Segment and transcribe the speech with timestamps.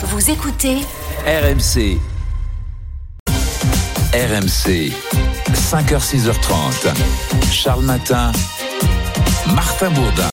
[0.00, 0.76] Vous écoutez
[1.26, 1.98] RMC.
[4.14, 4.92] RMC.
[5.52, 6.94] 5h, 6h30.
[7.50, 8.30] Charles Matin.
[9.56, 10.28] Martin Bourdin.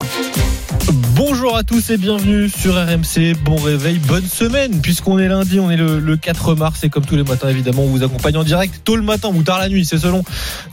[0.94, 3.34] Bonjour à tous et bienvenue sur RMC.
[3.44, 4.82] Bon réveil, bonne semaine.
[4.82, 7.84] Puisqu'on est lundi, on est le, le 4 mars et comme tous les matins, évidemment,
[7.84, 10.24] on vous accompagne en direct tôt le matin ou tard la nuit, c'est selon.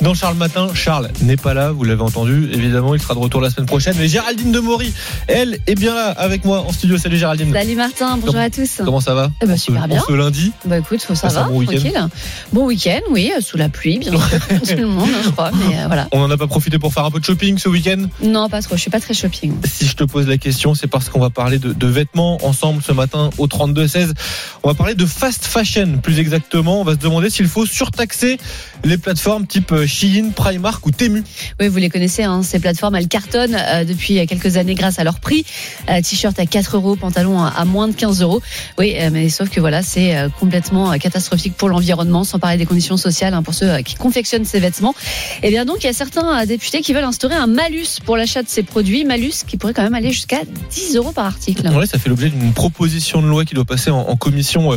[0.01, 2.51] Dans Charles Matin, Charles n'est pas là, vous l'avez entendu.
[2.53, 3.95] Évidemment, il sera de retour la semaine prochaine.
[3.99, 4.93] Mais Géraldine de Maury,
[5.29, 6.99] elle, est bien là avec moi en studio.
[6.99, 7.53] Salut Géraldine.
[7.53, 8.83] Salut Martin, bonjour à tous.
[8.85, 10.01] Comment ça va Eh ben, En super ce- bien.
[10.03, 11.77] en ce lundi Bah écoute, ça Passe va, un bon week-end.
[11.79, 12.09] tranquille.
[12.53, 15.31] Bon week-end, oui, euh, sous la pluie, bien sûr, comme tout le monde, hein, je
[15.31, 15.51] crois.
[15.69, 16.09] Mais euh, voilà.
[16.13, 18.61] On n'en a pas profité pour faire un peu de shopping ce week-end Non, pas
[18.61, 19.55] trop, je suis pas très shopping.
[19.65, 22.83] Si je te pose la question, c'est parce qu'on va parler de, de vêtements ensemble
[22.83, 24.13] ce matin au 32-16.
[24.63, 26.81] On va parler de fast fashion plus exactement.
[26.81, 28.39] On va se demander s'il faut surtaxer
[28.85, 31.23] les plateformes type Shein, Primark ou Temu.
[31.61, 35.05] Oui, vous les connaissez, hein, ces plateformes, elles cartonnent euh, depuis quelques années grâce à
[35.05, 35.45] leur prix.
[35.89, 38.43] Euh, T-shirt à 4 euros, pantalon à, à moins de 15 euros.
[38.79, 42.57] Oui, euh, mais sauf que voilà, c'est euh, complètement euh, catastrophique pour l'environnement, sans parler
[42.57, 44.95] des conditions sociales hein, pour ceux euh, qui confectionnent ces vêtements.
[45.43, 48.43] Et bien donc, il y a certains députés qui veulent instaurer un malus pour l'achat
[48.43, 50.41] de ces produits, malus qui pourrait quand même aller jusqu'à
[50.71, 51.63] 10 euros par article.
[51.87, 54.77] Ça fait l'objet d'une proposition de loi qui doit passer en, commission euh,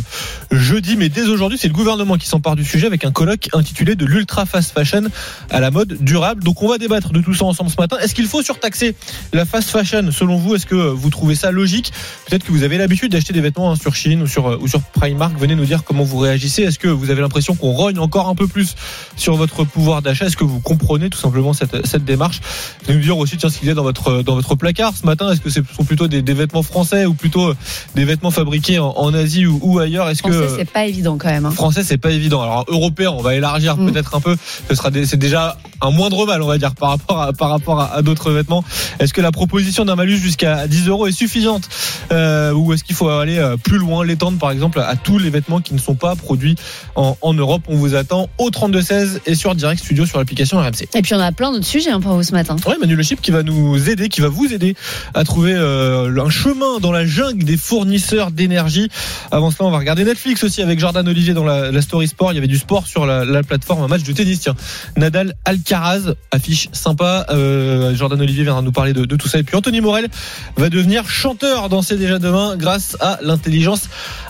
[0.50, 0.96] jeudi.
[0.96, 4.04] Mais dès aujourd'hui, c'est le gouvernement qui s'empare du sujet avec un colloque intitulé de
[4.04, 5.02] l'ultra fast fashion
[5.50, 6.42] à la mode durable.
[6.42, 7.96] Donc on va débattre de tout ça ensemble ce matin.
[7.98, 8.94] Est-ce qu'il faut surtaxer
[9.32, 10.54] la fast fashion selon vous?
[10.54, 11.92] Est-ce que euh, vous trouvez ça logique?
[12.26, 14.68] Peut-être que vous avez l'habitude d'acheter des vêtements hein, sur Shein ou sur, euh, ou
[14.68, 15.38] sur Primark.
[15.38, 16.62] Venez nous dire comment vous réagissez.
[16.62, 18.74] Est-ce que vous avez l'impression qu'on rogne encore un peu plus
[19.16, 20.26] sur votre pouvoir d'achat?
[20.26, 22.40] Est-ce que vous comprenez tout simplement cette, cette démarche?
[22.84, 25.30] Venez nous dire aussi tiens, ce qu'il y a dans votre, dans votre placard matin.
[25.32, 27.54] Est-ce que ce sont plutôt des, des vêtements français ou plutôt euh,
[27.94, 30.08] des vêtements fabriqués en, en Asie ou, ou ailleurs?
[30.10, 31.46] Est-ce que Français, c'est pas évident quand même.
[31.46, 31.50] hein.
[31.50, 33.92] français c'est pas évident alors européen on va élargir Mm.
[33.92, 34.36] peut-être un peu
[34.68, 37.80] ce sera c'est déjà un moindre mal on va dire par rapport à par rapport
[37.80, 38.64] à, à d'autres vêtements
[38.98, 41.68] est-ce que la proposition d'un malus jusqu'à 10 euros est suffisante
[42.12, 45.30] Euh, ou est-ce qu'il faut aller euh, plus loin l'étendre par exemple à tous les
[45.30, 46.56] vêtements qui ne sont pas produits
[46.94, 47.62] en, en Europe?
[47.68, 51.14] On vous attend au 32 16 et sur Direct Studio sur l'application RMC Et puis
[51.14, 52.56] on a plein d'autres sujets hein, pour vous ce matin.
[52.66, 54.74] Ouais, Manu Le Chip qui va nous aider, qui va vous aider
[55.14, 58.88] à trouver euh, un chemin dans la jungle des fournisseurs d'énergie.
[59.30, 62.32] Avant cela, on va regarder Netflix aussi avec Jordan Olivier dans la, story sport.
[62.32, 64.40] Il y avait du sport sur la, la plateforme, un match de tennis.
[64.40, 64.56] Tiens,
[64.96, 67.26] Nadal Alcaraz, affiche sympa.
[67.30, 69.38] Euh, Jordan Olivier viendra nous parler de, de tout ça.
[69.38, 70.08] Et puis Anthony Morel
[70.56, 73.88] va devenir chanteur dans C'est déjà demain grâce à l'intelligence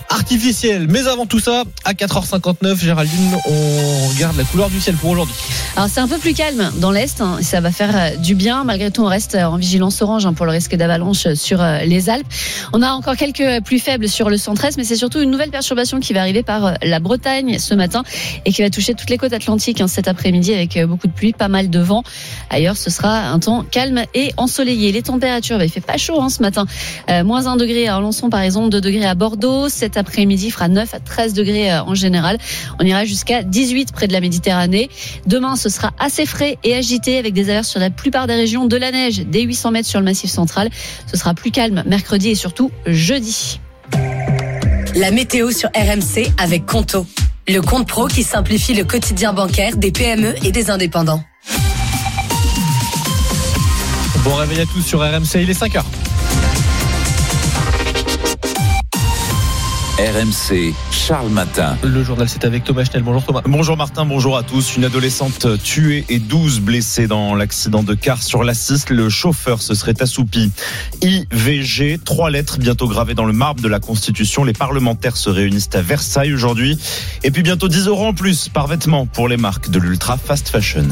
[0.09, 0.87] artificielle.
[0.89, 5.35] Mais avant tout ça, à 4h59, Géraldine, on regarde la couleur du ciel pour aujourd'hui.
[5.77, 8.65] Alors c'est un peu plus calme dans l'est, hein, ça va faire euh, du bien.
[8.65, 11.81] Malgré tout, on reste euh, en vigilance orange hein, pour le risque d'avalanche sur euh,
[11.81, 12.27] les Alpes.
[12.73, 16.01] On a encore quelques pluies faibles sur le centre-est, mais c'est surtout une nouvelle perturbation
[16.01, 18.05] qui va arriver par la Bretagne ce matin
[18.45, 21.33] et qui va toucher toutes les côtes atlantiques hein, cet après-midi avec beaucoup de pluie,
[21.33, 22.03] pas mal de vent.
[22.51, 24.93] Ailleurs, ce sera un temps calme et ensoleillé.
[24.93, 26.67] Les températures, bah, il fait pas chaud ce matin.
[27.25, 29.69] Moins 1 degré à Alençon par exemple, 2 degrés à Bordeaux.
[29.97, 32.37] Cet après-midi, il fera 9 à 13 degrés euh, en général.
[32.79, 34.91] On ira jusqu'à 18 près de la Méditerranée.
[35.27, 38.67] Demain, ce sera assez frais et agité avec des averses sur la plupart des régions,
[38.67, 40.69] de la neige dès 800 mètres sur le massif central.
[41.11, 43.59] Ce sera plus calme mercredi et surtout jeudi.
[44.97, 47.07] La météo sur RMC avec Conto.
[47.49, 51.25] Le compte pro qui simplifie le quotidien bancaire des PME et des indépendants.
[54.25, 55.83] Bon réveil à tous sur RMC, il est 5h.
[59.99, 60.75] RMC.
[60.91, 61.79] Charles Matin.
[61.83, 63.03] Le journal c'est avec Thomas Schnell.
[63.03, 63.41] Bonjour Thomas.
[63.47, 64.77] Bonjour Martin, bonjour à tous.
[64.77, 68.91] Une adolescente tuée et 12 blessés dans l'accident de car sur la 6.
[68.91, 70.53] Le chauffeur se serait assoupi.
[71.01, 74.45] IVG, trois lettres bientôt gravées dans le marbre de la Constitution.
[74.45, 76.79] Les parlementaires se réunissent à Versailles aujourd'hui.
[77.25, 80.51] Et puis bientôt 10 euros en plus par vêtement pour les marques de l'ultra fast
[80.51, 80.89] fashion.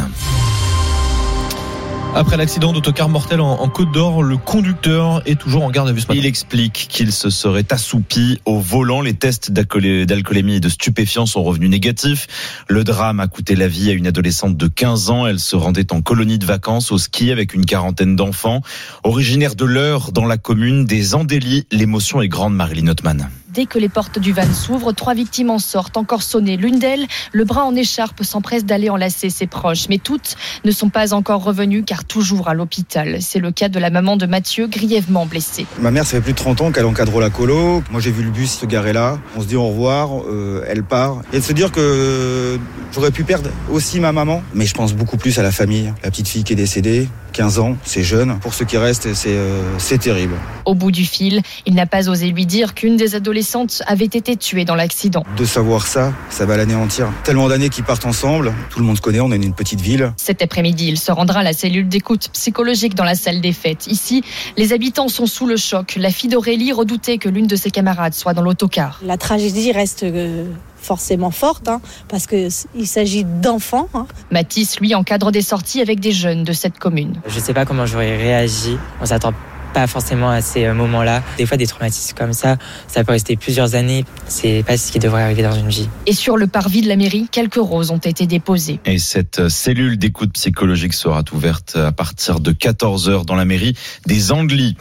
[2.17, 6.03] Après l'accident d'autocar mortel en, Côte d'Or, le conducteur est toujours en garde à vue.
[6.15, 9.01] Il explique qu'il se serait assoupi au volant.
[9.01, 12.29] Les tests d'alcoolé- d'alcoolémie et de stupéfiants sont revenus négatifs.
[12.69, 15.27] Le drame a coûté la vie à une adolescente de 15 ans.
[15.27, 18.61] Elle se rendait en colonie de vacances au ski avec une quarantaine d'enfants.
[19.03, 23.29] Originaire de l'Eure, dans la commune des Andélis, l'émotion est grande, Marilyn Notman.
[23.55, 26.57] Dès que les portes du van s'ouvrent, trois victimes en sortent, encore sonnées.
[26.57, 29.89] L'une d'elles, le bras en écharpe, s'empresse d'aller enlacer ses proches.
[29.89, 30.35] Mais toutes
[30.65, 33.19] ne sont pas encore revenues car toujours à l'hôpital.
[33.21, 35.67] C'est le cas de la maman de Mathieu, grièvement blessée.
[35.81, 37.85] Ma mère, ça fait plus de 30 ans qu'elle encadre la colo.
[37.93, 39.21] Moi, j'ai vu le bus se garer là.
[39.37, 41.23] On se dit au revoir, euh, elle part.
[41.33, 42.59] Et de se dire que
[42.93, 44.43] j'aurais pu perdre aussi ma maman.
[44.53, 45.95] Mais je pense beaucoup plus à la famille.
[46.03, 48.39] La petite fille qui est décédée, 15 ans, c'est jeune.
[48.39, 50.35] Pour ceux qui restent, c'est euh, c'est terrible.
[50.65, 54.37] Au bout du fil, il n'a pas osé lui dire qu'une des adolescentes avait été
[54.37, 55.25] tuée dans l'accident.
[55.37, 57.09] De savoir ça, ça va l'anéantir.
[57.25, 60.13] Tellement d'années qui partent ensemble, tout le monde se connaît, on est une petite ville.
[60.17, 63.89] Cet après-midi, il se rendra à la cellule d'écoute psychologique dans la salle des fêtes.
[63.89, 64.23] Ici,
[64.57, 65.97] les habitants sont sous le choc.
[65.97, 69.01] La fille d'Aurélie redoutait que l'une de ses camarades soit dans l'autocar.
[69.05, 70.45] La tragédie reste euh,
[70.85, 73.89] forcément forte, hein, parce qu'il s'agit d'enfants.
[73.95, 74.07] hein.
[74.31, 77.21] Mathis, lui, encadre des sorties avec des jeunes de cette commune.
[77.27, 78.77] Je sais pas comment j'aurais réagi.
[79.01, 79.33] On s'attend
[79.73, 81.23] pas forcément à ces euh, moments-là.
[81.37, 84.05] Des fois, des traumatismes comme ça, ça peut rester plusieurs années.
[84.29, 85.89] C'est pas ce qui devrait arriver dans une vie.
[86.07, 88.79] Et sur le parvis de la mairie, quelques roses ont été déposées.
[88.85, 93.77] Et cette cellule d'écoute psychologique sera ouverte à partir de 14h dans la mairie
[94.07, 94.77] des Anglys.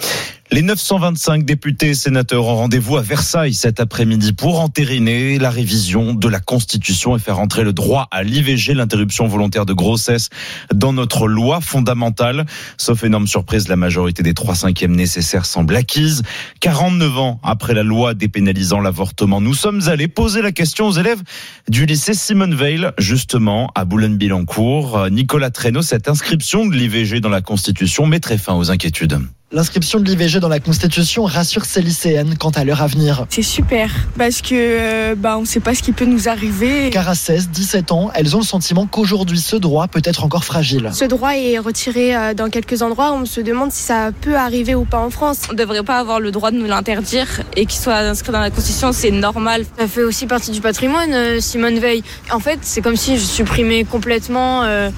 [0.51, 6.13] Les 925 députés et sénateurs ont rendez-vous à Versailles cet après-midi pour entériner la révision
[6.13, 10.29] de la Constitution et faire entrer le droit à l'IVG, l'interruption volontaire de grossesse,
[10.71, 12.45] dans notre loi fondamentale.
[12.77, 16.21] Sauf énorme surprise, la majorité des 3 cinquièmes nécessaires semble acquise.
[16.59, 21.23] 49 ans après la loi dépénalisant l'avortement, nous sommes allés poser la question aux élèves
[21.67, 25.09] du lycée Simone Veil, justement à Boulogne-Billancourt.
[25.09, 29.19] Nicolas Traîneau, cette inscription de l'IVG dans la Constitution mettrait fin aux inquiétudes.
[29.53, 33.27] L'inscription de l'IVG dans la Constitution rassure ces lycéennes quant à leur avenir.
[33.29, 36.89] C'est super parce que euh, bah, on ne sait pas ce qui peut nous arriver.
[36.89, 40.43] Car à 16, 17 ans, elles ont le sentiment qu'aujourd'hui ce droit peut être encore
[40.43, 40.89] fragile.
[40.91, 43.13] Ce droit est retiré euh, dans quelques endroits.
[43.13, 45.41] On se demande si ça peut arriver ou pas en France.
[45.49, 48.39] On ne devrait pas avoir le droit de nous l'interdire et qu'il soit inscrit dans
[48.39, 49.65] la Constitution, c'est normal.
[49.77, 52.03] Ça fait aussi partie du patrimoine, euh, Simone Veil.
[52.31, 54.89] En fait, c'est comme si je supprimais complètement euh,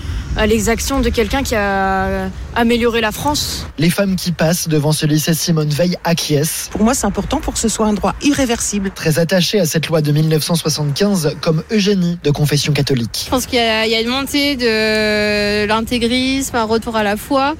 [0.45, 3.65] l'exaction de quelqu'un qui a amélioré la France.
[3.77, 6.69] Les femmes qui passent devant ce lycée Simone Veil acquiescent.
[6.71, 8.91] Pour moi, c'est important pour que ce soit un droit irréversible.
[8.93, 13.23] Très attachée à cette loi de 1975, comme Eugénie de confession catholique.
[13.25, 13.61] Je pense qu'il y
[13.95, 17.55] a une montée de l'intégrisme, un retour à la foi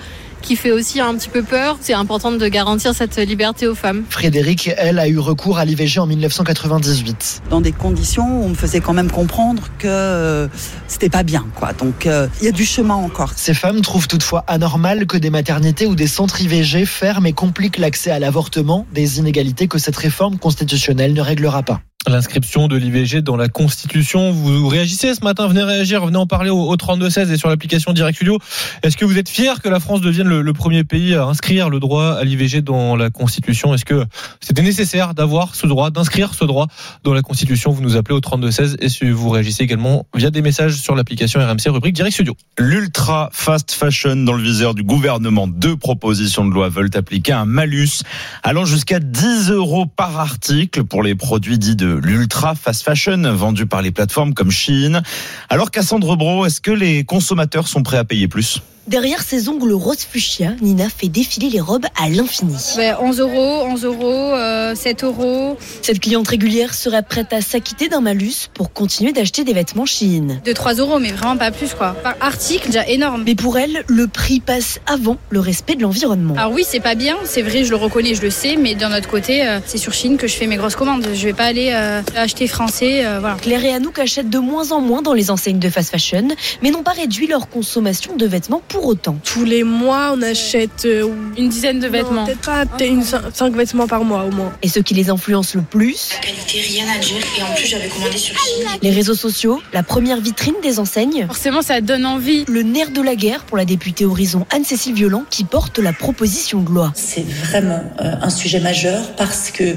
[0.46, 1.78] qui fait aussi un petit peu peur.
[1.82, 4.04] C'est important de garantir cette liberté aux femmes.
[4.10, 7.42] Frédéric, elle, a eu recours à l'IVG en 1998.
[7.50, 10.48] Dans des conditions où on me faisait quand même comprendre que euh,
[10.88, 11.74] c'était pas bien, quoi.
[11.74, 13.34] Donc, euh, il y a du chemin encore.
[13.36, 17.80] Ces femmes trouvent toutefois anormal que des maternités ou des centres IVG ferment et compliquent
[17.80, 21.82] l'accès à l'avortement, des inégalités que cette réforme constitutionnelle ne réglera pas.
[22.08, 24.32] L'inscription de l'IVG dans la Constitution.
[24.32, 27.94] Vous réagissez ce matin, venez réagir, venez en parler au, au 32-16 et sur l'application
[27.94, 28.38] Direct Studio.
[28.84, 31.80] Est-ce que vous êtes fier que la France devienne le, premier pays à inscrire le
[31.80, 33.74] droit à l'IVG dans la Constitution?
[33.74, 34.06] Est-ce que
[34.40, 36.68] c'était nécessaire d'avoir ce droit, d'inscrire ce droit
[37.04, 37.72] dans la Constitution?
[37.72, 41.70] Vous nous appelez au 32-16 et vous réagissez également via des messages sur l'application RMC
[41.72, 42.36] rubrique Direct Studio.
[42.60, 45.48] L'ultra fast fashion dans le viseur du gouvernement.
[45.48, 48.04] Deux propositions de loi veulent appliquer un malus
[48.44, 53.66] allant jusqu'à 10 euros par article pour les produits dits de l'ultra fast fashion vendus
[53.66, 55.02] par les plateformes comme Shein.
[55.50, 58.62] Alors Cassandre Bro, est-ce que les consommateurs sont prêts à payer plus?
[58.88, 62.56] Derrière ses ongles rose fuchsia, Nina fait défiler les robes à l'infini.
[62.78, 65.58] Ouais, 11 euros, 11 euros, euh, 7 euros.
[65.82, 70.40] Cette cliente régulière serait prête à s'acquitter d'un malus pour continuer d'acheter des vêtements Shein.
[70.46, 71.96] De 3 euros, mais vraiment pas plus quoi.
[72.04, 73.24] Par article, déjà énorme.
[73.26, 76.36] Mais pour elle, le prix passe avant le respect de l'environnement.
[76.38, 78.96] Alors oui, c'est pas bien, c'est vrai, je le reconnais, je le sais, mais d'un
[78.96, 81.08] autre côté, euh, c'est sur Chine que je fais mes grosses commandes.
[81.12, 83.38] Je vais pas aller euh, acheter français, euh, voilà.
[83.42, 86.28] Claire et Anouk achètent de moins en moins dans les enseignes de fast fashion,
[86.62, 89.18] mais n'ont pas réduit leur consommation de vêtements pour autant.
[89.24, 91.08] Tous les mois, on achète euh,
[91.38, 92.26] Une dizaine de vêtements.
[92.26, 94.52] Peut-être pas peut-être une cin- cinq vêtements par mois au moins.
[94.62, 97.18] Et ce qui les influence le plus, La qualité, rien à dire.
[97.38, 98.68] Et en plus, j'avais commandé sur Chine.
[98.82, 102.46] les réseaux sociaux, la première vitrine des enseignes, Forcément, ça donne envie.
[102.48, 106.62] le nerf de la guerre pour la députée Horizon Anne-Cécile Violent qui porte la proposition
[106.62, 106.92] de loi.
[106.96, 109.76] C'est vraiment euh, un sujet majeur parce que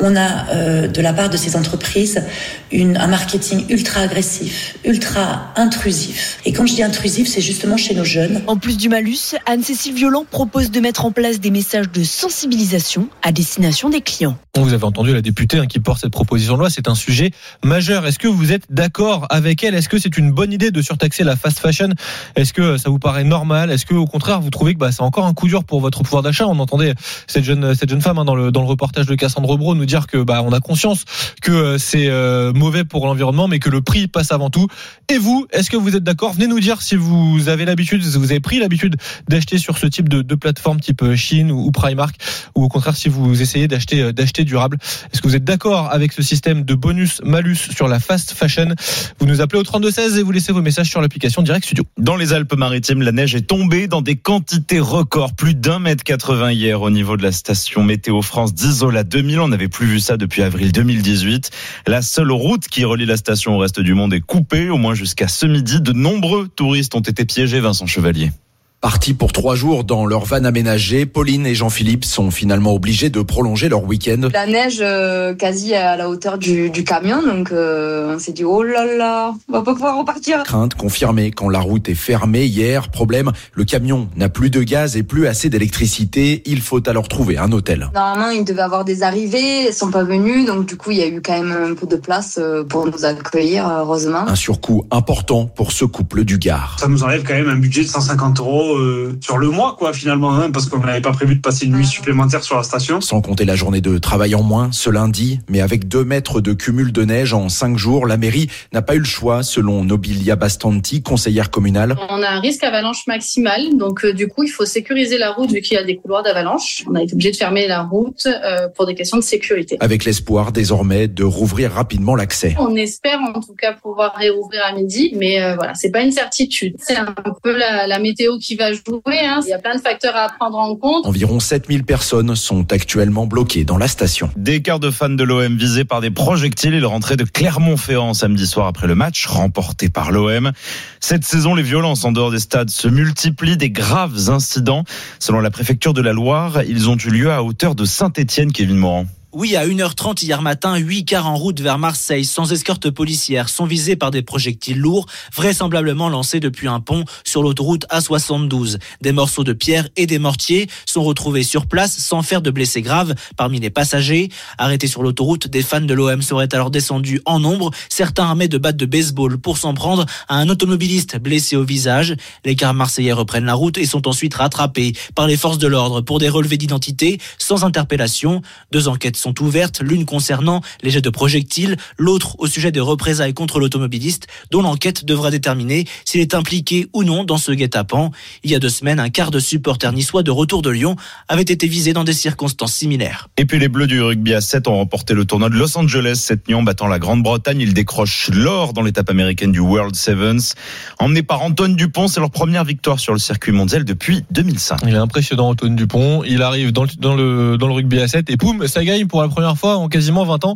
[0.00, 2.22] on a euh, de la part de ces entreprises
[2.72, 6.38] une, un marketing ultra agressif, ultra intrusif.
[6.44, 8.37] Et quand je dis intrusif, c'est justement chez nos jeunes.
[8.46, 13.08] En plus du malus, Anne-Cécile Violent propose de mettre en place des messages de sensibilisation
[13.22, 14.38] à destination des clients.
[14.56, 16.70] Vous avez entendu la députée hein, qui porte cette proposition de loi.
[16.70, 17.30] C'est un sujet
[17.62, 18.06] majeur.
[18.06, 19.74] Est-ce que vous êtes d'accord avec elle?
[19.74, 21.90] Est-ce que c'est une bonne idée de surtaxer la fast fashion?
[22.34, 23.70] Est-ce que ça vous paraît normal?
[23.70, 26.02] Est-ce que au contraire vous trouvez que bah, c'est encore un coup dur pour votre
[26.02, 26.46] pouvoir d'achat?
[26.48, 26.94] On entendait
[27.28, 29.86] cette jeune cette jeune femme hein, dans le dans le reportage de Cassandre Bro nous
[29.86, 31.04] dire que bah on a conscience
[31.40, 34.66] que euh, c'est euh, mauvais pour l'environnement, mais que le prix passe avant tout.
[35.08, 36.32] Et vous, est-ce que vous êtes d'accord?
[36.32, 39.86] Venez nous dire si vous avez l'habitude, si vous avez pris l'habitude d'acheter sur ce
[39.86, 42.14] type de, de plateforme type euh, Chine ou, ou Primark,
[42.54, 44.76] ou au contraire si vous essayez d'acheter euh, d'acheter durable.
[45.10, 48.74] Est-ce que vous êtes d'accord avec ce système de bonus malus sur la fast fashion?
[49.18, 51.84] Vous nous appelez au 32 16 et vous laissez vos messages sur l'application Direct Studio.
[51.96, 56.52] Dans les Alpes-Maritimes, la neige est tombée dans des quantités records, plus d'un mètre 80
[56.52, 59.40] hier au niveau de la station Météo France d'Isola 2000.
[59.40, 61.50] On n'avait plus vu ça depuis avril 2018.
[61.86, 64.94] La seule route qui relie la station au reste du monde est coupée, au moins
[64.94, 65.80] jusqu'à ce midi.
[65.80, 68.17] De nombreux touristes ont été piégés, Vincent Chevalier.
[68.18, 68.47] vendredi.
[68.80, 73.20] Partis pour trois jours dans leur van aménagée, Pauline et Jean-Philippe sont finalement obligés de
[73.22, 74.28] prolonger leur week-end.
[74.32, 78.44] La neige euh, quasi à la hauteur du, du camion, donc euh, on s'est dit
[78.44, 80.44] oh là là, on va pas pouvoir repartir.
[80.44, 82.88] Crainte confirmée quand la route est fermée hier.
[82.88, 86.44] Problème, le camion n'a plus de gaz et plus assez d'électricité.
[86.46, 87.90] Il faut alors trouver un hôtel.
[87.92, 91.02] Normalement, ils devaient avoir des arrivées, ils sont pas venus, donc du coup, il y
[91.02, 94.28] a eu quand même un peu de place euh, pour nous accueillir, heureusement.
[94.28, 96.76] Un surcoût important pour ce couple du Gard.
[96.78, 99.92] Ça nous enlève quand même un budget de 150 euros euh, sur le mois, quoi,
[99.92, 103.00] finalement, hein, parce qu'on n'avait pas prévu de passer une nuit supplémentaire sur la station.
[103.00, 106.52] Sans compter la journée de travail en moins ce lundi, mais avec deux mètres de
[106.52, 110.36] cumul de neige en cinq jours, la mairie n'a pas eu le choix, selon Nobilia
[110.36, 111.96] Bastanti, conseillère communale.
[112.08, 115.50] On a un risque avalanche maximal, donc euh, du coup, il faut sécuriser la route
[115.50, 116.84] vu qu'il y a des couloirs d'avalanche.
[116.88, 119.76] On a été obligé de fermer la route euh, pour des questions de sécurité.
[119.80, 122.54] Avec l'espoir désormais de rouvrir rapidement l'accès.
[122.58, 126.12] On espère en tout cas pouvoir réouvrir à midi, mais euh, voilà, c'est pas une
[126.12, 126.74] certitude.
[126.78, 129.20] C'est un peu la, la météo qui va jouer.
[129.24, 129.40] Hein.
[129.44, 131.06] Il y a plein de facteurs à prendre en compte.
[131.06, 134.30] Environ 7000 personnes sont actuellement bloquées dans la station.
[134.36, 136.74] Des quarts de fans de l'OM visés par des projectiles.
[136.74, 140.52] Ils rentraient de Clermont-Ferrand samedi soir après le match, remporté par l'OM.
[141.00, 144.84] Cette saison, les violences en dehors des stades se multiplient, des graves incidents.
[145.18, 148.76] Selon la préfecture de la Loire, ils ont eu lieu à hauteur de Saint-Étienne, Kevin
[148.76, 149.06] Morand.
[149.34, 153.66] Oui, à 1h30 hier matin, 8 cars en route vers Marseille, sans escorte policière, sont
[153.66, 155.04] visés par des projectiles lourds,
[155.36, 158.78] vraisemblablement lancés depuis un pont sur l'autoroute A72.
[159.02, 162.80] Des morceaux de pierre et des mortiers sont retrouvés sur place sans faire de blessés
[162.80, 164.30] graves parmi les passagers.
[164.56, 168.56] Arrêtés sur l'autoroute, des fans de l'OM seraient alors descendus en nombre, certains armés de
[168.56, 172.16] battes de baseball pour s'en prendre à un automobiliste blessé au visage.
[172.46, 176.00] Les cars marseillais reprennent la route et sont ensuite rattrapés par les forces de l'ordre
[176.00, 178.40] pour des relevés d'identité sans interpellation.
[178.72, 183.34] Deux enquêtes sont ouvertes, l'une concernant les jets de projectiles, l'autre au sujet des représailles
[183.34, 188.10] contre l'automobiliste, dont l'enquête devra déterminer s'il est impliqué ou non dans ce guet-apens.
[188.44, 190.96] Il y a deux semaines, un quart de supporters niçois de retour de Lyon
[191.28, 193.28] avait été visé dans des circonstances similaires.
[193.36, 196.20] Et puis les Bleus du rugby à 7 ont remporté le tournoi de Los Angeles
[196.24, 197.60] cette nuit en battant la Grande-Bretagne.
[197.60, 200.54] Ils décrochent l'or dans l'étape américaine du World Sevens.
[200.98, 204.80] Emmené par Antoine Dupont, c'est leur première victoire sur le circuit mondial depuis 2005.
[204.86, 206.22] Il est impressionnant, Antoine Dupont.
[206.24, 209.06] Il arrive dans le, dans le, dans le rugby à 7 et poum, ça gagne
[209.08, 210.54] pour la première fois en quasiment 20 ans.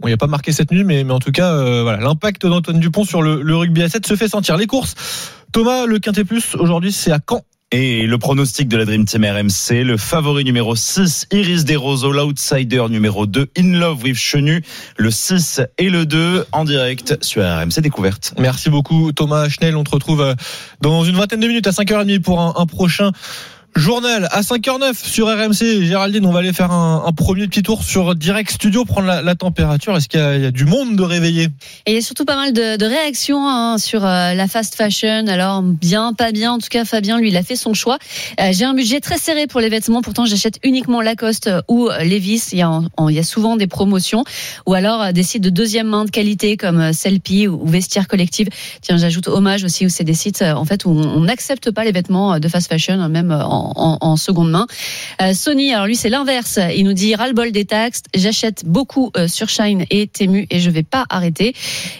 [0.00, 1.98] Bon, il n'y a pas marqué cette nuit, mais, mais en tout cas, euh, voilà,
[1.98, 4.56] l'impact d'Antoine Dupont sur le, le rugby à 7 se fait sentir.
[4.56, 4.94] Les courses,
[5.52, 7.42] Thomas, le Quintet Plus, aujourd'hui, c'est à Caen.
[7.70, 12.82] Et le pronostic de la Dream Team RMC, le favori numéro 6, Iris Desroseaux, l'outsider
[12.88, 14.64] numéro 2, In Love with Chenu,
[14.96, 18.32] le 6 et le 2 en direct sur RMC Découverte.
[18.38, 20.34] Merci beaucoup Thomas Schnell, on te retrouve euh,
[20.80, 23.12] dans une vingtaine de minutes à 5h30 pour un, un prochain
[23.78, 25.84] Journal à 5h09 sur RMC.
[25.84, 29.96] Géraldine, on va aller faire un, premier petit tour sur Direct Studio, prendre la, température.
[29.96, 31.44] Est-ce qu'il y, a du monde de réveillé
[31.86, 35.28] Et il y a surtout pas mal de, réactions hein, sur euh, la fast fashion.
[35.28, 36.54] Alors bien, pas bien.
[36.54, 37.98] En tout cas, Fabien, lui, il a fait son choix.
[38.40, 40.02] Euh, J'ai un budget très serré pour les vêtements.
[40.02, 42.48] Pourtant, j'achète uniquement Lacoste ou Levis.
[42.52, 44.24] Il y, a, souvent des promotions
[44.66, 48.48] ou alors euh, des sites de deuxième main de qualité comme Selfie ou Vestiaire Collective.
[48.82, 51.92] Tiens, j'ajoute Hommage aussi où c'est des sites en fait où on n'accepte pas les
[51.92, 54.66] vêtements de fast fashion, même en en, en, seconde main.
[55.22, 56.58] Euh, Sony, alors lui c'est l'inverse.
[56.74, 58.02] Il nous dit ras-le-bol des taxes.
[58.14, 61.54] J'achète beaucoup euh, sur Shine et Temu et je vais pas arrêter.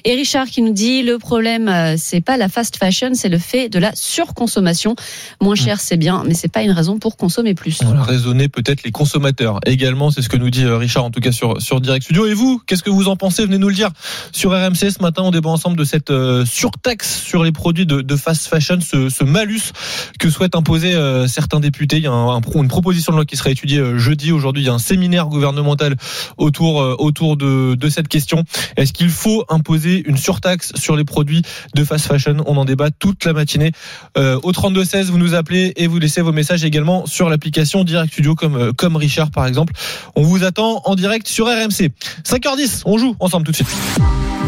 [0.05, 3.39] Et Richard qui nous dit le problème euh, c'est pas la fast fashion, c'est le
[3.39, 4.97] fait de la surconsommation.
[5.41, 7.83] Moins cher c'est bien, mais c'est pas une raison pour consommer plus.
[7.83, 10.11] Va raisonner peut-être les consommateurs également.
[10.11, 12.27] C'est ce que nous dit Richard en tout cas sur sur Direct Studio.
[12.27, 13.45] Et vous, qu'est-ce que vous en pensez?
[13.45, 13.91] Venez nous le dire
[14.33, 15.23] sur RMC ce matin.
[15.23, 16.13] On débat ensemble de cette
[16.45, 19.73] surtaxe sur les produits de, de fast fashion, ce, ce malus
[20.19, 20.95] que souhaitent imposer
[21.29, 21.97] certains députés.
[21.97, 24.33] Il y a un, un, une proposition de loi qui sera étudiée jeudi.
[24.33, 25.97] Aujourd'hui, il y a un séminaire gouvernemental
[26.37, 28.45] autour autour de, cette question.
[28.77, 31.43] Est-ce qu'il faut imposer une surtaxe sur les produits
[31.75, 32.37] de fast fashion?
[32.47, 33.73] On en débat toute la matinée.
[34.17, 37.85] Euh, au 32 16, vous nous appelez et vous laissez vos messages également sur l'application
[37.85, 39.73] Direct Studio comme comme Richard par exemple.
[40.15, 41.91] On vous attend en direct sur RMC.
[42.25, 43.69] 5h10, on joue ensemble tout de suite.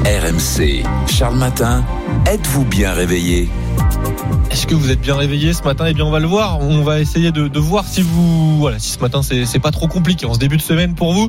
[0.04, 1.84] RMC, Charles Matin,
[2.26, 3.48] êtes-vous bien réveillé?
[4.50, 5.84] Est-ce que vous êtes bien réveillé ce matin?
[5.86, 6.58] Eh bien, on va le voir.
[6.60, 9.86] On va essayer de, de voir si vous, voilà, si ce matin c'est pas trop
[9.86, 11.28] compliqué en ce début de semaine pour vous.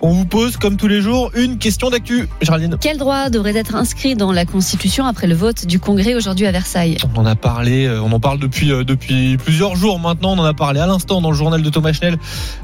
[0.00, 2.28] On vous pose, comme tous les jours, une question d'actu.
[2.40, 2.76] Géraldine.
[2.80, 6.52] Quel droit devrait être inscrit dans la Constitution après le vote du Congrès aujourd'hui à
[6.52, 6.96] Versailles?
[7.14, 10.32] On en a parlé, on en parle depuis depuis plusieurs jours maintenant.
[10.32, 12.18] On en a parlé à l'instant dans le journal de Thomas Schnell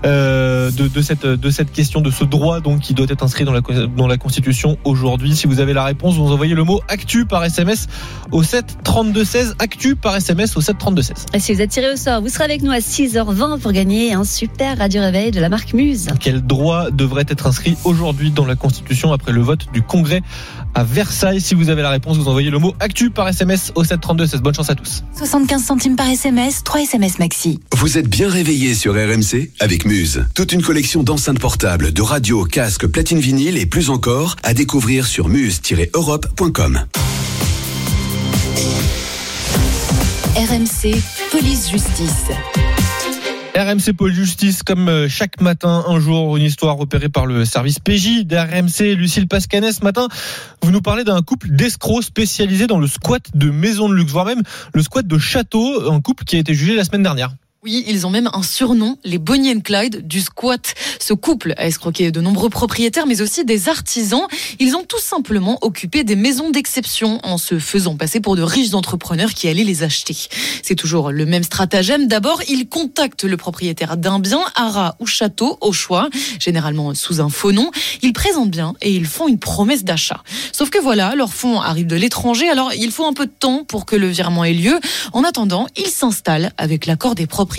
[0.05, 3.45] euh, de, de, cette de cette question de ce droit donc qui doit être inscrit
[3.45, 3.61] dans la
[3.97, 5.35] dans la Constitution aujourd'hui.
[5.35, 7.89] Si vous avez la réponse, vous envoyez le mot actu par SMS
[8.31, 11.11] au 7 32 16 actu par SMS au 732-16.
[11.35, 14.13] Et si vous êtes tiré au sort, vous serez avec nous à 6h20 pour gagner
[14.13, 16.09] un super radio réveil de la marque Muse.
[16.21, 20.23] Quel droit devrait être inscrit aujourd'hui dans la Constitution après le vote du Congrès
[20.75, 21.41] à Versailles?
[21.41, 24.39] Si vous avez la réponse, vous envoyez le mot actu par SMS au 732-16.
[24.39, 25.03] Bonne chance à tous.
[25.17, 27.61] 75 centimes par SMS, 3 SMS maxi.
[27.73, 30.25] Vous êtes bien réveillé sur RMC avec Muse.
[30.35, 35.07] Toute une collection d'enceintes portables, de radios, casques, platines vinyles et plus encore à découvrir
[35.07, 36.85] sur muse-europe.com.
[40.37, 40.95] RMC,
[41.31, 42.27] police justice.
[43.57, 47.79] RMC Pôle Justice, comme euh, chaque matin, un jour, une histoire repérée par le service
[47.79, 48.95] PJ d'RMC.
[48.97, 50.09] Lucille Pascanet, ce matin,
[50.63, 54.27] vous nous parlez d'un couple d'escrocs spécialisés dans le squat de maisons de luxe, voire
[54.27, 54.43] même
[54.75, 57.31] le squat de château, un couple qui a été jugé la semaine dernière.
[57.67, 60.77] Oui, ils ont même un surnom, les Bonnie and Clyde du squat.
[61.01, 64.23] Ce couple a escroqué de nombreux propriétaires, mais aussi des artisans.
[64.61, 68.75] Ils ont tout simplement occupé des maisons d'exception en se faisant passer pour de riches
[68.75, 70.17] entrepreneurs qui allaient les acheter.
[70.63, 72.07] C'est toujours le même stratagème.
[72.07, 76.09] D'abord, ils contactent le propriétaire d'un bien, haras ou château, au choix,
[76.39, 77.73] généralement sous un faux nom.
[78.01, 80.23] Ils présentent bien et ils font une promesse d'achat.
[80.53, 83.65] Sauf que voilà, leurs fonds arrivent de l'étranger, alors il faut un peu de temps
[83.65, 84.79] pour que le virement ait lieu.
[85.13, 87.56] En attendant, ils s'installent avec l'accord des propriétaires.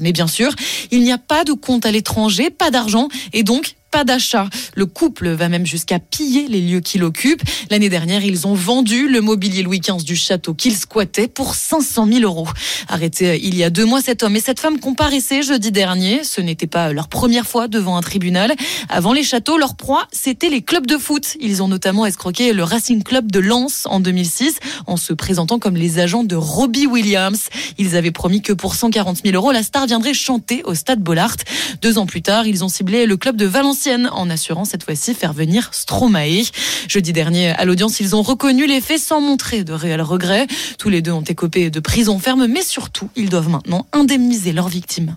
[0.00, 0.52] Mais bien sûr,
[0.90, 4.48] il n'y a pas de compte à l'étranger, pas d'argent et donc pas d'achat.
[4.74, 7.42] Le couple va même jusqu'à piller les lieux qu'il occupe.
[7.70, 12.08] L'année dernière, ils ont vendu le mobilier Louis XV du château qu'ils squattaient pour 500
[12.10, 12.48] 000 euros.
[12.88, 16.24] Arrêté il y a deux mois, cet homme et cette femme comparaissaient jeudi dernier.
[16.24, 18.54] Ce n'était pas leur première fois devant un tribunal.
[18.88, 21.36] Avant les châteaux, leur proie, c'était les clubs de foot.
[21.38, 24.54] Ils ont notamment escroqué le Racing Club de Lens en 2006
[24.86, 27.50] en se présentant comme les agents de Robbie Williams.
[27.76, 31.36] Ils avaient promis que pour 140 000 euros, la star viendrait chanter au stade Bollard.
[31.82, 35.14] Deux ans plus tard, ils ont ciblé le club de Valenciennes en assurant cette fois-ci
[35.14, 36.42] faire venir Stromae.
[36.88, 40.46] Jeudi dernier, à l'audience, ils ont reconnu les faits sans montrer de réels regrets.
[40.78, 44.68] Tous les deux ont écopé de prison ferme, mais surtout, ils doivent maintenant indemniser leurs
[44.68, 45.16] victimes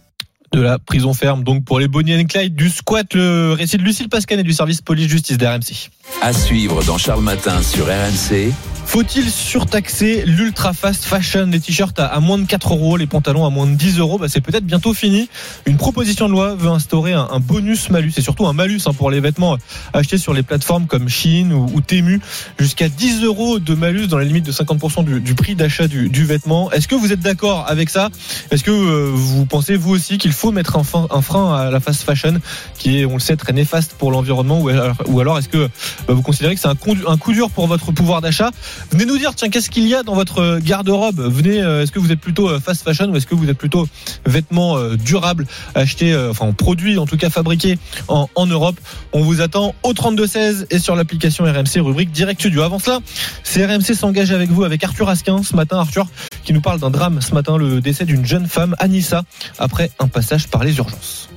[0.56, 1.44] de la prison ferme.
[1.44, 4.82] Donc pour les Bonnie and Clyde du squat, le récit de Lucille Pascanet du service
[4.82, 5.90] police-justice d'RMC.
[6.22, 8.54] À suivre dans Charles Matin sur RMC.
[8.86, 11.48] Faut-il surtaxer l'ultra fast fashion?
[11.48, 14.28] Les t-shirts à, moins de 4 euros, les pantalons à moins de 10 euros, bah
[14.30, 15.28] c'est peut-être bientôt fini.
[15.66, 19.12] Une proposition de loi veut instaurer un, bonus malus et surtout un malus hein, pour
[19.12, 19.58] les vêtements
[19.92, 22.22] achetés sur les plateformes comme Shein ou, Temu,
[22.60, 26.72] jusqu'à 10 euros de malus dans la limite de 50% du, prix d'achat du, vêtement.
[26.72, 28.10] Est-ce que vous êtes d'accord avec ça?
[28.52, 31.80] Est-ce que euh, vous pensez vous aussi qu'il faut mettre un, un, frein à la
[31.80, 32.40] fast fashion
[32.78, 34.62] qui est, on le sait, très néfaste pour l'environnement
[35.08, 35.70] ou alors, est-ce que
[36.08, 36.75] bah, vous considérez que c'est un,
[37.08, 38.52] un coup dur pour votre pouvoir d'achat?
[38.92, 41.19] Venez nous dire, tiens, qu'est-ce qu'il y a dans votre garde-robe?
[41.19, 43.58] Venez, euh, est-ce que vous êtes plutôt euh, fast fashion ou est-ce que vous êtes
[43.58, 43.88] plutôt
[44.26, 48.80] vêtements euh, durables achetés, enfin produits en tout cas fabriqués en, Europe?
[49.13, 52.62] On vous attend au 3216 et sur l'application RMC rubrique Direct Studio.
[52.62, 53.00] Avant cela,
[53.43, 55.80] c'est RMC s'engage avec vous avec Arthur Asquin ce matin.
[55.80, 56.08] Arthur
[56.43, 59.24] qui nous parle d'un drame ce matin, le décès d'une jeune femme, Anissa,
[59.58, 61.30] après un passage par les urgences.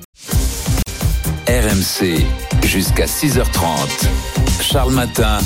[1.46, 2.24] RMC
[2.64, 4.08] jusqu'à 6h30.
[4.62, 5.38] Charles Matin.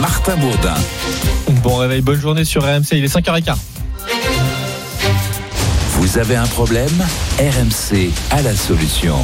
[0.00, 0.74] Martin Bourdin.
[1.62, 3.56] Bon réveil, bonne journée sur RMC, il est 5h15.
[5.90, 7.06] Vous avez un problème?
[7.38, 9.16] RMC a la solution.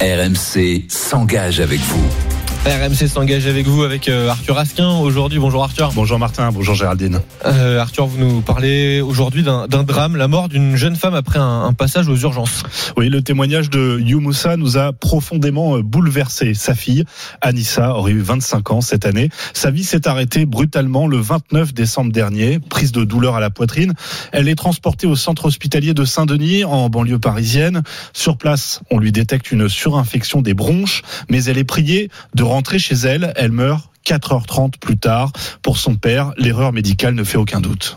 [0.00, 2.33] RMC s'engage avec vous.
[2.66, 5.38] RMC s'engage avec vous, avec euh, Arthur Asquin aujourd'hui.
[5.38, 5.92] Bonjour Arthur.
[5.94, 7.20] Bonjour Martin, bonjour Géraldine.
[7.44, 11.74] Euh, Arthur, vous nous parlez aujourd'hui d'un drame, la mort d'une jeune femme après un,
[11.74, 12.62] passage aux urgences.
[12.96, 16.54] Oui, le témoignage de Youmoussa nous a profondément euh, bouleversé.
[16.54, 17.04] Sa fille,
[17.42, 19.28] Anissa, aurait eu 25 ans cette année.
[19.52, 23.92] Sa vie s'est arrêtée brutalement le 29 décembre dernier, prise de douleur à la poitrine.
[24.32, 27.82] Elle est transportée au centre hospitalier de Saint-Denis, en banlieue parisienne.
[28.14, 32.78] Sur place, on lui détecte une surinfection des bronches, mais elle est priée de rentrée
[32.78, 35.32] chez elle, elle meurt 4h30 plus tard.
[35.62, 37.96] Pour son père, l'erreur médicale ne fait aucun doute.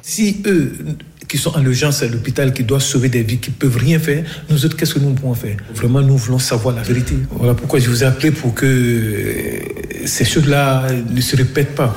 [1.27, 4.23] Qui sont en urgence à l'hôpital, qui doivent sauver des vies, qui peuvent rien faire,
[4.49, 5.57] nous autres, qu'est-ce que nous pouvons faire?
[5.73, 7.15] Vraiment, nous voulons savoir la vérité.
[7.31, 9.61] Voilà pourquoi je vous ai appelé pour que
[10.05, 11.95] ces choses-là ne se répètent pas.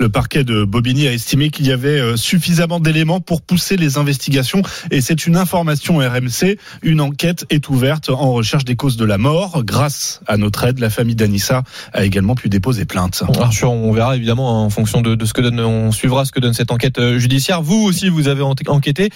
[0.00, 3.98] Le parquet de Bobigny a estimé qu'il y avait euh, suffisamment d'éléments pour pousser les
[3.98, 6.58] investigations et c'est une information RMC.
[6.82, 9.62] Une enquête est ouverte en recherche des causes de la mort.
[9.64, 13.22] Grâce à notre aide, la famille d'Anissa a également pu déposer plainte.
[13.62, 16.72] on verra évidemment en fonction de, ce que donne, on suivra ce que donne cette
[16.72, 17.62] enquête euh, judiciaire.
[17.62, 19.10] Vous aussi, vous avez enquêté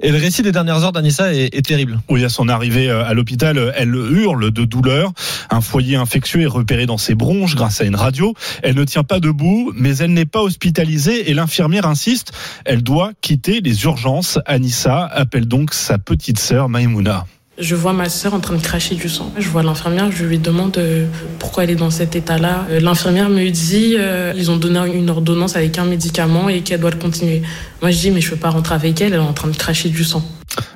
[0.00, 2.00] et le récit des dernières heures d'Anissa est, est terrible.
[2.08, 5.12] Oui, à son arrivée euh, à l'hôpital, elle hurle de douleur.
[5.50, 8.34] Un foyer infectieux est repéré dans ses bronches grâce à une radio.
[8.62, 12.32] Elle ne tient pas debout, mais elle n'est pas hospitalisée et l'infirmière insiste.
[12.64, 14.38] Elle doit quitter les urgences.
[14.46, 17.26] Anissa appelle donc sa petite sœur Maïmouna.
[17.62, 19.32] Je vois ma sœur en train de cracher du sang.
[19.38, 21.06] Je vois l'infirmière, je lui demande euh,
[21.38, 22.66] pourquoi elle est dans cet état-là.
[22.70, 26.80] Euh, L'infirmière me dit euh, ils ont donné une ordonnance avec un médicament et qu'elle
[26.80, 27.40] doit le continuer.
[27.80, 29.56] Moi je dis mais je peux pas rentrer avec elle, elle est en train de
[29.56, 30.24] cracher du sang.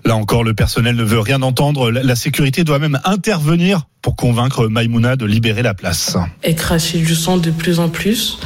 [0.05, 1.91] Là encore, le personnel ne veut rien entendre.
[1.91, 6.17] La, sécurité doit même intervenir pour convaincre Maïmouna de libérer la place.
[6.43, 8.39] Elle crachait du sang de plus en plus.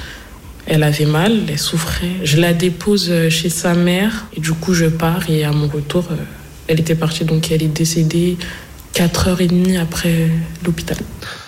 [0.66, 2.12] Elle avait mal, elle souffrait.
[2.24, 5.68] Je la dépose euh, chez sa mère et du coup je pars et à mon
[5.68, 6.04] retour,
[6.70, 8.36] elle était partie donc elle est décédée
[8.94, 10.30] 4h30 après
[10.64, 10.96] l'hôpital.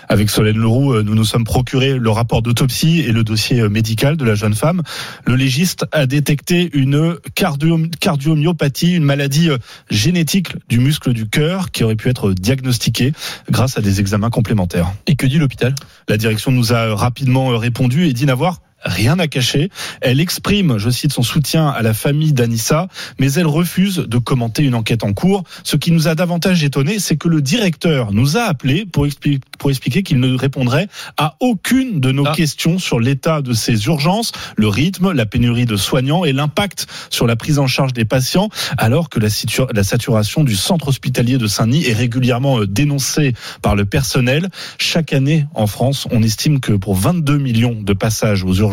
[0.09, 3.69] Avec Solène Leroux, euh, nous nous sommes procuré le rapport d'autopsie et le dossier euh,
[3.69, 4.83] médical de la jeune femme.
[5.27, 9.59] Le légiste a détecté une cardio cardiomyopathie, une maladie euh,
[9.91, 13.13] génétique du muscle du cœur qui aurait pu être diagnostiquée
[13.51, 14.93] grâce à des examens complémentaires.
[15.07, 15.75] Et que dit l'hôpital?
[16.09, 19.71] La direction nous a rapidement répondu et dit n'avoir rien à cacher.
[20.01, 24.63] Elle exprime, je cite, son soutien à la famille d'Anissa, mais elle refuse de commenter
[24.65, 25.45] une enquête en cours.
[25.65, 29.41] Ce qui nous a davantage étonné, c'est que le directeur nous a appelé pour, expli
[29.59, 32.33] pour expliquer qu'il ne répondrait à aucune de nos ah.
[32.35, 37.27] questions sur l'état de ces urgences, le rythme, la pénurie de soignants et l'impact sur
[37.27, 39.29] la prise en charge des patients, alors que la,
[39.73, 44.49] la saturation du centre hospitalier de Saint-Denis est régulièrement euh, dénoncée par le personnel.
[44.79, 48.72] Chaque année en France, on estime que pour 22 millions de passages aux urgences,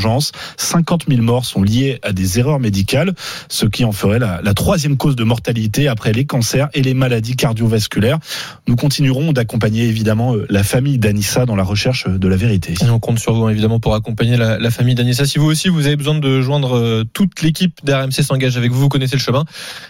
[0.58, 3.14] 50 000 morts sont liées à des erreurs médicales,
[3.50, 6.94] ce qui en ferait la, la troisième cause de mortalité après les cancers et les
[6.94, 8.20] maladies cardiovasculaires.
[8.68, 12.74] Nous continuerons d'accompagner évidemment euh, la famille d'Anissa dans la recherche de la vérité.
[12.82, 15.26] Et on compte sur vous évidemment pour accompagner la, la famille d'Anissa.
[15.26, 18.80] Si vous aussi vous avez besoin de joindre euh, toute l'équipe d'RMC s'engage avec vous,
[18.80, 19.46] vous connaissez le chemin.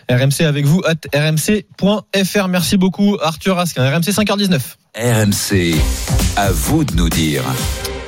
[0.10, 2.48] RMC avec vous at rmc.fr.
[2.48, 3.90] Merci beaucoup Arthur Askin.
[3.90, 4.60] RMC 5h19.
[4.96, 5.76] RMC,
[6.36, 7.44] à vous de nous dire.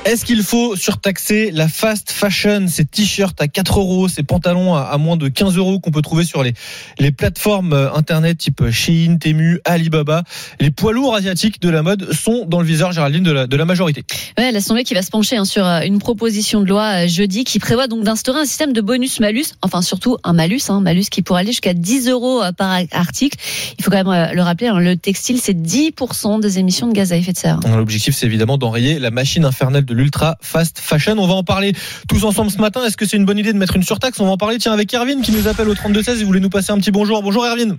[0.04, 4.98] Est-ce qu'il faut surtaxer la fast fashion, ces t-shirts à 4 euros, ces pantalons à,
[4.98, 6.54] moins de 15 euros qu'on peut trouver sur les,
[6.98, 10.24] les plateformes euh, internet type Shein, Temu, Alibaba
[10.58, 13.56] Les poids lourds asiatiques de la mode sont dans le viseur, Géraldine, de la, de
[13.56, 14.02] la majorité.
[14.36, 17.44] Ouais, l'Assemblée qui va se pencher hein, sur euh, une proposition de loi euh, jeudi
[17.44, 21.22] qui prévoit donc d'instaurer un système de bonus-malus, enfin surtout un malus, hein, malus qui
[21.22, 23.38] pourrait aller jusqu'à 10 euros par article.
[23.78, 27.12] Il faut quand même le rappeler, hein, le textile, c'est 10% des émissions de gaz
[27.12, 27.60] à effet de serre.
[27.76, 31.16] L'objectif, c'est évidemment d'enrayer la machine infernale de l'ultra fast fashion.
[31.18, 31.72] On va en parler
[32.08, 32.84] tous ensemble ce matin.
[32.84, 34.18] Est-ce que c'est une bonne idée de mettre une surtaxe?
[34.20, 36.50] On va en parler tiens avec Erwin qui nous appelle au 3216 Il voulait nous
[36.50, 37.22] passer un petit bonjour.
[37.22, 37.78] Bonjour Erwin.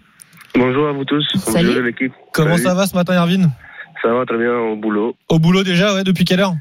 [0.55, 1.25] Bonjour à vous tous.
[1.37, 1.67] Salut.
[1.69, 2.13] Bonjour l'équipe.
[2.31, 2.63] Comment Salut.
[2.63, 3.49] ça va ce matin Erwin?
[4.01, 5.15] Ça va très bien au boulot.
[5.29, 6.53] Au boulot déjà, ouais, depuis quelle heure?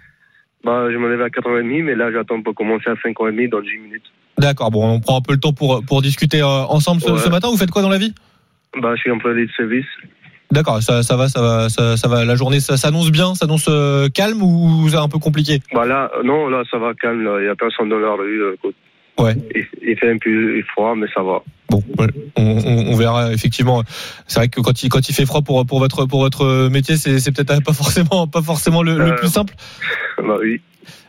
[0.64, 3.66] Bah, je me lève à 4h30, mais là j'attends pour commencer à 5h30 dans 10
[3.82, 4.04] minutes.
[4.38, 7.18] D'accord, bon, on prend un peu le temps pour, pour discuter euh, ensemble ce, Ouais.
[7.18, 7.48] ce matin.
[7.50, 8.14] Vous faites quoi dans la vie?
[8.80, 9.84] Bah, je suis employé de service.
[10.52, 12.24] D'accord, ça, ça va, ça va, ça, ça va.
[12.26, 15.60] La journée, ça s'annonce bien, ça s'annonce euh, calme ou c'est un peu compliqué?
[15.72, 17.38] Bah là, euh, non, là ça va calme, là.
[17.40, 18.42] il y a personne dans la rue.
[18.42, 18.54] euh.
[19.18, 19.34] Ouais.
[19.54, 21.42] Il, il fait un peu froid, mais ça va.
[21.70, 21.82] Bon,
[22.36, 23.82] on, on- on verra effectivement.
[24.26, 26.96] C'est vrai que quand il quand il fait froid pour pour votre pour votre métier,
[26.98, 29.54] c'est peut-être pas forcément pas forcément le, le plus simple.
[30.18, 30.60] Bah oui.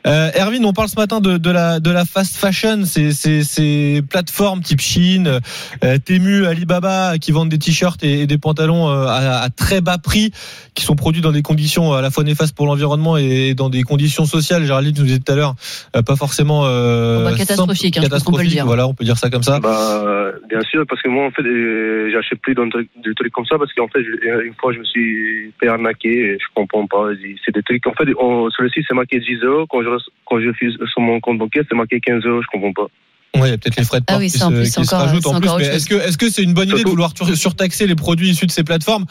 [0.05, 3.43] Euh, Erwin, on parle ce matin de, de la de la fast fashion, ces ces,
[3.43, 5.39] ces plateformes type Shein,
[5.83, 9.81] euh, Temu, Alibaba qui vendent des t-shirts et, et des pantalons euh, à, à très
[9.81, 10.31] bas prix,
[10.73, 13.83] qui sont produits dans des conditions à la fois néfastes pour l'environnement et dans des
[13.83, 14.65] conditions sociales.
[14.65, 15.55] Géraldine nous disait tout à l'heure,
[15.95, 18.65] euh, pas forcément euh, bah, catastrophique, hein, pense qu'on peut le dire.
[18.65, 19.59] Voilà, on peut dire ça comme ça.
[19.59, 23.31] Bah, euh, bien sûr, parce que moi, en fait, euh, j'achète plus truc- des trucs
[23.31, 26.87] comme ça parce qu'en fait, une fois, je me suis fait arnaquer et je comprends
[26.87, 27.09] pas.
[27.45, 29.65] C'est des trucs, en fait, on- sur le site, c'est marqué 10 euros.
[29.69, 29.92] Quand je,
[30.25, 32.41] quand je fuse sur mon compte bancaire, c'est marqué 15 euros.
[32.41, 33.39] Je comprends pas.
[33.39, 34.55] Ouais, il y a peut-être les frais de Ah port oui, qui, c'est en se,
[34.55, 35.47] plus, qui c'est se encore- rajoutent c'est en plus.
[35.49, 37.95] encore Mais autre est-ce que est-ce que c'est une bonne idée de vouloir surtaxer les
[37.95, 39.05] produits issus de ces plateformes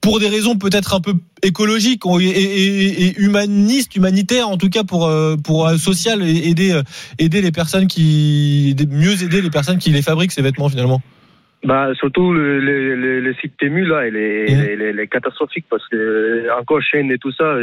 [0.00, 4.68] pour des raisons peut-être un peu écologiques et, et- et- et humanistes, humanitaires en tout
[4.68, 6.82] cas pour euh, pour euh, social et aider euh,
[7.20, 11.00] aider les personnes qui mieux aider les personnes qui les fabriquent ces vêtements finalement?
[11.64, 14.90] Bah, surtout le, le, le, le site Temu, là, il est, il est- il est-
[14.90, 17.54] il est catastrophique parce que, euh, encore chaîne et tout ça,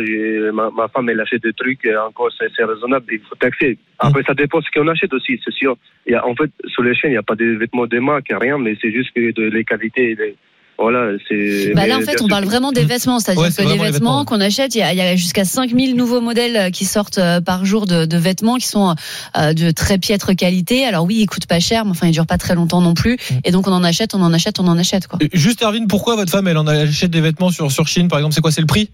[0.54, 3.78] ma, ma femme, elle achète des trucs, et encore, c'est c'est raisonnable, il faut taxer.
[4.00, 5.76] Après, ça dépend de ce qu'on achète aussi, c'est sûr.
[6.06, 8.00] Il y a, en fait, sur les chaînes, il n'y a pas de vêtements de
[8.00, 10.36] marque, rien, mais c'est juste que de, les qualités, les,
[10.80, 11.74] voilà, c'est.
[11.76, 13.92] Bah là, en fait, on parle vraiment des vêtements, c'est-à-dire Ouais, que c'est les vêtements
[13.92, 14.26] vêtements.
[14.26, 17.66] qu'on achète, il y a, a jusqu'à 5000 nouveaux modèles euh, qui sortent euh, par
[17.66, 18.96] jour de, de vêtements qui sont
[19.38, 20.86] euh, de très piètre qualité.
[20.86, 23.18] Alors oui, ils coûtent pas cher, mais enfin, ils durent pas très longtemps non plus.
[23.44, 25.20] Et donc, on en achète, on en achète, on en achète, quoi.
[25.34, 28.34] Juste Erwin, pourquoi votre femme elle en achète des vêtements sur sur Chine par exemple?
[28.36, 28.90] C'est quoi C'est le prix?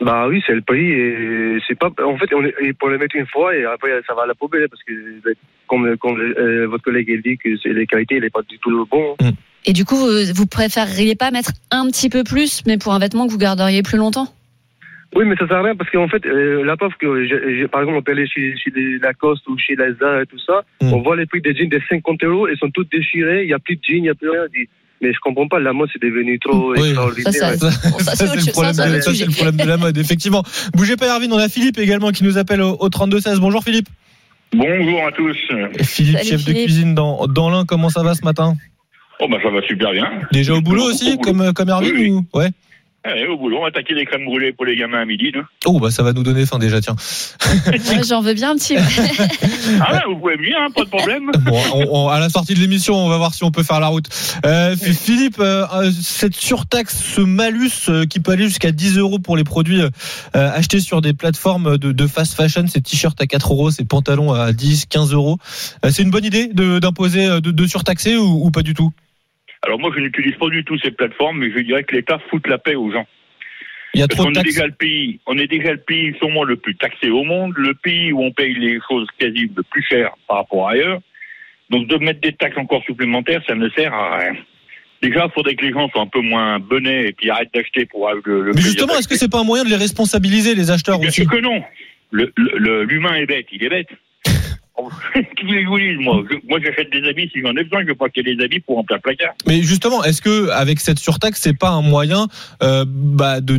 [0.00, 1.90] Bah oui, c'est le prix et c'est pas.
[2.04, 2.42] En fait, on
[2.78, 4.92] pour le mettre une fois et après ça va à la poubelle parce que
[5.66, 8.58] comme, comme euh, votre collègue il dit que c'est les qualités, il est pas du
[8.58, 9.16] tout bon.
[9.64, 12.98] Et du coup, vous, vous préféreriez pas mettre un petit peu plus, mais pour un
[12.98, 14.28] vêtement que vous garderiez plus longtemps?
[15.16, 17.66] Oui, mais ça sert à rien parce qu'en fait, euh, la preuve que, je- je-
[17.66, 20.40] par exemple, on peut aller chez, chez les Lacoste ou chez les Zara et tout
[20.44, 23.46] ça, on voit les prix des jeans de 50 euros, ils sont tous déchirés, il
[23.46, 24.40] n'y a plus de jeans, il n'y a plus rien.
[25.00, 27.32] Mais je comprends pas, la mode c'est devenu trop Oui, extraordinaire.
[27.32, 30.42] ça, ça, ça, c'est le problème, de- ça, c'est le problème de la mode, effectivement.
[30.74, 33.38] Bougez pas, Erwin, on a Philippe également qui nous appelle au, au 32-16.
[33.38, 33.88] Bonjour Philippe.
[34.52, 35.36] Bonjour à tous.
[35.82, 38.54] Philippe, Salut, chef de cuisine dans, dans l'Ain, comment ça va ce matin?
[39.20, 40.06] Oh bah ça va super bien.
[40.32, 42.10] Déjà au boulot aussi, comme, comme Erwin Oui, oui.
[42.10, 42.26] ou...
[42.38, 42.50] Ouais.
[43.06, 45.30] Allez, au boulot, on va attaquer les crèmes brûlées pour les gamins à midi.
[45.30, 45.42] là.
[45.66, 46.96] Oh, bah ça va nous donner faim déjà, tiens.
[47.66, 48.76] Ouais, J'en veux bien un petit.
[49.80, 51.30] Ah ouais, vous pouvez venir, hein, pas de problème.
[51.44, 53.78] Bon, on- on- à la sortie de l'émission, on va voir si on peut faire
[53.78, 54.06] la route.
[54.46, 59.18] Euh, Philippe, euh, euh, cette surtaxe, ce malus euh, qui peut aller jusqu'à 10 euros
[59.18, 59.90] pour les produits euh,
[60.34, 64.32] achetés sur des plateformes de, de fast fashion, ces t-shirts à 4 euros, ces pantalons
[64.32, 65.36] à 10, 15 euros,
[65.84, 68.72] euh, c'est une bonne idée de- d'imposer, euh, de, de surtaxer ou, ou pas du
[68.72, 68.92] tout?
[69.64, 72.46] Alors moi, je n'utilise pas du tout ces plateformes, mais je dirais que l'État fout
[72.46, 73.06] la paix aux gens.
[73.94, 74.54] Il y a Parce trop qu'on de est taxes.
[74.54, 77.74] déjà le pays, on est déjà le pays sûrement le plus taxé au monde, le
[77.74, 81.00] pays où on paye les choses quasi le plus cher par rapport à ailleurs.
[81.70, 84.34] Donc de mettre des taxes encore supplémentaires, ça ne sert à rien.
[85.00, 87.86] Déjà, il faudrait que les gens soient un peu moins benets et puis arrêtent d'acheter
[87.86, 90.54] pour avoir le, le Mais justement, est-ce que c'est pas un moyen de les responsabiliser,
[90.54, 91.62] les acheteurs Bien aussi sûr que non.
[92.10, 93.88] Le- le- le- L'humain est bête, il est bête.
[94.82, 98.60] Moi Moi, j'achète des habits si j'en ai besoin, je vais pas acheter des habits
[98.60, 99.34] pour remplir le placard.
[99.46, 102.26] Mais justement, est-ce que avec cette surtaxe, c'est pas un moyen
[102.62, 103.58] euh, bah, de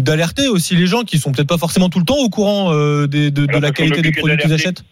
[0.00, 3.06] d'alerter aussi les gens qui sont peut-être pas forcément tout le temps au courant euh,
[3.06, 4.84] des- de, la qualité des produits qu'ils achètent?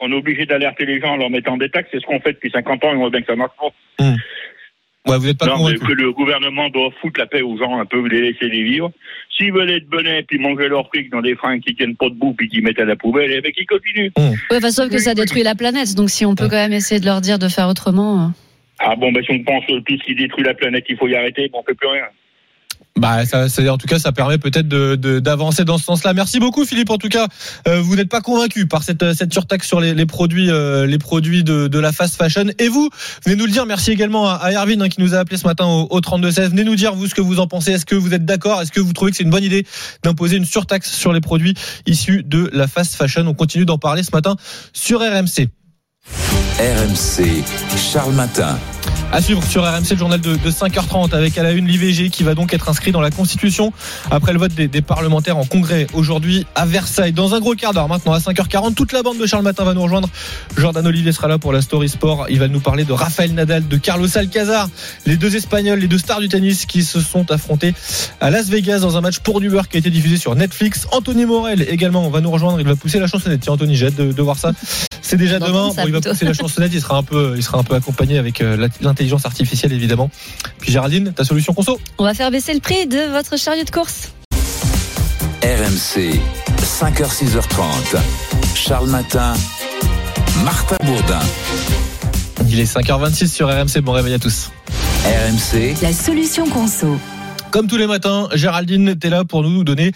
[0.00, 2.32] On est obligé d'alerter les gens en leur mettant des taxes, c'est ce qu'on fait
[2.32, 4.04] depuis 50 ans et on voit bien que ça marche pas.
[5.08, 7.78] Ouais, vous n'êtes pas non, mais que le gouvernement doit foutre la paix aux gens
[7.80, 8.92] un peu, les laisser les vivre.
[9.36, 12.34] S'ils veulent être bonnets puis manger leur fric dans des fringues qui tiennent pas debout
[12.34, 14.10] puis qui mettent à la poubelle, eh ben, qu'ils continuent.
[14.16, 15.94] Ouais, enfin, sauf que ça détruit la planète.
[15.94, 18.26] Donc si on peut quand même essayer de leur dire de faire autrement.
[18.26, 18.28] euh.
[18.78, 21.08] Ah bon, ben, si on pense que tout ce qui détruit la planète, il faut
[21.08, 22.04] y arrêter, ben, on fait plus rien.
[22.98, 26.12] Bah, ça, en tout cas, ça permet peut-être de- de- d'avancer dans ce sens-là.
[26.12, 26.90] Merci beaucoup, Philippe.
[26.90, 27.26] En tout cas,
[27.66, 30.98] euh, vous n'êtes pas convaincu par cette, cette surtaxe sur les, les produits, euh, les
[30.98, 32.44] produits de, de la fast fashion.
[32.58, 32.90] Et vous,
[33.24, 33.64] venez nous le dire.
[33.64, 36.50] Merci également à, à Erwin hein, qui nous a appelé ce matin au, au 3216.
[36.50, 37.72] Venez nous dire vous ce que vous en pensez.
[37.72, 38.60] Est-ce que vous êtes d'accord?
[38.60, 39.66] Est-ce que vous trouvez que c'est une bonne idée
[40.04, 41.54] d'imposer une surtaxe sur les produits
[41.86, 43.26] issus de la fast fashion?
[43.26, 44.36] On continue d'en parler ce matin
[44.74, 45.48] sur RMC.
[46.58, 47.42] RMC,
[47.92, 48.58] Charles Matin.
[49.14, 52.22] À suivre sur RMC le journal de, de 5h30 avec à la une l'IVG qui
[52.22, 53.70] va donc être inscrit dans la Constitution
[54.10, 57.12] après le vote des, des parlementaires en congrès aujourd'hui à Versailles.
[57.12, 59.74] Dans un gros quart d'heure maintenant à 5h40, toute la bande de Charles Matin va
[59.74, 60.08] nous rejoindre.
[60.56, 62.28] Jordan Olivier sera là pour la Story Sport.
[62.30, 64.70] Il va nous parler de Rafael Nadal, de Carlos Alcazar,
[65.04, 67.74] les deux Espagnols, les deux stars du tennis qui se sont affrontés
[68.22, 70.86] à Las Vegas dans un match pour du beurre qui a été diffusé sur Netflix.
[70.90, 72.60] Anthony Morel également va nous rejoindre.
[72.60, 73.40] Il va pousser la chansonnette.
[73.42, 74.52] Tiens Anthony, j'ai hâte de, de voir ça.
[75.02, 75.68] C'est déjà demain.
[75.68, 76.72] Bon, il va pousser la chansonnette.
[76.72, 78.68] Il sera un peu, il sera un peu accompagné avec euh, la-
[79.02, 80.10] l'intelligence artificielle évidemment.
[80.60, 83.70] Puis Géraldine, ta solution conso On va faire baisser le prix de votre chariot de
[83.70, 84.12] course.
[85.42, 86.20] RMC,
[86.60, 87.96] 5h, 6h30.
[88.54, 89.34] Charles Matin,
[90.44, 91.18] Martin Bourdin.
[92.48, 93.80] Il est 5h26 sur RMC.
[93.82, 94.50] Bon réveil à tous.
[95.04, 96.96] RMC, La solution conso.
[97.50, 99.90] Comme tous les matins, Géraldine, t'es là pour nous donner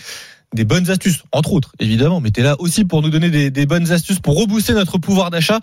[0.56, 3.92] des bonnes astuces, entre autres, évidemment, mais t'es là aussi pour nous donner des, bonnes
[3.92, 5.60] astuces pour rebooster notre pouvoir d'achat.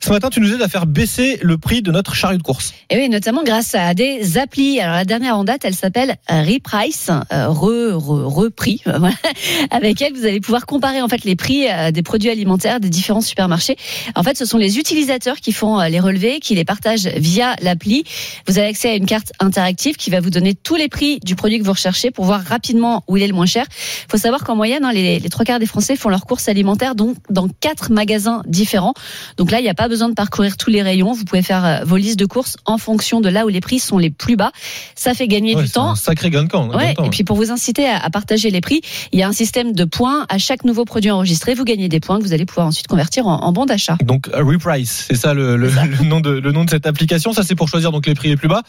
[0.00, 2.72] Ce matin, tu nous aides à faire baisser le prix de notre chariot de course.
[2.90, 4.80] Et oui, notamment grâce à des applis.
[4.80, 8.46] Alors la dernière en date, elle s'appelle Reprice, euh, re, re.
[8.86, 9.14] Voilà.
[9.70, 12.88] Avec elle, vous allez pouvoir comparer en fait les prix euh, des produits alimentaires des
[12.88, 13.76] différents supermarchés.
[14.14, 17.56] En fait, ce sont les utilisateurs qui font euh, les relevés, qui les partagent via
[17.60, 18.04] l'appli.
[18.46, 21.34] Vous avez accès à une carte interactive qui va vous donner tous les prix du
[21.34, 23.66] produit que vous recherchez pour voir rapidement où il est le moins cher.
[24.10, 26.94] Faut savoir qu'en moyenne, hein, les, les trois quarts des Français font leurs courses alimentaires
[26.94, 28.94] donc dans quatre magasins différents.
[29.36, 31.12] Donc là, il n'y a pas besoin de parcourir tous les rayons.
[31.12, 33.78] Vous pouvez faire euh, vos listes de courses en fonction de là où les prix
[33.78, 34.52] sont les plus bas.
[34.94, 35.90] Ça fait gagner Ouais, du temps.
[35.90, 36.66] un sacré gain de camp.
[36.68, 38.80] gain de Ouais, temps, et puis pour vous inciter à, à partager les prix,
[39.12, 40.26] il y a un système de points.
[40.28, 43.26] À chaque nouveau produit enregistré, vous gagnez des points que vous allez pouvoir ensuite convertir
[43.26, 43.96] en, en bons d'achat.
[44.04, 45.68] Donc euh, Reprice, c'est ça le, le-
[46.00, 47.32] le nom de le nom de cette application.
[47.32, 48.62] Ça c'est pour choisir donc les prix les plus bas.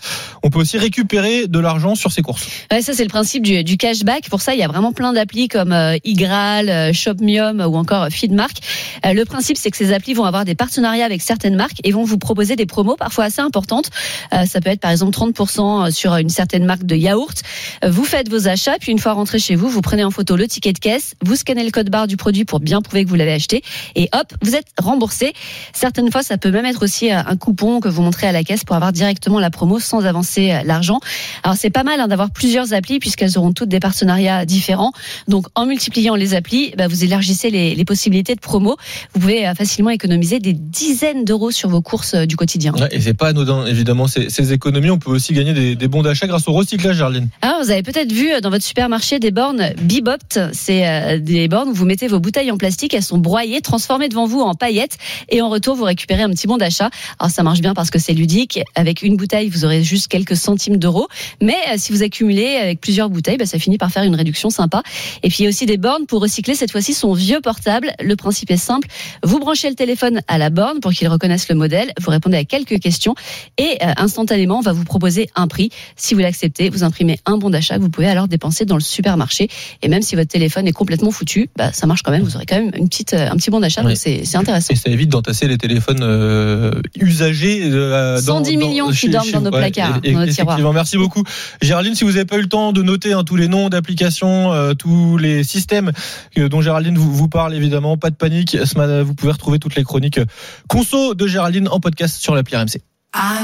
[0.43, 2.45] On peut aussi récupérer de l'argent sur ses courses.
[2.71, 4.29] Ouais, ça c'est le principe du, du cashback.
[4.29, 8.07] Pour ça, il y a vraiment plein d'applis comme euh, Igral, euh, Shopmium ou encore
[8.09, 8.57] Feedmark.
[9.05, 11.91] Euh, le principe, c'est que ces applis vont avoir des partenariats avec certaines marques et
[11.91, 13.89] vont vous proposer des promos parfois assez importantes.
[14.31, 17.41] Ça peut être par exemple 30% sur une certaine marque de yaourt.
[17.85, 20.47] Vous faites vos achats, puis une fois rentré chez vous, vous prenez en photo le
[20.47, 23.15] ticket de caisse, vous scannez le code barre du produit pour bien prouver que vous
[23.15, 23.63] l'avez acheté
[23.95, 25.33] et hop, vous êtes remboursé.
[25.73, 28.63] Certaines fois, ça peut même être aussi un coupon que vous montrez à la caisse
[28.63, 30.99] pour avoir directement la promo sans avancer l'argent.
[31.43, 34.91] Alors c'est pas mal hein, d'avoir plusieurs applis puisqu'elles auront toutes des partenariats différents.
[35.37, 38.75] Donc en multipliant les applis, bah, vous élargissez les, les possibilités de promo.
[39.13, 42.73] Vous pouvez euh, facilement économiser des dizaines d'euros sur vos courses euh, du quotidien.
[42.73, 44.89] Ouais, et c'est pas anodin, évidemment, ces, ces économies.
[44.89, 47.29] On peut aussi gagner des, des bons d'achat grâce au recyclage, Gerline.
[47.43, 50.39] Alors, vous avez peut-être vu euh, dans votre supermarché des bornes Bibopt.
[50.53, 54.25] C'est des bornes où vous mettez vos bouteilles en plastique, elles sont broyées, transformées devant
[54.25, 54.97] vous en paillettes
[55.29, 56.89] et en retour, vous récupérez un petit bon d'achat.
[57.19, 58.59] Alors, ça marche bien parce que c'est ludique.
[58.73, 61.07] Avec une bouteille, vous aurez juste quelques centimes d'euros.
[61.43, 64.81] Mais si vous accumulez avec plusieurs bouteilles, bah, ça finit par faire une réduction sympa.
[65.21, 67.91] Et puis, il y a aussi des bornes pour recycler cette fois-ci son vieux portable.
[68.01, 68.87] Le principe est simple.
[69.23, 71.91] Vous branchez le téléphone à la borne pour qu'il reconnaisse le modèle.
[71.99, 73.15] Vous répondez à quelques questions
[73.57, 75.69] et euh, instantanément, on va vous proposer un prix.
[75.95, 78.81] Si vous l'acceptez, vous imprimez un bon d'achat que vous pouvez alors dépenser dans le
[78.81, 79.49] supermarché.
[79.81, 82.23] Et même si votre téléphone est complètement foutu, bah, ça marche quand même.
[82.23, 83.81] Vous aurez quand même une petite, euh, un petit bon d'achat.
[83.81, 83.89] Oui.
[83.89, 84.73] Donc c'est c'est intéressant.
[84.73, 87.61] Et ça évite d'entasser les téléphones euh, usagés.
[87.71, 90.55] euh, 110 millions qui dorment dans nos placards, et- dans nos effectivement.
[90.55, 90.73] tiroirs.
[90.73, 91.23] Merci beaucoup.
[91.61, 94.51] Géraldine, si vous n'avez pas eu le temps de noter hein, tous les noms d'applications,
[94.53, 94.73] euh,
[95.17, 95.91] tous les systèmes
[96.37, 98.57] euh, dont Géraldine vous, vous parle, évidemment, pas de panique.
[98.65, 100.25] Ce matin, vous pouvez retrouver toutes les chroniques euh,
[100.67, 102.81] conso de Géraldine en podcast sur l'appli RMC.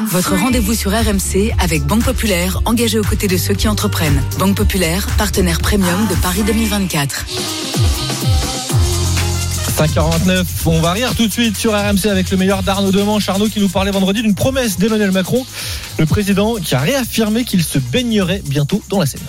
[0.07, 4.21] Votre rendez-vous sur RMC avec Banque Populaire, engagée aux côtés de ceux qui entreprennent.
[4.37, 7.25] Banque Populaire, partenaire premium de Paris 2024.
[9.75, 13.27] 5h29, on va rire tout de suite sur RMC avec le meilleur d'Arnaud Demanche.
[13.29, 15.43] Arnaud qui nous parlait vendredi d'une promesse d'Emmanuel Macron,
[15.97, 19.21] le président qui a réaffirmé qu'il se baignerait bientôt dans la Seine.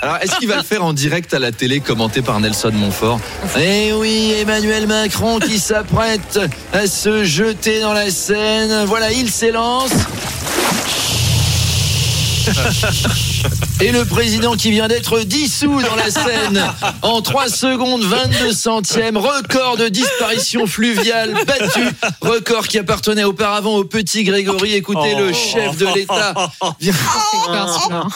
[0.00, 3.20] Alors, est-ce qu'il va le faire en direct à la télé, commenté par Nelson Montfort?
[3.60, 6.38] Eh oui, Emmanuel Macron qui s'apprête
[6.72, 8.84] à se jeter dans la Seine.
[8.86, 9.90] Voilà, il s'élance.
[13.80, 16.64] Et le président qui vient d'être dissous dans la Seine
[17.02, 21.86] en 3 secondes 22 centièmes, record de disparition fluviale battu,
[22.20, 24.74] record qui appartenait auparavant au petit Grégory.
[24.74, 26.34] Écoutez, le chef de l'État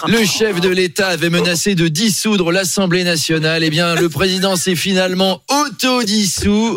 [0.09, 3.65] le chef de l'État avait menacé de dissoudre l'Assemblée nationale.
[3.65, 6.77] Eh bien, le président s'est finalement auto-dissous.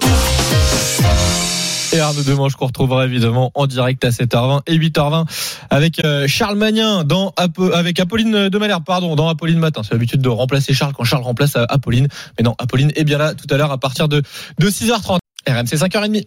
[1.95, 5.25] Et Arnaud Demanche qu'on retrouvera évidemment en direct à 7h20 et 8h20
[5.69, 7.33] avec euh, Charles Magnin dans
[7.73, 9.81] avec Apolline de pardon dans Apolline matin.
[9.81, 12.09] C'est l'habitude de remplacer Charles quand Charles remplace euh, Apolline.
[12.37, 14.23] Mais non, Apolline est bien là tout à l'heure à partir de,
[14.59, 15.19] de 6h30.
[15.47, 16.25] RMC 5h30.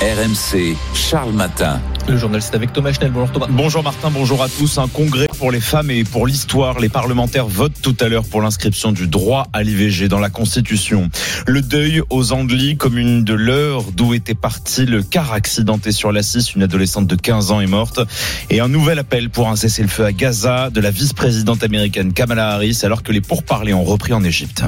[0.00, 1.78] RMC, Charles Matin.
[2.10, 3.12] Le journal c'est avec Thomas Schnell.
[3.12, 3.46] Bonjour Thomas.
[3.50, 4.78] Bonjour Martin, bonjour à tous.
[4.78, 6.80] Un congrès pour les femmes et pour l'histoire.
[6.80, 11.08] Les parlementaires votent tout à l'heure pour l'inscription du droit à l'IVG dans la Constitution.
[11.46, 16.24] Le deuil aux Andelys, commune de l'Eure, d'où était parti le car accidenté sur la
[16.24, 16.56] 6.
[16.56, 18.00] Une adolescente de 15 ans est morte.
[18.50, 22.80] Et un nouvel appel pour un cessez-le-feu à Gaza de la vice-présidente américaine Kamala Harris
[22.82, 24.64] alors que les pourparlers ont repris en Égypte.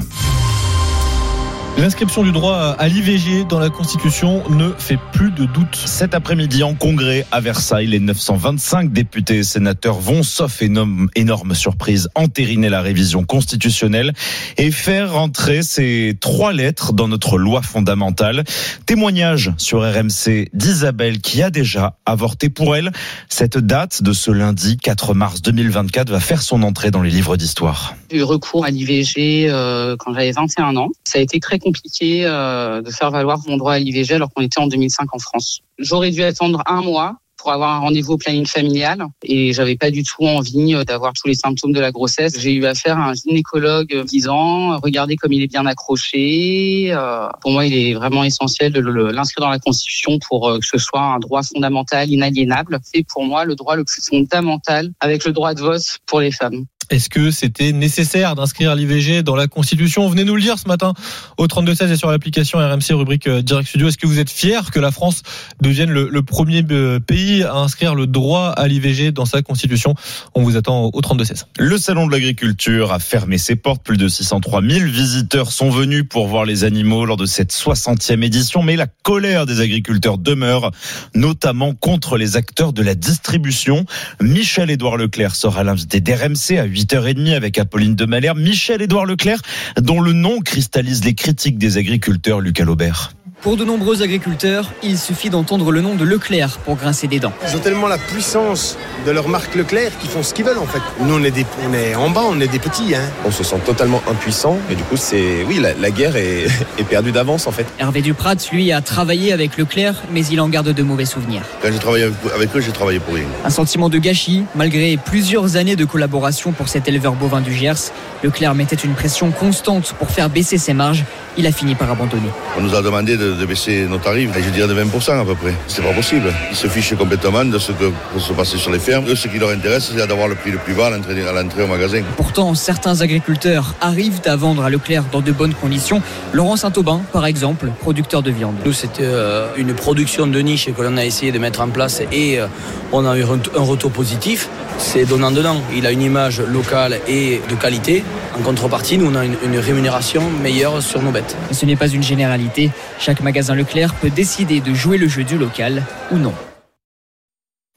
[1.78, 5.74] L'inscription du droit à l'IVG dans la Constitution ne fait plus de doute.
[5.74, 12.10] Cet après-midi en congrès à Versailles, les 925 députés et sénateurs vont, sauf énorme, surprise,
[12.14, 14.12] entériner la révision constitutionnelle
[14.58, 18.44] et faire rentrer ces trois lettres dans notre loi fondamentale.
[18.84, 22.92] Témoignage sur RMC d'Isabelle qui a déjà avorté pour elle.
[23.30, 27.38] Cette date de ce lundi 4 mars 2024 va faire son entrée dans les livres
[27.38, 27.94] d'histoire.
[28.10, 30.90] Eu recours à l'IVG euh, quand j'avais 21 ans.
[31.04, 34.42] Ça a été très compliqué euh, de faire valoir mon droit à l'IVG alors qu'on
[34.42, 35.60] était en 2005 en France.
[35.78, 39.90] J'aurais dû attendre un mois pour avoir un rendez-vous au planning familial et j'avais pas
[39.90, 42.38] du tout envie euh, d'avoir tous les symptômes de la grossesse.
[42.38, 46.94] J'ai eu affaire à un gynécologue euh, disant regardez comme il est bien accroché.
[47.40, 51.00] Pour moi, il est vraiment essentiel de l'inscrire dans la Constitution pour que ce soit
[51.00, 52.78] un droit fondamental, inaliénable.
[52.82, 56.30] C'est pour moi le droit le plus fondamental avec le droit de vote pour les
[56.30, 56.66] femmes.
[56.90, 60.08] Est-ce que c'était nécessaire d'inscrire l'IVG dans la Constitution?
[60.08, 60.94] Venez nous le dire ce matin
[61.38, 63.88] au 32-16 et sur l'application RMC rubrique euh, Direct Studio.
[63.88, 65.22] Est-ce que vous êtes fiers que la France
[65.60, 69.94] devienne le, le premier euh, pays à inscrire le droit à l'IVG dans sa Constitution?
[70.34, 71.44] On vous attend au 32-16.
[71.58, 73.82] Le salon de l'agriculture a fermé ses portes.
[73.82, 78.22] Plus de 603 000 visiteurs sont venus pour voir les animaux lors de cette 60e
[78.22, 78.62] édition.
[78.62, 80.70] Mais la colère des agriculteurs demeure,
[81.14, 83.84] notamment contre les acteurs de la distribution.
[84.20, 88.06] Michel-Édouard Leclerc sera l'invité d'RMC à 8h30 avec Apolline de.
[88.34, 89.40] Michel-Édouard Leclerc,
[89.80, 93.12] dont le nom cristallise les critiques des agriculteurs, Lucas Laubert.
[93.42, 97.32] Pour de nombreux agriculteurs, il suffit d'entendre le nom de Leclerc pour grincer des dents.
[97.48, 100.66] Ils ont tellement la puissance de leur marque Leclerc qu'ils font ce qu'ils veulent en
[100.66, 100.78] fait.
[101.00, 102.94] Nous on est, des, on est en bas, on est des petits.
[102.94, 103.02] Hein.
[103.24, 106.44] On se sent totalement impuissant et du coup c'est oui la, la guerre est,
[106.78, 107.66] est perdue d'avance en fait.
[107.80, 111.42] Hervé Duprat, lui, a travaillé avec Leclerc, mais il en garde de mauvais souvenirs.
[111.60, 113.26] Quand j'ai travaillé avec, avec eux, j'ai travaillé pour rien.
[113.44, 117.90] Un sentiment de gâchis, malgré plusieurs années de collaboration pour cet éleveur bovin du Gers.
[118.22, 121.04] Leclerc mettait une pression constante pour faire baisser ses marges.
[121.36, 122.28] Il a fini par abandonner.
[122.58, 125.24] On nous a demandé de, de baisser nos tarifs, et je dirais de 20% à
[125.24, 125.54] peu près.
[125.66, 126.32] C'est pas possible.
[126.50, 129.06] Ils se fichent complètement de ce que peut se passer sur les fermes.
[129.08, 131.66] Eux, ce qui leur intéresse, c'est d'avoir le prix le plus bas à l'entrée au
[131.66, 132.02] magasin.
[132.16, 136.02] Pourtant, certains agriculteurs arrivent à vendre à Leclerc dans de bonnes conditions.
[136.32, 138.54] Laurent Saint-Aubin, par exemple, producteur de viande.
[138.64, 142.02] Nous, c'était euh, une production de niche que l'on a essayé de mettre en place
[142.12, 142.46] et euh,
[142.92, 144.48] on a eu un retour positif.
[144.78, 145.62] C'est donnant-donnant.
[145.74, 148.04] Il a une image locale et de qualité.
[148.38, 151.36] En contrepartie, nous, on a une, une rémunération meilleure sur nos bêtes.
[151.50, 152.70] Ce n'est pas une généralité.
[152.98, 156.34] Chaque magasin Leclerc peut décider de jouer le jeu du local ou non.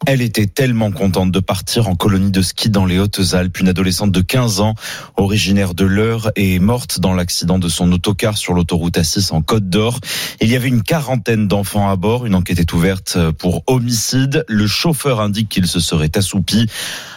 [0.07, 3.59] Elle était tellement contente de partir en colonie de ski dans les Hautes-Alpes.
[3.59, 4.75] Une adolescente de 15 ans,
[5.15, 9.67] originaire de l'Eure, est morte dans l'accident de son autocar sur l'autoroute A6 en Côte
[9.69, 9.99] d'Or.
[10.41, 12.25] Il y avait une quarantaine d'enfants à bord.
[12.25, 14.45] Une enquête est ouverte pour homicide.
[14.47, 16.67] Le chauffeur indique qu'il se serait assoupi.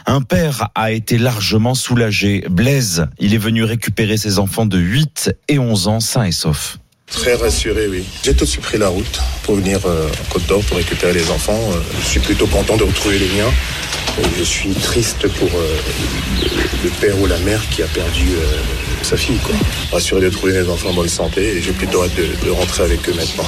[0.06, 2.44] Un père a été largement soulagé.
[2.48, 6.78] Blaise, il est venu récupérer ses enfants de 8 et 11 ans sains et saufs.
[7.10, 8.04] Très rassuré, oui.
[8.22, 11.58] J'ai tout pris la route pour venir euh, en Côte d'Or pour récupérer les enfants.
[11.72, 13.50] Euh, je suis plutôt content de retrouver les miens.
[14.20, 15.76] Et je suis triste pour euh,
[16.84, 18.26] le, père ou la mère qui a perdu
[19.02, 19.38] sa fille.
[19.90, 22.84] Rassuré de trouver mes enfants en bonne santé et j'ai plutôt hâte de, de rentrer
[22.84, 23.46] avec eux maintenant.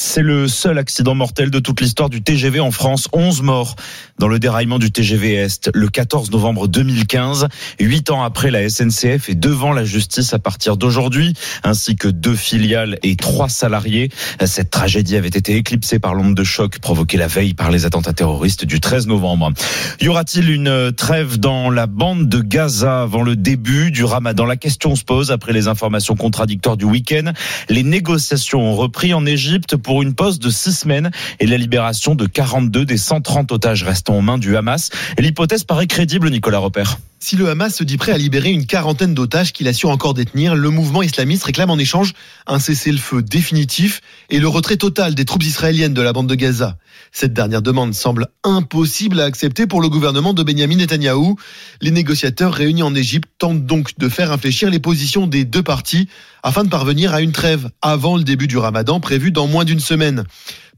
[0.00, 3.08] C'est le seul accident mortel de toute l'histoire du TGV en France.
[3.12, 3.74] 11 morts
[4.20, 7.48] dans le déraillement du TGV Est le 14 novembre 2015.
[7.80, 11.34] Huit ans après, la SNCF est devant la justice à partir d'aujourd'hui,
[11.64, 14.08] ainsi que deux filiales et trois salariés.
[14.46, 18.12] Cette tragédie avait été éclipsée par l'onde de choc provoquée la veille par les attentats
[18.12, 19.52] terroristes du 13 novembre.
[20.00, 24.44] Y aura-t-il une trêve dans la bande de Gaza avant le début du ramadan?
[24.44, 27.32] La question se pose après les informations contradictoires du week-end.
[27.68, 31.10] Les négociations ont repris en Égypte une pause de six semaines
[31.40, 34.90] et la libération de 42 des 130 otages restant aux mains du Hamas.
[35.18, 36.98] L'hypothèse paraît crédible, Nicolas Repère.
[37.20, 40.54] Si le Hamas se dit prêt à libérer une quarantaine d'otages qu'il assure encore détenir,
[40.54, 42.12] le mouvement islamiste réclame en échange
[42.46, 46.76] un cessez-le-feu définitif et le retrait total des troupes israéliennes de la bande de Gaza.
[47.12, 51.36] Cette dernière demande semble impossible à accepter pour le gouvernement de Benjamin Netanyahou.
[51.80, 56.08] Les négociateurs réunis en Égypte tentent donc de faire infléchir les positions des deux parties
[56.42, 59.80] afin de parvenir à une trêve avant le début du ramadan prévu dans moins d'une
[59.80, 60.24] semaine.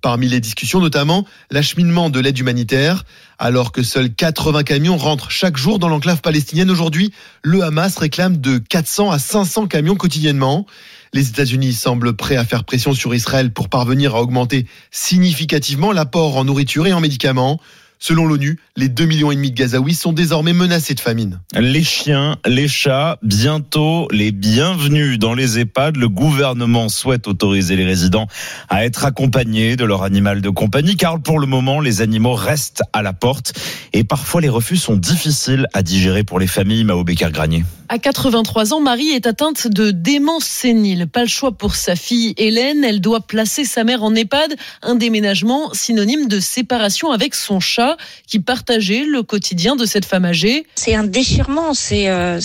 [0.01, 3.05] Parmi les discussions, notamment l'acheminement de l'aide humanitaire.
[3.39, 7.13] Alors que seuls 80 camions rentrent chaque jour dans l'enclave palestinienne aujourd'hui,
[7.43, 10.67] le Hamas réclame de 400 à 500 camions quotidiennement.
[11.13, 16.37] Les États-Unis semblent prêts à faire pression sur Israël pour parvenir à augmenter significativement l'apport
[16.37, 17.61] en nourriture et en médicaments.
[18.03, 21.39] Selon l'ONU, les 2 millions et demi de Gazaouis sont désormais menacés de famine.
[21.55, 25.97] Les chiens, les chats, bientôt les bienvenus dans les EHPAD.
[25.97, 28.27] Le gouvernement souhaite autoriser les résidents
[28.71, 32.83] à être accompagnés de leur animal de compagnie, car pour le moment, les animaux restent
[32.95, 33.53] à la porte
[33.93, 36.85] et parfois les refus sont difficiles à digérer pour les familles.
[36.85, 37.65] Mao Becker-Granier.
[37.91, 41.09] À 83 ans, Marie est atteinte de démence sénile.
[41.09, 42.85] Pas le choix pour sa fille Hélène.
[42.85, 44.55] Elle doit placer sa mère en EHPAD.
[44.83, 47.90] Un déménagement synonyme de séparation avec son chat
[48.27, 50.67] qui partageait le quotidien de cette femme âgée.
[50.75, 52.41] C'est un déchirement, c'est euh,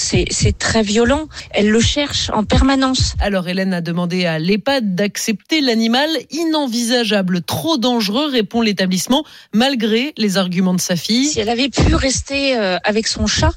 [0.57, 1.27] très violent.
[1.51, 3.13] Elle le cherche en permanence.
[3.19, 10.37] Alors Hélène a demandé à l'EHPAD d'accepter l'animal inenvisageable, trop dangereux, répond l'établissement, malgré les
[10.37, 11.27] arguments de sa fille.
[11.27, 13.51] Si elle avait pu rester euh, avec son chat,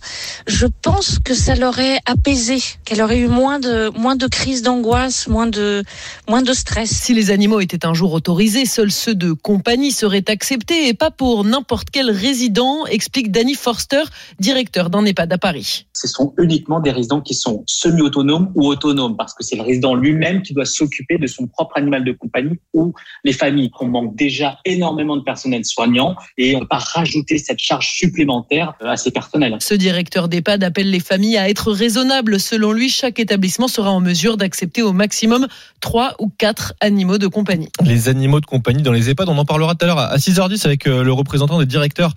[0.46, 5.28] je pense que ça l'aurait apaisée, qu'elle aurait eu moins de moins de crises d'angoisse,
[5.28, 5.82] moins de
[6.28, 6.90] moins de stress.
[6.90, 11.10] Si les animaux étaient un jour autorisés, seuls ceux de compagnie seraient acceptés et pas
[11.10, 14.02] pour n'importe quel résident, explique Danny Forster,
[14.38, 15.86] directeur d'un EHPAD à Paris.
[15.92, 19.94] Ce sont uniquement des résidents qui sont semi-autonomes ou autonomes parce que c'est le résident
[19.94, 22.92] lui-même qui doit s'occuper de son propre animal de compagnie ou
[23.24, 23.70] les familles.
[23.80, 27.88] On manque déjà énormément de personnel soignant et on ne peut pas rajouter cette charge
[27.92, 29.56] supplémentaire à ces personnels.
[29.60, 32.40] Ce directeur d'EHPAD appelle les familles à être raisonnables.
[32.40, 35.46] Selon lui, chaque établissement sera en mesure d'accepter au maximum
[35.80, 37.68] trois ou quatre animaux de compagnie.
[37.84, 40.64] Les animaux de compagnie dans les EHPAD, on en parlera tout à l'heure à 6h10
[40.66, 42.14] avec euh, le représentant des directeurs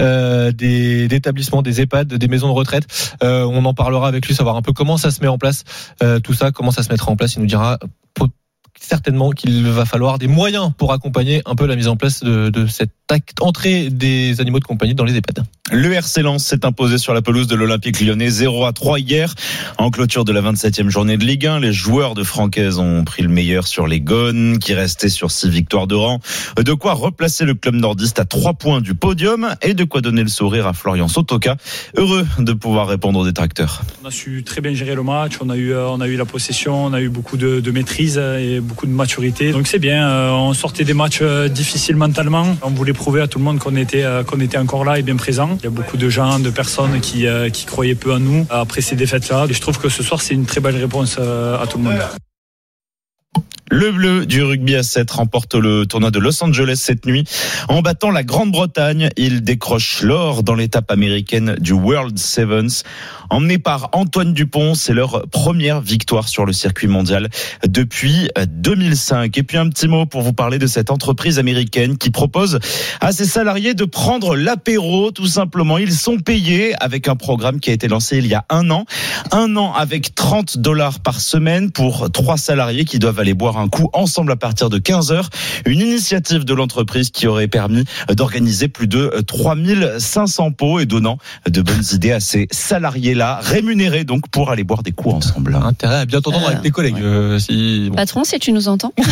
[0.00, 3.16] euh, des d'établissements, des EHPAD, des maisons de retraite.
[3.22, 5.64] Euh, on en parlera avec lui, savoir un peu comment ça se met en place,
[6.02, 7.34] euh, tout ça, comment ça se mettra en place.
[7.34, 7.78] Il nous dira
[8.80, 12.50] certainement qu'il va falloir des moyens pour accompagner un peu la mise en place de,
[12.50, 15.44] de cette acte, entrée des animaux de compagnie dans les EHPAD.
[15.72, 19.34] Le RC Lens s'est imposé sur la pelouse de l'Olympique lyonnais 0 à 3 hier
[19.78, 21.60] en clôture de la 27e journée de Ligue 1.
[21.60, 25.48] Les joueurs de Francaise ont pris le meilleur sur les Gones qui restaient sur 6
[25.48, 26.20] victoires de rang.
[26.62, 30.22] De quoi replacer le club nordiste à 3 points du podium et de quoi donner
[30.22, 31.56] le sourire à Florian Sotoka,
[31.96, 33.84] heureux de pouvoir répondre aux détracteurs.
[34.04, 36.26] On a su très bien gérer le match, on a eu, on a eu la
[36.26, 39.52] possession, on a eu beaucoup de, maîtrise et beaucoup de maturité.
[39.52, 42.54] Donc c'est bien, euh, on sortait des matchs euh, difficiles mentalement.
[42.60, 45.02] On voulait prouver à tout le monde qu'on était, euh, qu'on était encore là et
[45.02, 45.53] bien présent.
[45.60, 48.80] Il y a beaucoup de gens, de personnes qui, qui croyaient peu en nous après
[48.80, 49.46] ces défaites-là.
[49.48, 51.98] Et je trouve que ce soir, c'est une très belle réponse à tout le monde.
[53.70, 57.24] Le bleu du rugby à 7 remporte le tournoi de Los Angeles cette nuit
[57.68, 59.08] en battant la Grande-Bretagne.
[59.16, 62.82] Il décroche l'or dans l'étape américaine du World Sevens.
[63.30, 67.30] Emmené par Antoine Dupont, c'est leur première victoire sur le circuit mondial
[67.66, 69.36] depuis 2005.
[69.38, 72.58] Et puis un petit mot pour vous parler de cette entreprise américaine qui propose
[73.00, 75.78] à ses salariés de prendre l'apéro tout simplement.
[75.78, 78.84] Ils sont payés avec un programme qui a été lancé il y a un an.
[79.32, 83.68] Un an avec 30 dollars par semaine pour trois salariés qui doivent aller boire un
[83.68, 85.30] coup ensemble à partir de 15 heures.
[85.66, 91.62] Une initiative de l'entreprise qui aurait permis d'organiser plus de 3500 pots et donnant de
[91.62, 95.54] bonnes idées à ces salariés-là, rémunérés donc pour aller boire des coups ensemble.
[95.62, 96.96] Intérêt à bien t'entendre Euh, avec tes collègues.
[97.00, 97.86] euh, si...
[97.90, 97.96] bon.
[97.96, 98.92] Patron, si tu nous entends.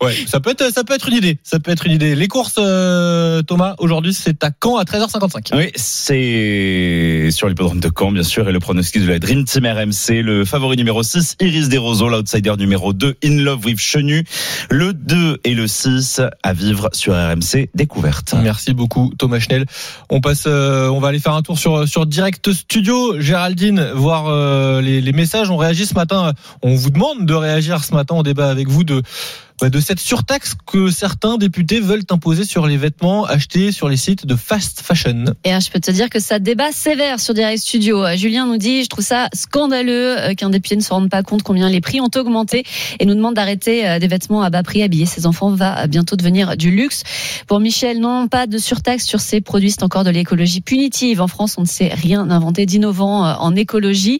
[0.00, 1.38] Ouais, ça peut être, ça peut être une idée.
[1.42, 2.14] Ça peut être une idée.
[2.14, 5.56] Les courses, euh, Thomas, aujourd'hui, c'est à Caen à 13h55.
[5.56, 9.66] Oui, c'est sur l'hippodrome de Caen, bien sûr, et le pronostic de la Dream Team
[9.66, 14.24] RMC, le favori numéro 6, Iris Desroseaux, l'outsider numéro 2, In Love with Chenu,
[14.70, 18.34] le 2 et le 6 à vivre sur RMC Découverte.
[18.42, 19.66] Merci beaucoup Thomas Schnell.
[20.10, 23.20] On passe, euh, on va aller faire un tour sur sur Direct Studio.
[23.20, 25.50] Géraldine, voir euh, les, messages.
[25.50, 26.32] On réagit ce matin.
[26.62, 29.02] On vous demande de réagir ce matin au débat avec vous de
[29.62, 34.26] de cette surtaxe que certains députés veulent imposer sur les vêtements achetés sur les sites
[34.26, 35.24] de fast fashion.
[35.44, 38.04] Et hein, je peux te dire que ça débat sévère sur Direct Studio.
[38.04, 41.22] Euh, Julien nous dit, je trouve ça scandaleux euh, qu'un député ne se rende pas
[41.22, 42.64] compte combien les prix ont augmenté
[42.98, 44.82] et nous demande d'arrêter euh, des vêtements à bas prix.
[44.82, 47.04] Habiller ses enfants va bientôt devenir du luxe.
[47.46, 49.70] Pour Michel, non, pas de surtaxe sur ces produits.
[49.70, 51.20] C'est encore de l'écologie punitive.
[51.20, 54.18] En France, on ne sait rien inventer d'innovant en écologie.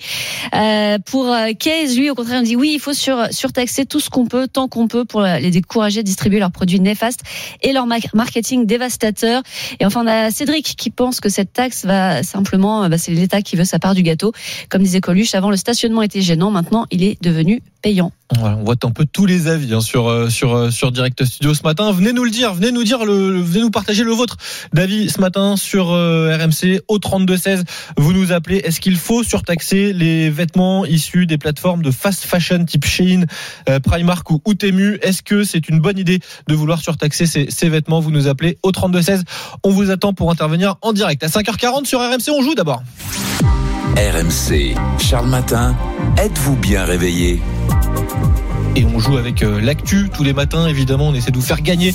[1.07, 4.27] Pour Case, lui, au contraire, on dit oui, il faut sur, surtaxer tout ce qu'on
[4.27, 7.21] peut, tant qu'on peut, pour les décourager de distribuer leurs produits néfastes
[7.63, 9.43] et leur ma- marketing dévastateur.
[9.81, 13.13] Et enfin, on a Cédric qui pense que cette taxe va simplement, euh, bah, c'est
[13.13, 14.33] l'État qui veut sa part du gâteau.
[14.69, 17.63] Comme disait Coluche, avant le stationnement était gênant, maintenant il est devenu
[18.41, 21.55] on voit un peu tous les avis hein, sur euh, sur euh, sur Direct Studio
[21.55, 21.93] ce matin.
[21.93, 24.37] Venez nous le dire, venez nous dire le, venez nous partager le vôtre
[24.73, 27.65] d'avis ce matin sur euh, RMC au 32 16.
[27.97, 28.57] Vous nous appelez.
[28.57, 33.25] Est-ce qu'il faut surtaxer les vêtements issus des plateformes de fast fashion type Shein,
[33.85, 34.99] Primark ou Outemu?
[35.03, 38.01] Est-ce que c'est une bonne idée de vouloir surtaxer ces, ces vêtements?
[38.01, 39.25] Vous nous appelez au 32 16.
[39.63, 42.31] On vous attend pour intervenir en direct à 5h40 sur RMC.
[42.31, 42.83] On joue d'abord.
[43.97, 45.77] RMC, Charles Matin,
[46.19, 47.41] êtes-vous bien réveillé?
[48.75, 51.61] Et on joue avec euh, l'actu tous les matins, évidemment, on essaie de vous faire
[51.61, 51.95] gagner.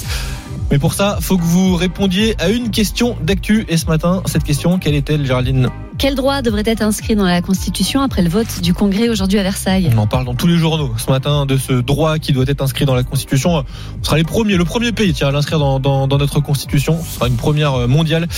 [0.72, 3.66] Mais pour ça, faut que vous répondiez à une question d'actu.
[3.68, 5.70] Et ce matin, cette question, quelle est-elle, Géraldine?
[6.00, 9.43] Quel droit devrait être inscrit dans la Constitution après le vote du Congrès aujourd'hui à
[9.43, 9.89] Versailles?
[9.93, 12.62] On en parle dans tous les journaux ce matin de ce droit qui doit être
[12.62, 13.66] inscrit dans la Constitution.
[14.00, 16.97] On sera les premiers, le premier pays tiens, à l'inscrire dans, dans, dans notre Constitution.
[17.04, 18.30] Ce sera une première euh, mondiale.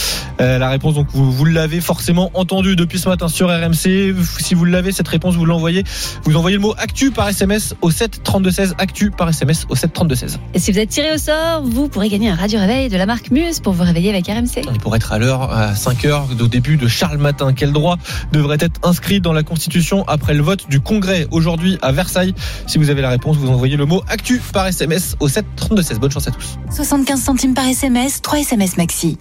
[0.41, 4.15] Euh, la réponse, donc, vous, vous l'avez forcément entendu depuis ce matin sur RMC.
[4.39, 5.83] Si vous l'avez, cette réponse, vous l'envoyez.
[6.23, 8.75] Vous envoyez le mot actu par SMS au 7 32 16.
[8.79, 10.39] Actu par SMS au 7 32 16.
[10.55, 13.05] Et si vous êtes tiré au sort, vous pourrez gagner un radio réveil de la
[13.05, 14.65] marque Muse pour vous réveiller avec RMC.
[14.73, 17.97] Et pour être à l'heure, à 5 heures au début de Charles Matin, quel droit
[18.31, 22.33] devrait être inscrit dans la Constitution après le vote du Congrès aujourd'hui à Versailles
[22.67, 25.81] Si vous avez la réponse, vous envoyez le mot actu par SMS au 7 32
[25.81, 25.99] 16.
[25.99, 26.57] Bonne chance à tous.
[26.71, 29.17] 75 centimes par SMS, 3 SMS maxi.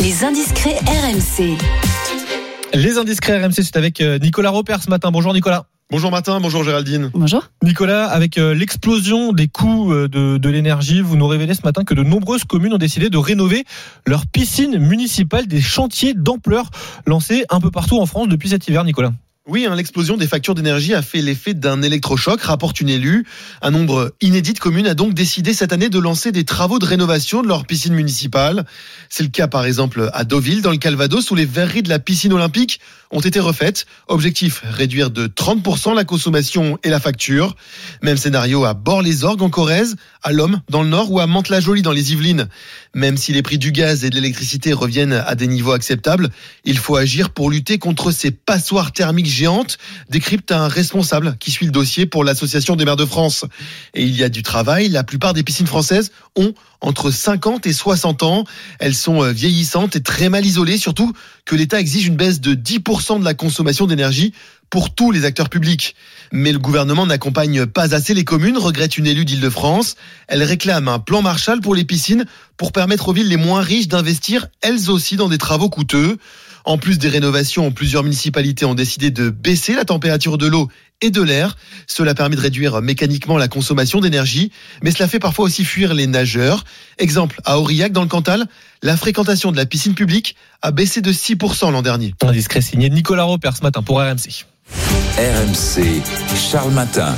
[0.00, 1.56] Les indiscrets RMC.
[2.74, 5.10] Les indiscrets RMC, c'est avec euh, Nicolas Robert ce matin.
[5.10, 5.66] Bonjour Nicolas.
[5.90, 7.10] Bonjour Martin, bonjour Géraldine.
[7.14, 7.48] Bonjour.
[7.62, 11.82] Nicolas, avec euh, l'explosion des coûts euh, de, de l'énergie, vous nous révélez ce matin
[11.82, 13.64] que de nombreuses communes ont décidé de rénover
[14.06, 16.68] leurs piscines municipales, des chantiers d'ampleur
[17.06, 19.12] lancés un peu partout en France depuis cet hiver, Nicolas.
[19.50, 23.24] Oui, hein, l'explosion des factures d'énergie a fait l'effet d'un électrochoc, rapporte une élue.
[23.62, 26.84] Un nombre inédit de communes a donc décidé cette année de lancer des travaux de
[26.84, 28.66] rénovation de leurs piscines municipales.
[29.08, 31.98] C'est le cas par exemple à Deauville, dans le Calvados, où les verreries de la
[31.98, 32.78] piscine olympique
[33.10, 33.86] ont été refaites.
[34.08, 37.56] Objectif, réduire de 30% la consommation et la facture.
[38.02, 41.92] Même scénario à Bord-les-Orgues en Corrèze, à Lomme dans le Nord ou à Mantes-la-Jolie dans
[41.92, 42.48] les Yvelines.
[42.94, 46.28] Même si les prix du gaz et de l'électricité reviennent à des niveaux acceptables,
[46.64, 49.78] il faut agir pour lutter contre ces passoires thermiques géantes,
[50.10, 53.44] décrypte un responsable qui suit le dossier pour l'Association des maires de France.
[53.94, 56.10] Et il y a du travail, la plupart des piscines françaises
[56.80, 58.44] entre 50 et 60 ans.
[58.78, 61.12] Elles sont euh, vieillissantes et très mal isolées, surtout
[61.44, 64.32] que l'État exige une baisse de 10% de la consommation d'énergie
[64.70, 65.94] pour tous les acteurs publics.
[66.30, 69.96] Mais le gouvernement n'accompagne pas assez les communes, regrette une élue d'Île-de-France.
[70.26, 72.26] Elle réclame un plan Marshall pour les piscines
[72.56, 76.18] pour permettre aux villes les moins riches d'investir elles aussi dans des travaux coûteux.
[76.64, 80.68] En plus des rénovations, plusieurs municipalités ont décidé de baisser la température de l'eau
[81.00, 81.56] et de l'air.
[81.86, 84.50] Cela permet de réduire mécaniquement la consommation d'énergie,
[84.82, 86.64] mais cela fait parfois aussi fuir les nageurs.
[86.98, 88.46] Exemple, à Aurillac, dans le Cantal,
[88.82, 92.14] la fréquentation de la piscine publique a baissé de 6% l'an dernier.
[92.22, 94.44] Un discret signé Nicolas Roper ce matin pour RMC.
[95.18, 96.02] RMC,
[96.36, 97.16] Charles Matin.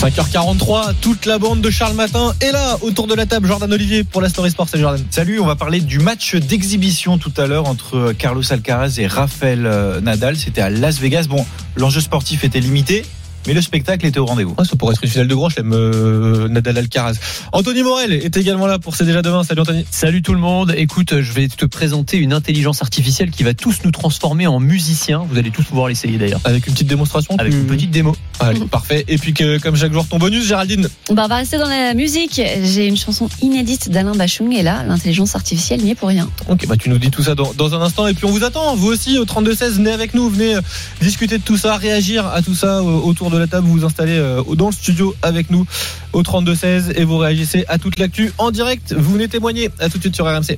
[0.00, 3.48] 5h43, toute la bande de Charles Matin est là autour de la table.
[3.48, 4.68] Jordan Olivier pour la Story Sport.
[4.68, 5.04] Salut Jordan.
[5.10, 9.64] Salut, on va parler du match d'exhibition tout à l'heure entre Carlos Alcaraz et Rafael
[9.64, 10.36] euh, Nadal.
[10.36, 11.26] C'était à Las Vegas.
[11.28, 11.46] Bon,
[11.76, 13.06] l'enjeu sportif était limité.
[13.46, 14.54] Mais le spectacle était au rendez-vous.
[14.58, 17.14] Ouais, ça pourrait être une finale de grand chelem, euh, Nadal Alcaraz.
[17.52, 19.44] Anthony Morel est également là pour C'est déjà demain.
[19.44, 19.84] Salut Anthony.
[19.90, 20.74] Salut tout le monde.
[20.76, 25.24] Écoute, je vais te présenter une intelligence artificielle qui va tous nous transformer en musiciens.
[25.30, 26.40] Vous allez tous pouvoir l'essayer d'ailleurs.
[26.44, 28.16] Avec une petite démonstration Avec tu- une petite démo.
[28.40, 29.04] Allez, parfait.
[29.08, 30.88] Et puis que, comme chaque jour, ton bonus, Géraldine.
[31.10, 32.40] Bah, on va rester dans la musique.
[32.62, 36.28] J'ai une chanson inédite d'Alain Bachung et là, l'intelligence artificielle n'y est pour rien.
[36.48, 38.44] Ok, bah tu nous dis tout ça dans, dans un instant et puis on vous
[38.44, 38.74] attend.
[38.74, 40.60] Vous aussi au 32 16, venez avec nous, venez euh,
[41.00, 43.66] discuter de tout ça, réagir à tout ça autour de la table.
[43.66, 45.66] Vous vous installez euh, dans le studio avec nous
[46.12, 48.94] au 32 16 et vous réagissez à toute l'actu en direct.
[48.96, 49.70] Vous venez témoigner.
[49.78, 50.56] À tout de suite sur RMC.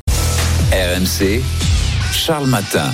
[0.72, 1.42] RMC,
[2.12, 2.92] Charles Matin.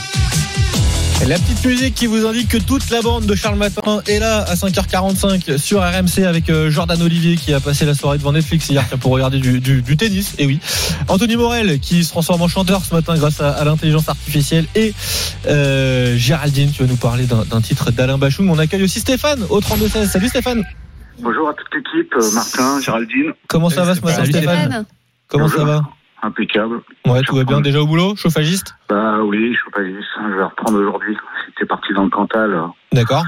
[1.27, 4.43] La petite musique qui vous indique que toute la bande de Charles Matin est là
[4.43, 8.69] à 5h45 sur RMC avec euh, Jordan Olivier qui a passé la soirée devant Netflix
[8.69, 10.35] hier pour regarder du, du- du tennis.
[10.39, 10.61] Et oui,
[11.09, 14.93] Anthony Morel qui se transforme en chanteur ce matin grâce à, à l'intelligence artificielle et
[15.47, 18.49] euh, Géraldine, tu vas nous parler d'un d'un titre d'Alain Bachung.
[18.51, 20.11] On accueille aussi Stéphane au 32 16.
[20.11, 20.63] Salut Stéphane.
[21.21, 23.33] Bonjour à toute l'équipe, euh, Martin, Géraldine.
[23.49, 24.85] Comment ça va ce matin Stéphane.
[25.29, 25.83] Comment ça va
[26.25, 26.81] Impeccable.
[27.07, 27.61] Ouais, tout va bien.
[27.61, 28.75] Déjà au boulot, chauffagiste?
[28.89, 30.09] Bah oui, pas juste.
[30.27, 31.17] Je vais reprendre aujourd'hui.
[31.49, 32.63] J'étais parti dans le Cantal euh,
[32.93, 33.25] D'accord.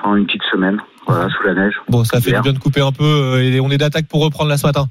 [0.00, 0.78] pendant une petite semaine,
[1.08, 1.74] voilà, sous la neige.
[1.88, 4.22] Bon, ça fait du bien de couper un peu euh, et on est d'attaque pour
[4.22, 4.84] reprendre là ce matin.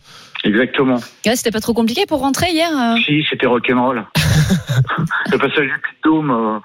[0.43, 0.95] Exactement.
[1.25, 2.97] Ouais, C'était pas trop compliqué pour rentrer hier euh?
[3.05, 4.03] Si, c'était rock'n'roll.
[5.31, 6.59] le passage du Puy de Dôme, euh,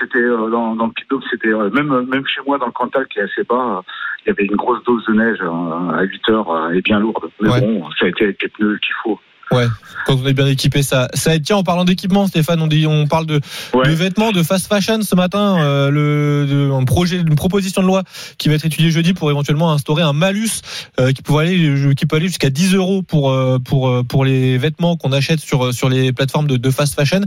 [0.00, 2.72] c'était euh, dans, dans le Puy de Dôme, c'était même même chez moi dans le
[2.72, 3.82] Cantal qui est assez bas,
[4.24, 7.30] il y avait une grosse dose de neige euh, à 8 heures et bien lourde.
[7.40, 7.60] Mais Ouais.
[7.60, 9.18] bon, ça a été avec les pneus qu'il faut.
[9.52, 9.66] Ouais,
[10.06, 11.42] quand on est bien équipé, ça, ça aide.
[11.44, 13.40] Tiens, en parlant d'équipement, Stéphane, on dit, on parle de,
[13.84, 15.60] de vêtements, de fast fashion ce matin.
[15.60, 18.04] euh, le, de- un projet, une proposition de loi
[18.38, 20.62] qui va être étudiée jeudi pour éventuellement instaurer un malus
[21.00, 24.24] euh, qui pourrait aller, qui peut aller jusqu'à 10 euros pour euh, pour euh, pour
[24.24, 27.20] les vêtements qu'on achète sur sur les plateformes de, de fast fashion.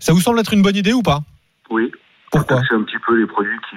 [0.00, 1.20] Ça vous semble être une bonne idée ou pas?
[1.70, 1.92] Oui.
[2.32, 2.62] Pourquoi?
[2.68, 3.76] C'est un petit peu les produits qui,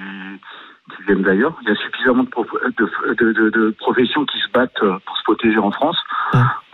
[0.96, 1.54] qui viennent d'ailleurs.
[1.62, 2.46] Il y a suffisamment de, prof-
[2.78, 5.96] de, de, de- de professions qui se battent euh, pour se protéger en France.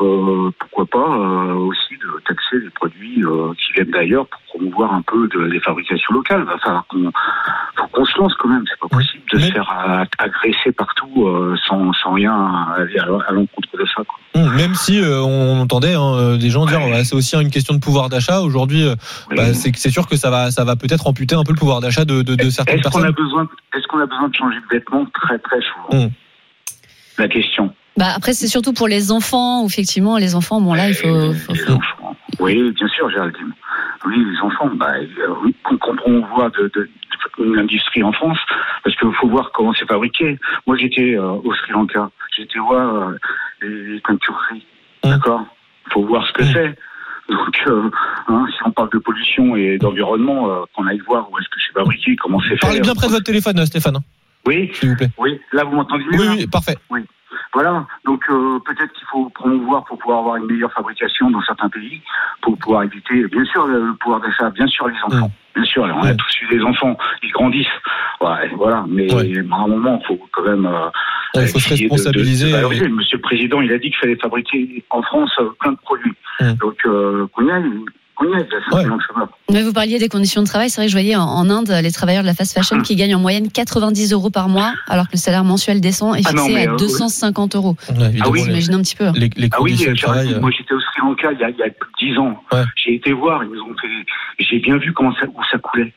[0.00, 4.94] Euh, pourquoi pas euh, aussi de taxer les produits euh, qui viennent d'ailleurs pour promouvoir
[4.94, 6.40] un peu des fabrications locales.
[6.46, 7.10] Il va falloir qu'on
[7.76, 8.64] faut qu'on se lance quand même.
[8.68, 9.70] C'est pas possible de se faire
[10.18, 11.28] agresser partout
[11.66, 14.02] sans, sans rien aller à, à l'encontre de ça.
[14.04, 14.18] quoi.
[14.34, 18.08] Hum, Même si on entendait hein, des gens dire c'est aussi une question de pouvoir
[18.08, 18.40] d'achat.
[18.40, 18.84] Aujourd'hui,
[19.34, 22.04] bah, c'est sûr que ça va ça va peut-être amputer un peu le pouvoir d'achat
[22.04, 23.04] de, certaines Est-ce qu'on personnes.
[23.06, 26.10] a besoin est-ce qu'on a besoin de changer de vêtements très très souvent Hum.
[27.18, 27.74] La question.
[27.96, 31.32] Bah après c'est surtout pour les enfants où effectivement les enfants bon là il faut,
[31.32, 32.16] faut- Les enfants.
[32.38, 33.52] Oui, bien sûr, Géraldine.
[34.04, 36.88] Oui, les enfants, bah, euh, oui, quand, on voit de, de,
[37.38, 38.38] de l'industrie en France,
[38.84, 40.38] parce qu'il faut voir comment c'est fabriqué.
[40.66, 43.16] Moi, j'étais euh, au Sri Lanka, j'étais voir euh,
[43.62, 44.66] les, teintureries,
[45.02, 45.44] d'accord?
[45.86, 46.76] Il faut voir ce que c'est.
[47.28, 47.90] Donc, euh,
[48.28, 51.58] hein, si on parle de pollution et d'environnement, euh, qu'on aille voir où est-ce que
[51.66, 52.58] c'est fabriqué, comment c'est fait.
[52.60, 53.98] Parlez bien près de votre téléphone, euh, Stéphane.
[54.46, 55.10] Oui, s'il vous plaît.
[55.18, 56.76] Oui, là vous m'entendez Oui, oui, parfait.
[56.90, 57.00] Oui.
[57.54, 61.68] Voilà, donc euh, peut-être qu'il faut promouvoir pour pouvoir avoir une meilleure fabrication dans certains
[61.68, 62.02] pays,
[62.42, 66.02] pour pouvoir éviter, bien sûr, le pouvoir d'achat, bien sûr les enfants, bien sûr, on
[66.02, 67.66] a tous eu des enfants, ils grandissent,
[68.20, 69.16] ouais, voilà, mais à
[69.56, 70.66] un moment, il faut quand même...
[70.66, 70.88] euh,
[71.34, 72.50] Ouais, il faut se essayer de- de- de responsabiliser.
[72.52, 72.88] valoriser.
[72.88, 76.14] Monsieur le Président, il a dit qu'il fallait fabriquer en France euh, plein de produits,
[76.54, 77.48] donc euh, qu'on
[78.20, 79.28] va.
[79.52, 80.70] Mais vous parliez des conditions de travail.
[80.70, 82.96] C'est vrai que je voyais en, en Inde les travailleurs de la fast fashion qui
[82.96, 86.30] gagnent en moyenne 90 euros par mois, alors que le salaire mensuel décent est Ah
[86.30, 87.76] fixé non, mais, à euh, 250 euros.
[87.88, 87.92] Ah
[88.30, 89.06] oui, Vous imaginez un petit peu.
[89.06, 89.12] hein.
[89.14, 90.34] Les, les ah oui, conditions de Géraldine, travail.
[90.34, 92.18] euh, moi j'étais au Sri Lanka il y a, il y a plus de 10
[92.18, 92.42] ans.
[92.76, 93.88] J'ai été voir, ils nous ont fait.
[94.38, 95.92] J'ai bien vu comment ça, où ça coulait.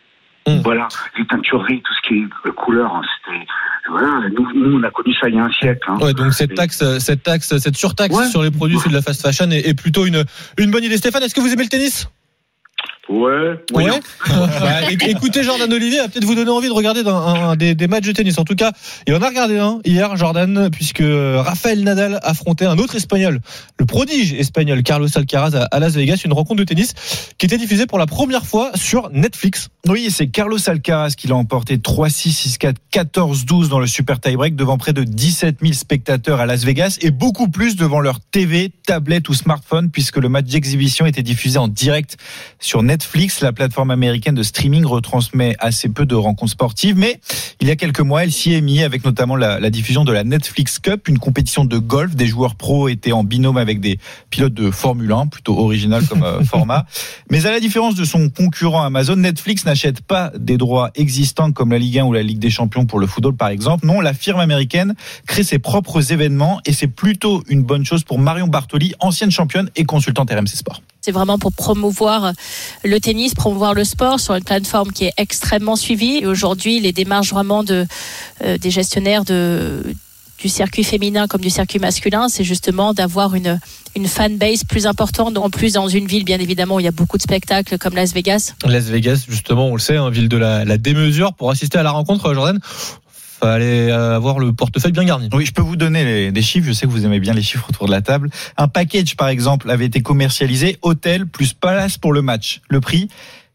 [0.46, 0.62] Hum.
[0.64, 0.88] Voilà,
[1.18, 3.46] les teintureries, tout ce qui est euh, couleur, hein, c'était.
[3.90, 5.80] Voilà, nous, nous, on a connu ça il y a un siècle.
[5.88, 5.98] hein.
[6.02, 8.28] Ouais, donc cette taxe, euh, cette taxe, cette surtaxe Ouais.
[8.28, 10.24] sur les produits de la fast fashion est, est plutôt une,
[10.58, 10.98] une bonne idée.
[10.98, 12.08] Stéphane, est-ce que vous aimez le tennis?
[13.10, 13.56] Ouais.
[13.74, 13.90] Ouais.
[14.28, 17.56] Bah, éc- écoutez, Jordan Olivier va peut-être vous donner envie de regarder dans un, un
[17.56, 18.38] des, des matchs de tennis.
[18.38, 18.72] En tout cas,
[19.08, 23.40] il en a regardé un hier, Jordan, puisque Rafael Nadal affrontait un autre Espagnol,
[23.80, 26.94] le prodige espagnol Carlos Alcaraz à, à Las Vegas, une rencontre de tennis
[27.38, 29.70] qui était diffusée pour la première fois sur Netflix.
[29.88, 34.78] Oui, c'est Carlos Alcaraz qui l'a emporté 3-6, 6-4, 14-12 dans le super tie-break devant
[34.78, 39.30] près de 17 000 spectateurs à Las Vegas et beaucoup plus devant leur TV, tablette
[39.30, 42.18] ou smartphone puisque le match d'exhibition était diffusé en direct
[42.60, 47.22] sur Netflix Netflix, la plateforme américaine de streaming, retransmet assez peu de rencontres sportives, mais
[47.62, 50.12] il y a quelques mois, elle s'y est mise avec notamment la, la diffusion de
[50.12, 52.14] la Netflix Cup, une compétition de golf.
[52.18, 54.00] Des joueurs pros étaient en binôme avec des
[54.32, 56.86] pilotes de Formule 1, plutôt original comme euh, format.
[57.32, 61.72] Mais à la différence de son concurrent Amazon, Netflix n'achète pas des droits existants comme
[61.72, 63.86] la Ligue 1 ou la Ligue des Champions pour le football par exemple.
[63.86, 64.94] Non, la firme américaine
[65.26, 69.70] crée ses propres événements et c'est plutôt une bonne chose pour Marion Bartoli, ancienne championne
[69.78, 70.82] et consultante RMC Sport.
[71.02, 72.34] C'est vraiment pour promouvoir
[72.84, 76.18] le tennis, promouvoir le sport sur une plateforme qui est extrêmement suivie.
[76.18, 77.86] Et aujourd'hui, les démarches vraiment de,
[78.44, 79.82] euh, des gestionnaires de,
[80.40, 83.60] du circuit féminin comme du circuit masculin, c'est justement d'avoir une,
[83.96, 85.38] une fanbase plus importante.
[85.38, 87.96] En plus, dans une ville, bien évidemment, où il y a beaucoup de spectacles comme
[87.96, 88.54] Las Vegas.
[88.66, 91.34] Las Vegas, justement, on le sait, hein, ville de la, la démesure.
[91.34, 92.60] Pour assister à la rencontre, Jordan,
[93.40, 95.30] fallait avoir le portefeuille bien garni.
[95.34, 96.68] Oui, je peux vous donner des chiffres.
[96.68, 98.30] Je sais que vous aimez bien les chiffres autour de la table.
[98.58, 102.62] Un package, par exemple, avait été commercialisé hôtel plus palace pour le match.
[102.70, 103.10] Le prix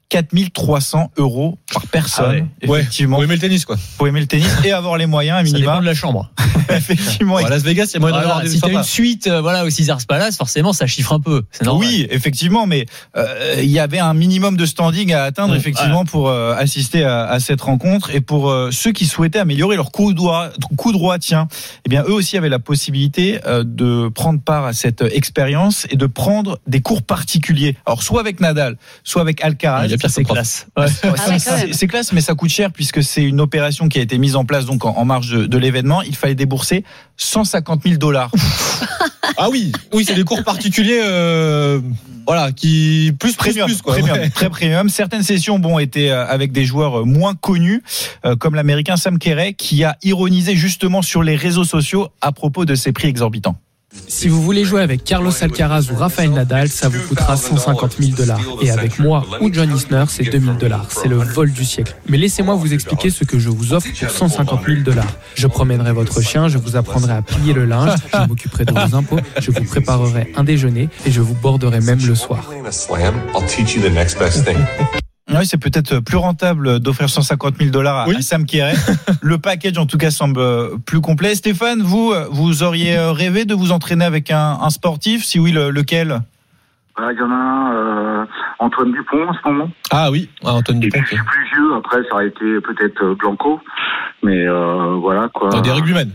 [0.08, 2.24] 4300 euros par personne.
[2.62, 2.80] Ah ouais.
[2.80, 3.16] Effectivement.
[3.16, 3.76] Pour aimer le tennis, quoi.
[3.96, 5.60] Pour aimer le tennis et avoir les moyens, à Ça minima.
[5.72, 6.30] dépend de la chambre.
[6.68, 7.36] Effectivement.
[7.36, 9.64] À Las Vegas, il y a moyen d'avoir des si t'as une suite, euh, voilà,
[9.64, 11.42] au Caesars Palace, forcément, ça chiffre un peu.
[11.62, 11.86] Normal.
[11.86, 12.86] Oui, effectivement, mais
[13.16, 17.04] euh, il y avait un minimum de standing à atteindre Mmh, effectivement pour euh, assister
[17.04, 20.92] à, à cette rencontre et pour euh, ceux qui souhaitaient améliorer leur coup droit, coup
[20.92, 21.48] droit, tiens,
[21.84, 25.96] eh bien eux aussi avaient la possibilité euh, de prendre part à cette expérience et
[25.96, 27.76] de prendre des cours particuliers.
[27.86, 29.93] Alors soit avec Nadal, soit avec Alcaraz.
[30.08, 30.66] C'est classe.
[30.76, 31.38] Ouais, Ah
[31.72, 34.64] c'est mais ça coûte cher puisque c'est une opération qui a été mise en place
[34.66, 36.02] donc en, en marge de, de l'événement.
[36.02, 36.84] Il fallait débourser
[37.16, 38.30] 150 000 dollars.
[39.36, 41.80] Ah oui, oui, c'est des cours particuliers, euh,
[42.26, 43.94] voilà, qui plus plus Premium, plus quoi.
[43.94, 44.28] premium, Ouais.
[44.30, 44.88] très premium.
[44.88, 47.82] Certaines sessions, bon, étaient euh, avec des joueurs euh, moins connus,
[48.24, 52.64] euh, comme l'américain Sam Kerray, qui a ironisé justement sur les réseaux sociaux à propos
[52.64, 53.56] de ces prix exorbitants.
[54.08, 58.16] Si vous voulez jouer avec Carlos Alcaraz ou Rafael Nadal, ça vous coûtera 150 000
[58.16, 58.40] dollars.
[58.62, 60.86] Et avec moi ou John Isner, c'est 2000 dollars.
[60.90, 61.96] C'est le vol du siècle.
[62.08, 65.12] Mais laissez-moi vous expliquer ce que je vous offre pour 150 000 dollars.
[65.34, 68.94] Je promènerai votre chien, je vous apprendrai à plier le linge, je m'occuperai de vos
[68.96, 72.50] impôts, je vous préparerai un déjeuner et je vous borderai même le soir.
[75.30, 78.16] Oui, c'est peut-être plus rentable d'offrir 150 000 dollars à, Oui.
[78.16, 78.74] à Sam Kerray.
[79.22, 81.34] Le package, en tout cas, semble euh, plus complet.
[81.34, 85.24] Stéphane, vous, euh, vous auriez euh, rêvé de vous entraîner avec un, un sportif?
[85.24, 86.20] Si oui, le- lequel?
[86.96, 88.24] Ah, Il y en a un, euh,
[88.58, 89.70] Antoine Dupont en ce moment.
[89.90, 90.98] Ah oui, ah, Antoine Dupont.
[91.00, 93.60] puis je suis plus vieux, après ça aurait été peut-être euh, Blanco.
[94.22, 95.48] Mais euh, voilà quoi.
[95.54, 96.10] Ah, des rugbymen.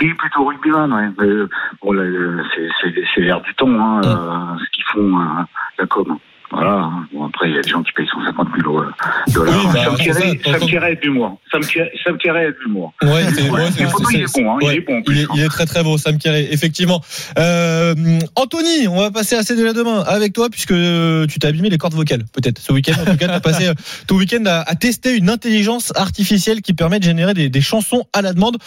[0.00, 1.08] Oui, plutôt rugbyman, ouais.
[1.18, 1.48] Mais, euh,
[1.82, 5.42] bon, là, euh, c'est- l'air du temps, hein, euh, ce qu'ils font, euh,
[5.80, 6.16] la com.
[6.52, 6.72] Voilà.
[6.74, 7.06] hein.
[7.12, 8.94] Bon, après, il y a des gens qui payent 150 000 euh, dollars.
[9.28, 11.38] Oui, bah, c'est ça, Kerray est d'humour.
[11.50, 12.92] Sam Kerray Sam Kerray est d'humour.
[13.02, 14.96] Ouais, c'est ouais, c'est- c'est- il est bon, hein, il ouais, est bon.
[14.98, 17.00] en il est, il est très très beau, Sam Kerray, effectivement.
[17.38, 17.94] Euh,
[18.36, 21.78] Anthony, on va passer à CD la demain avec toi puisque tu t'as abîmé les
[21.78, 22.92] cordes vocales, peut-être ce week-end.
[23.00, 23.74] En tout cas, tu as passé euh,
[24.06, 28.04] ton week-end à, à tester une intelligence artificielle qui permet de générer des, des chansons
[28.12, 28.58] à la demande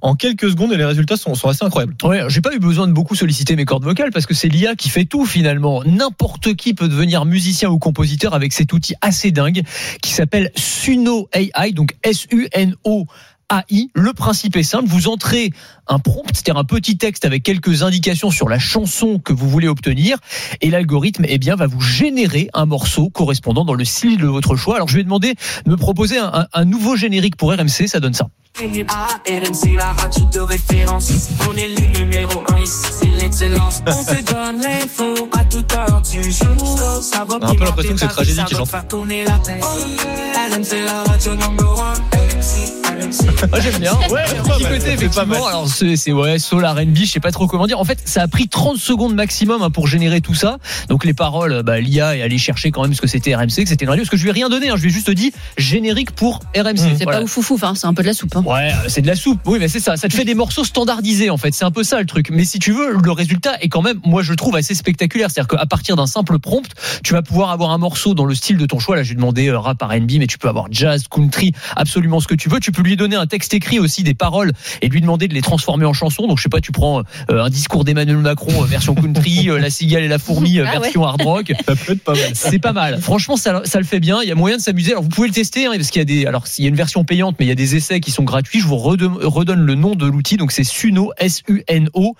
[0.00, 1.94] en quelques secondes et les résultats sont, sont assez incroyables.
[2.02, 4.74] Ouais, j'ai pas eu besoin de beaucoup solliciter mes cordes vocales parce que c'est l'IA
[4.74, 5.82] qui fait tout finalement.
[5.86, 9.62] N'importe qui peut devenir musicien ou compositeur avec cet outil assez dingue
[10.00, 13.06] qui s'appelle Suno AI, donc S-U-N-O.
[13.50, 13.88] AI.
[13.94, 15.50] Le principe est simple, vous entrez
[15.86, 19.68] un prompt, c'est-à-dire un petit texte avec quelques indications sur la chanson que vous voulez
[19.68, 20.18] obtenir,
[20.60, 24.56] et l'algorithme eh bien, va vous générer un morceau correspondant dans le style de votre
[24.56, 24.76] choix.
[24.76, 25.34] Alors je vais demander
[25.66, 28.26] de me proposer un, un- un nouveau générique pour RMC, ça donne ça.
[28.56, 31.10] RMC, la radio de référence.
[31.50, 33.82] On est le numéro 1 ici, c'est l'excellence.
[33.86, 36.78] On te donne l'info à toute heure du jour.
[37.02, 38.68] Ça va On a un peu l'impression que c'est tragédie qui chante.
[38.68, 39.62] faire tourner la tête.
[39.64, 41.80] RMC, la radio number
[42.80, 42.83] 1.
[43.60, 43.92] J'aime bien.
[44.10, 45.26] Ouais, petit côté, c'est pas effectivement.
[45.26, 45.38] mal.
[45.48, 47.78] Alors, c'est, c'est, ouais, soul R&B, je sais pas trop comment dire.
[47.78, 50.58] En fait, ça a pris 30 secondes maximum hein, pour générer tout ça.
[50.88, 53.68] Donc, les paroles, bah, l'IA est allé chercher quand même ce que c'était RMC, que
[53.68, 54.02] c'était une radio.
[54.04, 54.74] Parce que je lui ai rien donné, hein.
[54.76, 56.76] je lui ai juste dit générique pour RMC.
[56.98, 57.20] C'est Voilà.
[57.20, 58.36] pas ouf hein, c'est un peu de la soupe.
[58.36, 58.42] hein.
[58.46, 59.40] Ouais, euh, c'est de la soupe.
[59.46, 59.96] Oui, mais c'est ça.
[59.96, 61.52] Ça te fait des morceaux standardisés, en fait.
[61.54, 62.30] C'est un peu ça le truc.
[62.30, 65.30] Mais si tu veux, le résultat est quand même, moi, je trouve assez spectaculaire.
[65.30, 66.68] C'est-à-dire qu'à partir d'un simple prompt,
[67.02, 68.96] tu vas pouvoir avoir un morceau dans le style de ton choix.
[68.96, 72.34] Là, j'ai demandé euh, rap R&B, mais tu peux avoir jazz, country, absolument ce que
[72.34, 72.60] tu veux.
[72.60, 75.42] Tu peux lui donner un texte écrit aussi, des paroles, et lui demander de les
[75.42, 76.26] transformer en chansons.
[76.26, 79.58] Donc, je sais pas, tu prends euh, un discours d'Emmanuel Macron euh, version country, euh,
[79.58, 80.80] la cigale et la fourmi Ah ouais.
[80.80, 81.52] version hard rock.
[81.66, 82.30] Ça peut être pas mal.
[82.34, 83.00] C'est pas mal.
[83.00, 84.20] Franchement, ça, ça le fait bien.
[84.22, 84.92] Il y a moyen de s'amuser.
[84.92, 86.70] Alors, vous pouvez le tester, hein, parce qu'il y a des, alors, s'il y a
[86.70, 88.60] une version payante, mais il y a des essais qui sont gratuits.
[88.60, 90.36] Je vous redonne, redonne le nom de l'outil.
[90.36, 92.14] Donc, c'est Suno, S-U-N-O.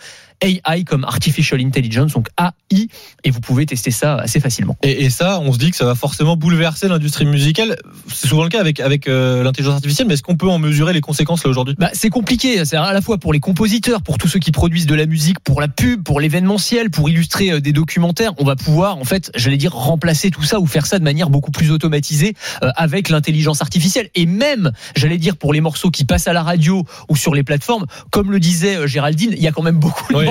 [0.45, 2.89] AI comme Artificial Intelligence, donc AI,
[3.25, 4.77] et vous pouvez tester ça assez facilement.
[4.83, 7.77] Et, et ça, on se dit que ça va forcément bouleverser l'industrie musicale.
[8.09, 10.93] C'est souvent le cas avec, avec euh, l'intelligence artificielle, mais est-ce qu'on peut en mesurer
[10.93, 11.75] les conséquences là aujourd'hui?
[11.79, 14.87] Bah, C'est compliqué, c'est à la fois pour les compositeurs, pour tous ceux qui produisent
[14.87, 18.33] de la musique, pour la pub, pour l'événementiel, pour illustrer euh, des documentaires.
[18.39, 21.31] On va pouvoir, en fait, j'allais dire, remplacer tout ça ou faire ça de manière
[21.31, 24.11] beaucoup plus automatisée euh, avec l'intelligence artificielle.
[24.15, 27.43] Et même, j'allais dire, pour les morceaux qui passent à la radio ou sur les
[27.43, 30.25] plateformes, comme le disait Géraldine, il y a quand même beaucoup de Oui.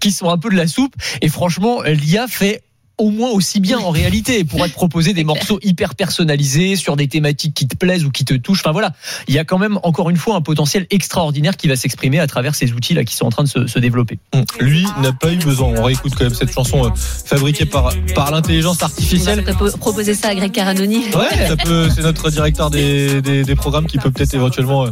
[0.00, 0.94] Qui sont un peu de la soupe.
[1.22, 2.62] Et franchement, l'IA fait
[2.98, 7.08] au moins aussi bien en réalité pour être proposé des morceaux hyper personnalisés sur des
[7.08, 8.60] thématiques qui te plaisent ou qui te touchent.
[8.60, 8.92] Enfin voilà,
[9.28, 12.26] il y a quand même encore une fois un potentiel extraordinaire qui va s'exprimer à
[12.26, 14.18] travers ces outils là qui sont en train de se, se développer.
[14.32, 15.72] Hum, Lui n'a pas eu besoin.
[15.76, 19.42] On réécoute quand même cette chanson euh, fabriquée par, par l'intelligence artificielle.
[19.46, 21.04] T'as po- proposé ça à Greg Caranoni.
[21.14, 24.90] Ouais, ça peut, c'est notre directeur des, des, des programmes qui peut peut-être éventuellement euh,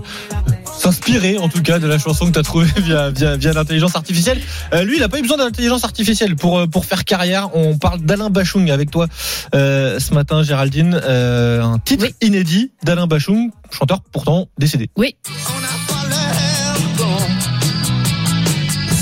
[0.78, 3.96] s'inspirer, en tout cas, de la chanson que tu as trouvée via, via, via l'intelligence
[3.96, 4.40] artificielle.
[4.72, 7.50] Euh, lui, il n'a pas eu besoin d'intelligence artificielle pour, euh, pour faire carrière.
[7.54, 9.06] On parle d'Alain Bachung avec toi
[9.54, 11.00] euh, ce matin, Géraldine.
[11.04, 14.90] Euh, un titre inédit d'Alain Bachung, chanteur pourtant décédé.
[14.96, 15.16] Oui.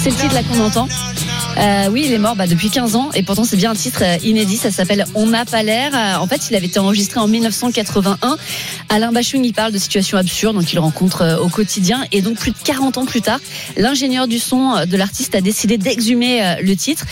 [0.03, 0.89] C'est le titre là qu'on entend.
[1.57, 4.03] Euh, oui, il est mort bah, depuis 15 ans et pourtant c'est bien un titre
[4.03, 4.57] euh, inédit.
[4.57, 5.93] Ça s'appelle On n'a pas l'air.
[5.95, 8.37] Euh, En fait, il avait été enregistré en 1981.
[8.89, 12.51] Alain Bachung, il parle de situations absurdes qu'il rencontre euh, au quotidien et donc plus
[12.51, 13.39] de 40 ans plus tard,
[13.77, 17.05] l'ingénieur du son de l'artiste a décidé d'exhumer le titre.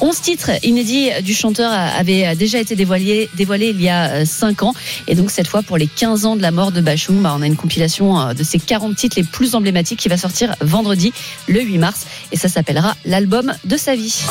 [0.00, 4.74] 11 titres inédits du chanteur avaient déjà été dévoilés, dévoilés il y a 5 ans
[5.06, 7.42] et donc cette fois pour les 15 ans de la mort de Bachung, bah, on
[7.42, 11.12] a une compilation de ces 40 titres les plus emblématiques qui va sortir vendredi
[11.46, 14.24] le 8 mars et ça s'appellera l'album de sa vie.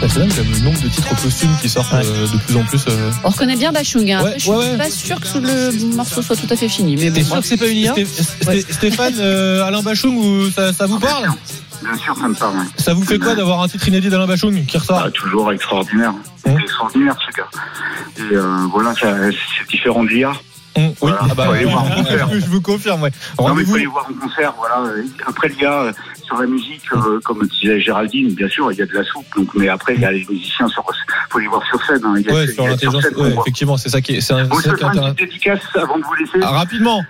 [0.00, 2.64] Bah, C'est dingue, comme le nombre de titres posthumes qui sortent euh, de plus en
[2.64, 2.82] plus.
[2.88, 3.10] euh.
[3.22, 4.10] On reconnaît bien Bachung.
[4.10, 4.22] Hein.
[4.24, 4.78] Ouais, je suis ouais, ouais.
[4.78, 6.96] pas sûr que le morceau soit tout à fait fini.
[6.96, 7.44] Mais bon, bref.
[7.44, 11.28] Sté- Sté- Stéphane, euh, Alain Bachung, ou ça, ça vous parle?
[11.82, 12.56] Bien sûr, ça me parle.
[12.56, 12.64] ouais.
[12.78, 15.02] Ça vous fait quoi d'avoir un titre inédit d'Alain Bachung qui ressort?
[15.04, 16.14] Ah, toujours extraordinaire.
[16.46, 17.48] C'est extraordinaire ce gars.
[18.30, 20.32] Et euh, voilà, c'est différent de l'IA.
[20.78, 22.28] oui, Voilà, ah bah, faut aller voir en concert.
[22.32, 23.10] je vous confirme, ouais.
[23.38, 24.82] Non, mais il faut aller voir en concert, voilà.
[25.26, 25.92] Après, l'IA,
[26.30, 29.26] sur la musique, euh, comme disait Géraldine, bien sûr, il y a de la soupe.
[29.36, 30.84] Donc, mais après, il y a les musiciens, sur,
[31.28, 32.00] faut les voir sur scène.
[32.04, 32.14] hein.
[32.18, 34.20] Il y a, Ouais, il y a sur l'intelligence, ouais, effectivement, c'est ça qui est,
[34.20, 36.38] c'est un- Bon, ça qui est dédicace avant de vous laisser.
[36.42, 37.02] Ah, rapidement.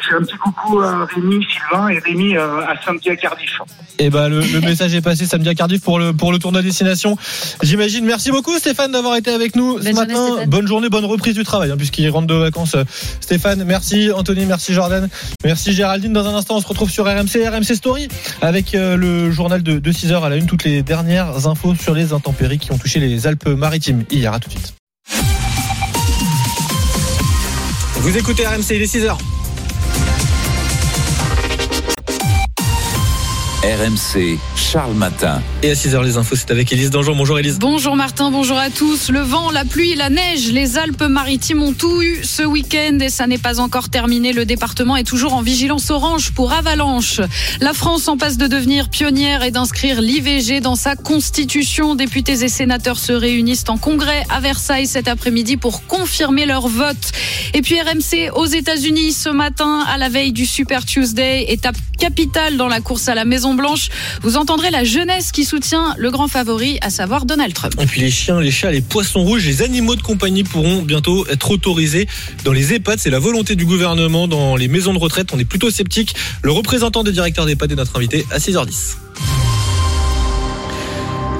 [0.00, 3.50] Je fais un petit coucou à Rémi, Sylvain et Rémi euh, à Saint-Pierre Cardiff.
[3.98, 6.62] Et ben le, le message est passé samedi à Cardiff pour le pour le tournoi
[6.62, 7.16] destination.
[7.62, 8.04] J'imagine.
[8.04, 10.44] Merci beaucoup Stéphane d'avoir été avec nous ce matin.
[10.46, 12.76] bonne journée, bonne reprise du travail hein, puisqu'il rentre de vacances.
[12.76, 12.84] euh,
[13.20, 15.08] Stéphane, merci Anthony, merci Jordan,
[15.44, 16.12] merci Géraldine.
[16.12, 18.06] Dans un instant, on se retrouve sur RMC, RMC Story
[18.40, 21.74] avec euh, le journal de, de 6 heures à la une toutes les dernières infos
[21.74, 24.32] sur les intempéries qui ont touché les Alpes-Maritimes hier.
[24.32, 24.74] À tout de suite.
[27.96, 29.06] Vous écoutez RMC, il est 6
[33.64, 35.42] RMC, Charles Matin.
[35.64, 37.16] Et à 6h les infos, c'est avec Élise Dangean.
[37.16, 37.58] Bonjour Élise.
[37.58, 39.10] Bonjour Martin, bonjour à tous.
[39.10, 43.26] Le vent, la pluie, la neige, les Alpes-Maritimes ont tout eu ce week-end et ça
[43.26, 44.32] n'est pas encore terminé.
[44.32, 47.20] Le département est toujours en vigilance orange pour avalanche.
[47.60, 51.96] La France en passe de devenir pionnière et d'inscrire l'IVG dans sa constitution.
[51.96, 57.10] Députés et sénateurs se réunissent en congrès à Versailles cet après-midi pour confirmer leur vote.
[57.54, 62.56] Et puis RMC aux États-Unis ce matin à la veille du Super Tuesday, étape capitale
[62.56, 63.90] dans la course à la Maison Blanche.
[64.22, 67.74] Vous entendrez la jeunesse qui soutient le grand favori, à savoir Donald Trump.
[67.78, 71.26] Et puis les chiens, les chats, les poissons rouges, les animaux de compagnie pourront bientôt
[71.28, 72.08] être autorisés
[72.44, 72.98] dans les EHPAD.
[72.98, 75.28] C'est la volonté du gouvernement dans les maisons de retraite.
[75.34, 76.14] On est plutôt sceptique.
[76.42, 79.57] Le représentant des directeurs d'EHPAD est notre invité à 6h10.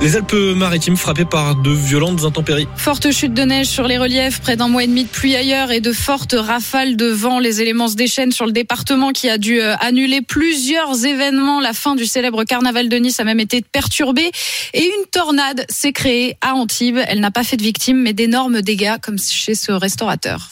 [0.00, 2.68] Les Alpes-Maritimes frappées par de violentes intempéries.
[2.76, 5.72] Forte chute de neige sur les reliefs, près d'un mois et demi de pluie ailleurs
[5.72, 7.40] et de fortes rafales de vent.
[7.40, 11.58] Les éléments se déchaînent sur le département qui a dû euh, annuler plusieurs événements.
[11.58, 14.30] La fin du célèbre carnaval de Nice a même été perturbée
[14.72, 17.00] et une tornade s'est créée à Antibes.
[17.08, 20.50] Elle n'a pas fait de victimes mais d'énormes dégâts comme chez ce restaurateur.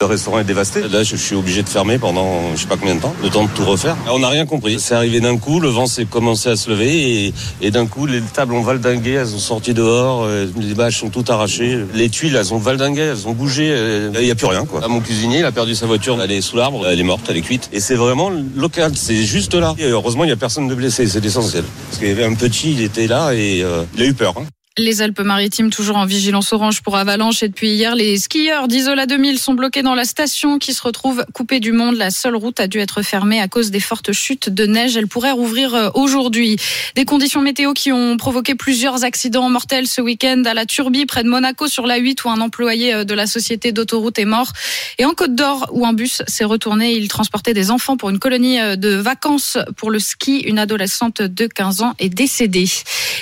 [0.00, 0.82] Le restaurant est dévasté.
[0.88, 3.44] Là, je suis obligé de fermer pendant je sais pas combien de temps, le temps
[3.44, 3.96] de tout refaire.
[4.10, 4.80] On n'a rien compris.
[4.80, 8.04] C'est arrivé d'un coup, le vent s'est commencé à se lever et, et d'un coup,
[8.04, 11.78] les tables ont valdingué, elles ont sorti dehors, euh, les bâches sont toutes arrachées.
[11.94, 13.68] Les tuiles, elles ont valdingué, elles ont bougé.
[13.70, 14.80] euh, Il n'y a plus rien, quoi.
[14.80, 17.26] Là, mon cuisinier, il a perdu sa voiture, elle est sous l'arbre, elle est morte,
[17.30, 17.70] elle est cuite.
[17.72, 19.74] Et c'est vraiment local, c'est juste là.
[19.78, 21.62] Et heureusement, il n'y a personne de blessé, c'est l'essentiel.
[21.88, 24.34] Parce qu'il y avait un petit, il était là et euh, il a eu peur.
[24.38, 24.44] hein.
[24.76, 29.38] Les Alpes-Maritimes toujours en vigilance orange pour avalanche et depuis hier, les skieurs d'Isola 2000
[29.38, 31.94] sont bloqués dans la station qui se retrouve coupée du monde.
[31.94, 34.96] La seule route a dû être fermée à cause des fortes chutes de neige.
[34.96, 36.56] Elle pourrait rouvrir euh, aujourd'hui.
[36.96, 41.22] Des conditions météo qui ont provoqué plusieurs accidents mortels ce week-end à la Turbie près
[41.22, 44.50] de Monaco sur la 8 où un employé euh, de la société d'autoroute est mort
[44.98, 46.94] et en Côte d'Or où un bus s'est retourné.
[46.94, 50.40] Il transportait des enfants pour une colonie euh, de vacances pour le ski.
[50.40, 52.68] Une adolescente de 15 ans est décédée.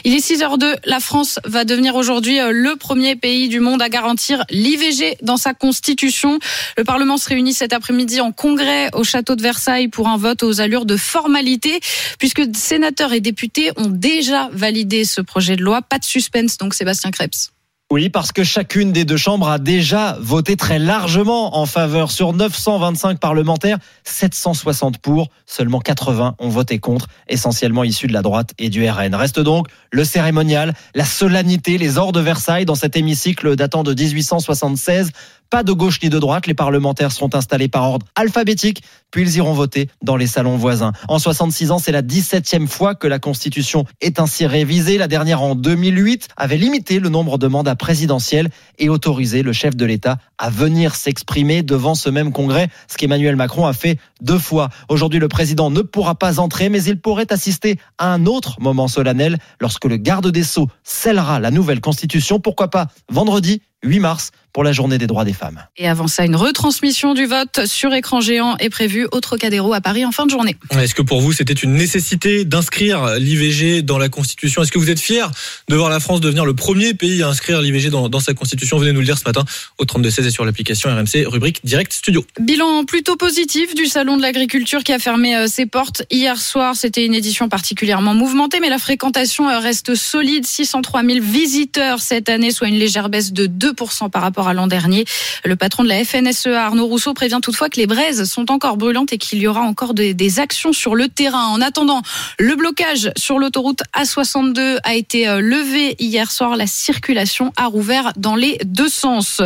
[0.04, 0.76] Il est 6h02.
[0.86, 5.36] La France va devenir aujourd'hui euh, le premier pays du monde à garantir l'IVG dans
[5.36, 6.38] sa constitution.
[6.76, 10.42] Le Parlement se réunit cet après-midi en congrès au château de Versailles pour un vote
[10.42, 11.80] aux allures de formalité,
[12.18, 15.82] puisque sénateurs et députés ont déjà validé ce projet de loi.
[15.82, 17.50] Pas de suspense, donc Sébastien Krebs.
[17.92, 22.10] Oui, parce que chacune des deux chambres a déjà voté très largement en faveur.
[22.10, 28.54] Sur 925 parlementaires, 760 pour, seulement 80 ont voté contre, essentiellement issus de la droite
[28.58, 29.14] et du RN.
[29.14, 33.92] Reste donc le cérémonial, la solennité, les ors de Versailles dans cet hémicycle datant de
[33.92, 35.10] 1876.
[35.52, 39.36] Pas de gauche ni de droite, les parlementaires seront installés par ordre alphabétique, puis ils
[39.36, 40.92] iront voter dans les salons voisins.
[41.08, 44.96] En 66 ans, c'est la 17e fois que la Constitution est ainsi révisée.
[44.96, 48.48] La dernière en 2008 avait limité le nombre de mandats présidentiels
[48.78, 53.36] et autorisé le chef de l'État à venir s'exprimer devant ce même congrès, ce qu'Emmanuel
[53.36, 54.70] Macron a fait deux fois.
[54.88, 58.88] Aujourd'hui, le président ne pourra pas entrer, mais il pourrait assister à un autre moment
[58.88, 62.40] solennel lorsque le garde des Sceaux scellera la nouvelle Constitution.
[62.40, 65.64] Pourquoi pas vendredi 8 mars pour la journée des droits des femmes.
[65.76, 69.80] Et avant ça, une retransmission du vote sur écran géant est prévue au Trocadéro à
[69.80, 70.56] Paris en fin de journée.
[70.70, 74.62] Est-ce que pour vous, c'était une nécessité d'inscrire l'IVG dans la Constitution?
[74.62, 75.30] Est-ce que vous êtes fier
[75.68, 78.76] de voir la France devenir le premier pays à inscrire l'IVG dans, dans, sa Constitution?
[78.76, 79.44] Venez nous le dire ce matin
[79.78, 82.24] au 32-16 et sur l'application RMC, rubrique Direct Studio.
[82.38, 86.76] Bilan plutôt positif du Salon de l'Agriculture qui a fermé euh, ses portes hier soir.
[86.76, 90.44] C'était une édition particulièrement mouvementée, mais la fréquentation euh, reste solide.
[90.44, 93.71] 603 000 visiteurs cette année, soit une légère baisse de 2%
[94.08, 95.04] par rapport à l'an dernier.
[95.44, 99.12] Le patron de la FNSEA, Arnaud Rousseau, prévient toutefois que les braises sont encore brûlantes
[99.12, 101.46] et qu'il y aura encore des, des, actions sur le terrain.
[101.48, 102.02] En attendant,
[102.38, 106.56] le blocage sur l'autoroute A62 a été euh, levé hier soir.
[106.56, 109.40] La circulation a rouvert dans les deux sens.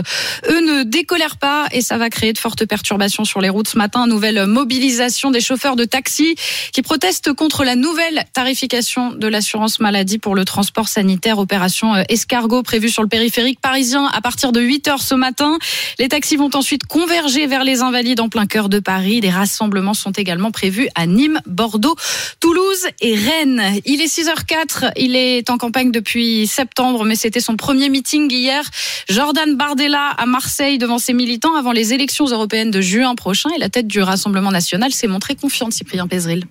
[0.48, 3.78] Eux ne décolèrent pas et ça va créer de fortes perturbations sur les routes ce
[3.78, 4.06] matin.
[4.06, 6.36] Nouvelle mobilisation des chauffeurs de taxi
[6.72, 11.38] qui protestent contre la nouvelle tarification de l'assurance maladie pour le transport sanitaire.
[11.38, 15.58] Opération euh, escargot prévue sur le périphérique parisien à partir de 8 heures ce matin.
[15.98, 19.20] Les taxis vont ensuite converger vers les Invalides en plein cœur de Paris.
[19.20, 21.94] Des rassemblements sont également prévus à Nîmes, Bordeaux,
[22.40, 23.62] Toulouse et Rennes.
[23.84, 24.92] Il est 6h04.
[24.96, 28.64] Il est en campagne depuis septembre, mais c'était son premier meeting hier.
[29.08, 33.50] Jordan Bardella à Marseille devant ses militants avant les élections européennes de juin prochain.
[33.54, 36.44] Et la tête du Rassemblement national s'est montrée confiante, Cyprien Pézril.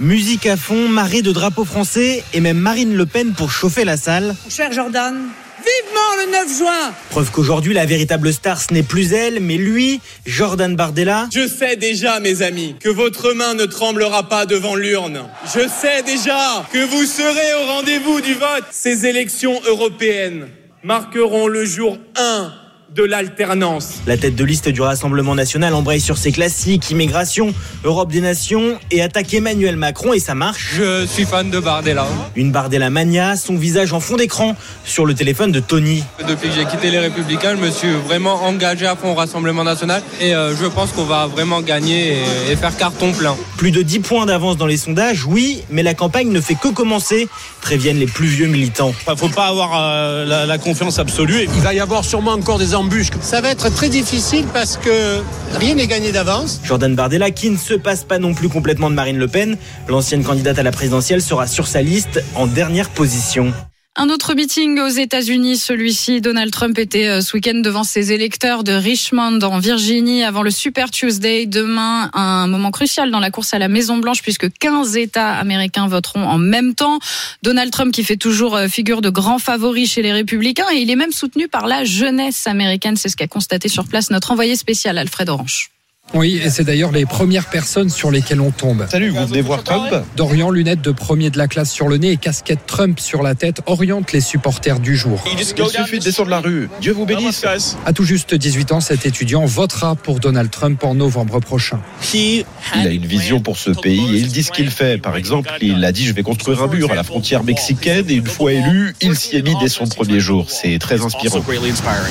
[0.00, 3.96] Musique à fond, marée de drapeaux français et même Marine Le Pen pour chauffer la
[3.96, 4.34] salle.
[4.50, 5.28] Cher Jordan,
[5.64, 10.00] Vivement le 9 juin Preuve qu'aujourd'hui, la véritable star, ce n'est plus elle, mais lui,
[10.26, 11.28] Jordan Bardella.
[11.32, 15.22] Je sais déjà, mes amis, que votre main ne tremblera pas devant l'urne.
[15.46, 18.64] Je sais déjà que vous serez au rendez-vous du vote.
[18.70, 20.48] Ces élections européennes
[20.82, 22.52] marqueront le jour 1
[22.94, 23.94] de l'alternance.
[24.06, 28.78] La tête de liste du Rassemblement national embraye sur ses classiques, immigration, Europe des nations
[28.92, 30.74] et attaque Emmanuel Macron et ça marche.
[30.76, 32.06] Je suis fan de Bardella.
[32.36, 36.04] Une Bardella mania, son visage en fond d'écran sur le téléphone de Tony.
[36.28, 39.64] Depuis que j'ai quitté les Républicains, je me suis vraiment engagé à fond au Rassemblement
[39.64, 42.18] national et euh, je pense qu'on va vraiment gagner
[42.48, 43.36] et, faire carton plein.
[43.56, 46.68] Plus de 10 points d'avance dans les sondages, oui, mais la campagne ne fait que
[46.68, 47.28] commencer,
[47.60, 48.94] préviennent les plus vieux militants.
[49.08, 51.48] Il ne faut pas avoir euh, la, la, confiance absolue.
[51.56, 52.74] Il va y avoir sûrement encore des
[53.20, 55.20] Ça va être très difficile parce que
[55.56, 56.60] rien n'est gagné d'avance.
[56.64, 59.56] Jordan Bardella, qui ne se passe pas non plus complètement de Marine Le Pen,
[59.88, 63.52] l'ancienne candidate à la présidentielle sera sur sa liste en dernière position.
[63.96, 68.72] Un autre meeting aux États-Unis, celui-ci, Donald Trump était ce week-end devant ses électeurs de
[68.72, 71.46] Richmond en Virginie avant le Super Tuesday.
[71.46, 75.86] Demain, un moment crucial dans la course à la Maison Blanche puisque 15 États américains
[75.86, 76.98] voteront en même temps.
[77.44, 80.96] Donald Trump qui fait toujours figure de grand favori chez les républicains et il est
[80.96, 82.96] même soutenu par la jeunesse américaine.
[82.96, 85.70] C'est ce qu'a constaté sur place notre envoyé spécial Alfred Orange.
[86.12, 88.86] Oui, et c'est d'ailleurs les premières personnes sur lesquelles on tombe.
[88.88, 92.12] Salut, vous venez voir Trump Dorian, lunettes de premier de la classe sur le nez
[92.12, 95.24] et casquette Trump sur la tête, oriente les supporters du jour.
[95.32, 96.68] Il suffit de descendre la rue.
[96.80, 97.44] Dieu vous bénisse.
[97.86, 101.80] À tout juste 18 ans, cet étudiant votera pour Donald Trump en novembre prochain.
[102.12, 102.44] Il
[102.74, 104.98] a une vision pour ce pays et il dit ce qu'il fait.
[104.98, 108.14] Par exemple, il a dit je vais construire un mur à la frontière mexicaine et
[108.14, 110.46] une fois élu, il s'y est mis dès son premier jour.
[110.48, 111.42] C'est très inspirant.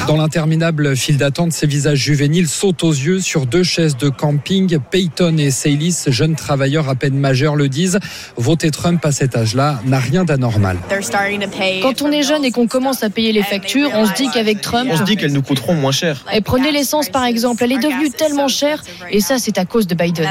[0.07, 4.77] Dans l'interminable file d'attente, ces visages juvéniles sautent aux yeux sur deux chaises De camping,
[4.91, 7.99] Peyton et Saylis, jeunes travailleurs à peine majeurs, le disent.
[8.37, 10.77] Voter Trump à cet âge-là n'a rien d'anormal.
[11.81, 14.61] Quand on est jeune et qu'on commence à payer les factures, on se dit qu'avec
[14.61, 14.89] Trump.
[14.89, 16.23] On se dit qu'elles nous coûteront moins cher.
[16.33, 18.81] Et prenez l'essence par exemple, elle est devenue tellement chère
[19.11, 20.29] et ça c'est à cause de Biden.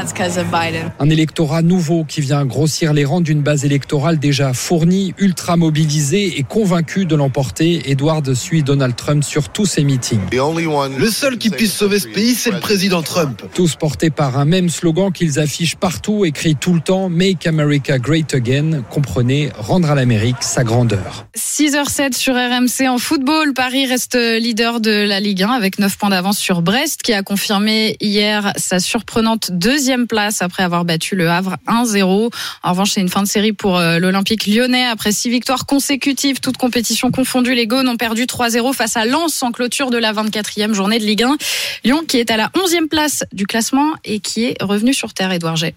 [0.98, 6.38] Un électorat nouveau qui vient grossir les rangs d'une base électorale déjà fournie, ultra mobilisée
[6.38, 7.90] et convaincue de l'emporter.
[7.90, 10.20] Edward suit Donald Trump sur tous ses meetings.
[10.32, 13.41] Le seul qui puisse sauver ce pays, c'est le président Trump.
[13.54, 17.98] Tous portés par un même slogan qu'ils affichent partout, écrit tout le temps Make America
[17.98, 18.82] Great Again.
[18.90, 21.26] Comprenez, rendre à l'Amérique sa grandeur.
[21.36, 23.52] 6h07 sur RMC en football.
[23.52, 27.22] Paris reste leader de la Ligue 1 avec 9 points d'avance sur Brest qui a
[27.22, 32.30] confirmé hier sa surprenante deuxième place après avoir battu le Havre 1-0.
[32.62, 34.86] En revanche, c'est une fin de série pour euh, l'Olympique lyonnais.
[34.86, 39.42] Après six victoires consécutives, toutes compétitions confondues, les Gaunes ont perdu 3-0 face à Lens
[39.42, 41.36] en clôture de la 24e journée de Ligue 1.
[41.84, 45.32] Lyon qui est à la 11e place du classement et qui est revenu sur terre,
[45.32, 45.74] Edouard G.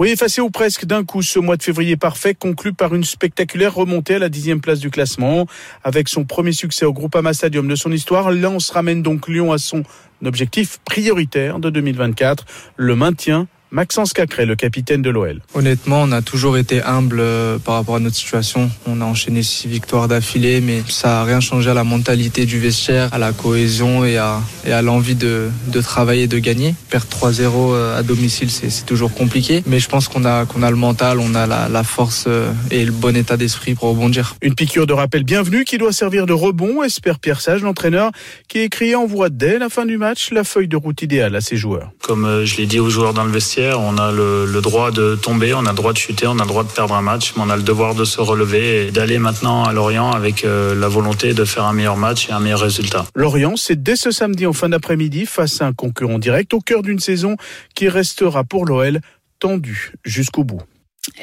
[0.00, 3.74] Oui, effacé ou presque d'un coup ce mois de février parfait conclu par une spectaculaire
[3.74, 5.46] remontée à la dixième place du classement.
[5.82, 9.58] Avec son premier succès au Groupama Stadium de son histoire, Lens ramène donc Lyon à
[9.58, 9.82] son
[10.24, 12.44] objectif prioritaire de 2024,
[12.76, 15.40] le maintien Maxence Cacré, le capitaine de l'OL.
[15.54, 18.70] Honnêtement, on a toujours été humble euh, par rapport à notre situation.
[18.86, 22.58] On a enchaîné six victoires d'affilée, mais ça n'a rien changé à la mentalité du
[22.58, 26.74] vestiaire, à la cohésion et à, et à l'envie de, de travailler et de gagner.
[26.88, 30.70] Perdre 3-0 euh, à domicile, c'est toujours compliqué, mais je pense qu'on a, qu'on a
[30.70, 34.36] le mental, on a la, la force euh, et le bon état d'esprit pour rebondir.
[34.40, 38.12] Une piqûre de rappel bienvenue qui doit servir de rebond, espère Pierre Sage, l'entraîneur,
[38.48, 41.42] qui écrit en voix dès la fin du match la feuille de route idéale à
[41.42, 41.90] ses joueurs.
[42.02, 45.14] Comme je l'ai dit aux joueurs dans le vestiaire, on a le, le, droit de
[45.14, 47.32] tomber, on a le droit de chuter, on a le droit de perdre un match,
[47.36, 50.74] mais on a le devoir de se relever et d'aller maintenant à Lorient avec euh,
[50.74, 53.06] la volonté de faire un meilleur match et un meilleur résultat.
[53.14, 56.82] Lorient, c'est dès ce samedi en fin d'après-midi face à un concurrent direct au cœur
[56.82, 57.36] d'une saison
[57.74, 59.00] qui restera pour l'OL
[59.38, 60.62] tendue jusqu'au bout.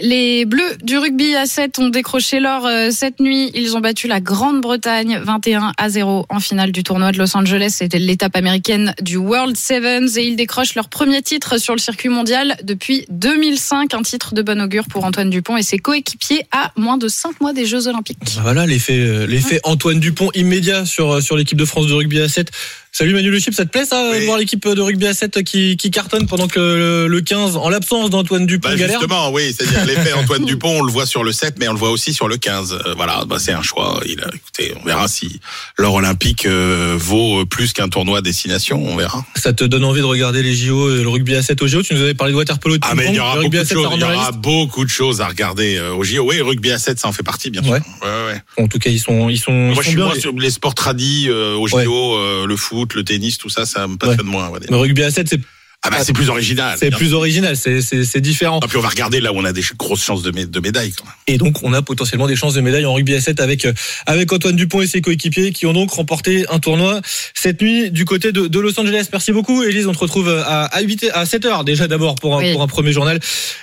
[0.01, 3.51] Les Bleus du rugby à 7 ont décroché l'or euh, cette nuit.
[3.53, 7.75] Ils ont battu la Grande-Bretagne 21 à 0 en finale du tournoi de Los Angeles.
[7.77, 12.09] C'était l'étape américaine du World Sevens et ils décrochent leur premier titre sur le circuit
[12.09, 13.93] mondial depuis 2005.
[13.93, 17.41] Un titre de bon augure pour Antoine Dupont et ses coéquipiers à moins de 5
[17.41, 18.37] mois des Jeux Olympiques.
[18.41, 22.51] Voilà l'effet l'effet Antoine Dupont immédiat sur sur l'équipe de France de rugby à 7.
[22.97, 24.21] Salut Manu Le Chip, ça te plaît ça oui.
[24.21, 27.57] de voir l'équipe de rugby à 7 qui, qui cartonne pendant que le, le 15,
[27.57, 31.05] en l'absence d'Antoine Dupont, bah galère Justement, oui, c'est-à-dire l'effet Antoine Dupont, on le voit
[31.05, 32.71] sur le 7, mais on le voit aussi sur le 15.
[32.71, 33.99] Euh, voilà, bah, c'est un choix.
[34.05, 35.41] Il a, écoutez, on verra si
[35.77, 39.25] l'or olympique euh, vaut plus qu'un tournoi destination, on verra.
[39.35, 41.95] Ça te donne envie de regarder les JO, le rugby à 7 au JO Tu
[41.95, 42.77] nous avais parlé de waterpolo.
[42.77, 45.19] De ah mais il y aura, beaucoup de, choses, il y aura beaucoup de choses
[45.19, 46.23] à regarder euh, au JO.
[46.25, 47.73] Oui, rugby à 7, ça en fait partie, bien sûr.
[47.73, 47.81] Ouais.
[48.01, 48.63] Ouais, ouais.
[48.63, 49.51] En tout cas, ils sont, ils sont.
[49.51, 50.21] Moi, ils sont je suis bien, moi les...
[50.21, 53.97] sur les sports tradis euh, au JO, le foot, le tennis, tout ça ça me
[53.97, 54.31] passionne ouais.
[54.31, 54.51] moins.
[54.69, 55.39] Le rugby à 7, c'est
[55.85, 56.75] ah bah c'est plus original.
[56.79, 58.59] C'est plus original, c'est différent.
[58.63, 60.59] Et puis on va regarder là où on a des grosses chances de, mé de
[60.59, 60.91] médailles.
[60.97, 61.13] Quand même.
[61.27, 63.67] Et donc on a potentiellement des chances de médailles en rugby à 7 avec
[64.07, 67.01] avec Antoine Dupont et ses coéquipiers qui ont donc remporté un tournoi
[67.35, 69.09] cette nuit du côté de, de Los Angeles.
[69.11, 72.35] Merci beaucoup Elise, on te retrouve à à 8 à 7 heures déjà d'abord pour
[72.35, 72.53] un oui.
[72.53, 73.19] pour un premier journal.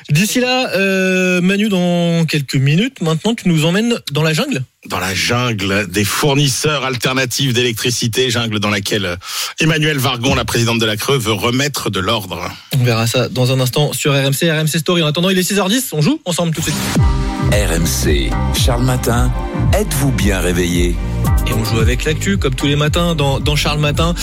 [0.09, 4.99] D'ici là euh, Manu dans quelques minutes maintenant tu nous emmènes dans la jungle dans
[4.99, 9.17] la jungle des fournisseurs alternatifs d'électricité, jungle dans laquelle
[9.61, 12.51] Emmanuel Vargon, la présidente de la Creux, veut remettre de l'ordre.
[12.79, 15.03] On verra ça dans un instant sur RMC, RMC Story.
[15.03, 16.77] En attendant, il est 6h10, on joue ensemble tout de suite.
[17.53, 19.33] RMC, Charles Matin,
[19.73, 20.97] êtes-vous bien réveillé?
[21.47, 24.15] Et on joue avec l'actu, comme tous les matins, dans, dans Charles Matin.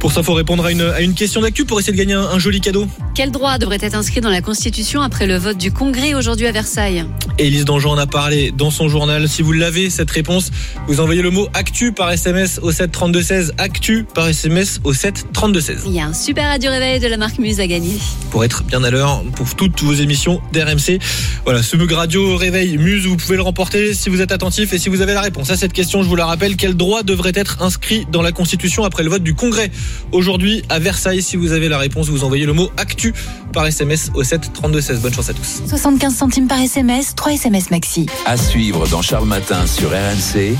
[0.00, 2.14] Pour ça, il faut répondre à une, à une question d'actu pour essayer de gagner
[2.14, 2.88] un, un, joli cadeau.
[3.14, 6.52] Quel droit devrait être inscrit dans la Constitution après le vote du Congrès aujourd'hui à
[6.52, 7.04] Versailles?
[7.38, 9.28] Élise Dangean en a parlé dans son journal.
[9.28, 10.50] Si vous l'avez, cette réponse,
[10.88, 13.54] vous envoyez le mot actu par SMS au 7 32 16.
[13.58, 15.82] Actu par SMS au 7 32 16.
[15.86, 17.96] Il y a un super radio réveil de la marque Muse à gagner.
[18.32, 20.98] Pour être bien à l'heure pour toutes vos émissions d'RMC.
[21.44, 24.78] Voilà, ce mug radio réveil Muse, vous pouvez le remporter si vous êtes attentif et
[24.80, 26.41] si vous avez la réponse à cette question, je vous la rappelle.
[26.42, 29.70] Quel droit devrait être inscrit dans la Constitution après le vote du Congrès
[30.10, 33.14] aujourd'hui à Versailles Si vous avez la réponse, vous envoyez le mot actu
[33.52, 35.00] par SMS au 7 32 16.
[35.00, 35.62] Bonne chance à tous.
[35.68, 38.06] 75 centimes par SMS, 3 SMS maxi.
[38.26, 40.56] À suivre dans Charles Matin sur RMC.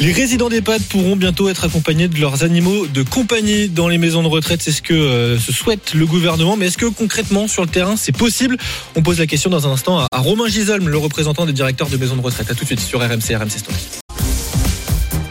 [0.00, 4.22] Les résidents d'EHPAD pourront bientôt être accompagnés de leurs animaux de compagnie dans les maisons
[4.22, 4.62] de retraite.
[4.62, 6.56] C'est ce que euh, se souhaite le gouvernement.
[6.56, 8.56] Mais est-ce que concrètement, sur le terrain, c'est possible?
[8.94, 11.88] On pose la question dans un instant à, à Romain Gisolm, le représentant des directeurs
[11.88, 12.48] de maisons de retraite.
[12.48, 13.78] À tout de suite sur RMC, RMC Story.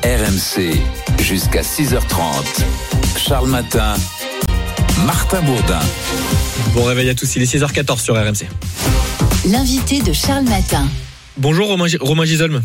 [0.07, 0.71] RMC,
[1.19, 2.63] jusqu'à 6h30.
[3.17, 3.95] Charles Matin,
[5.05, 5.81] Martin Bourdin.
[6.73, 8.47] Bon réveil à tous, il est 6h14 sur RMC.
[9.49, 10.87] L'invité de Charles Matin.
[11.35, 12.63] Bonjour Romain, Romain Gisolm.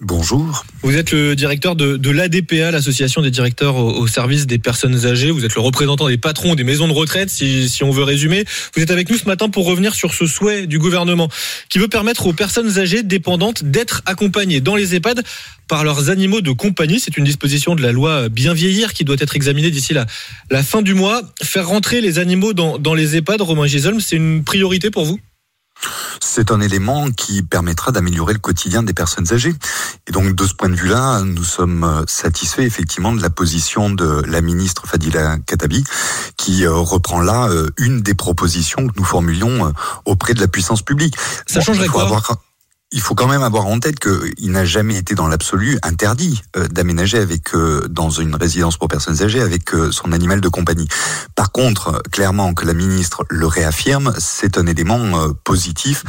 [0.00, 0.64] Bonjour.
[0.82, 5.30] Vous êtes le directeur de, l'ADPA, l'association des directeurs au, service des personnes âgées.
[5.30, 8.44] Vous êtes le représentant des patrons des maisons de retraite, si, on veut résumer.
[8.74, 11.28] Vous êtes avec nous ce matin pour revenir sur ce souhait du gouvernement
[11.68, 15.22] qui veut permettre aux personnes âgées dépendantes d'être accompagnées dans les EHPAD
[15.68, 16.98] par leurs animaux de compagnie.
[16.98, 20.06] C'est une disposition de la loi Bien vieillir qui doit être examinée d'ici la,
[20.50, 21.22] la fin du mois.
[21.42, 25.20] Faire rentrer les animaux dans, les EHPAD, Romain Gisolm, c'est une priorité pour vous?
[26.20, 29.54] C'est un élément qui permettra d'améliorer le quotidien des personnes âgées.
[30.06, 34.22] Et donc, de ce point de vue-là, nous sommes satisfaits effectivement de la position de
[34.26, 35.84] la ministre Fadila Katabi,
[36.36, 39.72] qui reprend là une des propositions que nous formulions
[40.04, 41.16] auprès de la puissance publique.
[41.46, 42.02] Ça bon, changerait quoi?
[42.02, 42.22] avoir
[42.92, 46.68] il faut quand même avoir en tête qu'il n'a jamais été dans l'absolu interdit euh,
[46.68, 50.88] d'aménager avec euh, dans une résidence pour personnes âgées avec euh, son animal de compagnie.
[51.34, 56.04] Par contre, clairement que la ministre le réaffirme, c'est un élément positif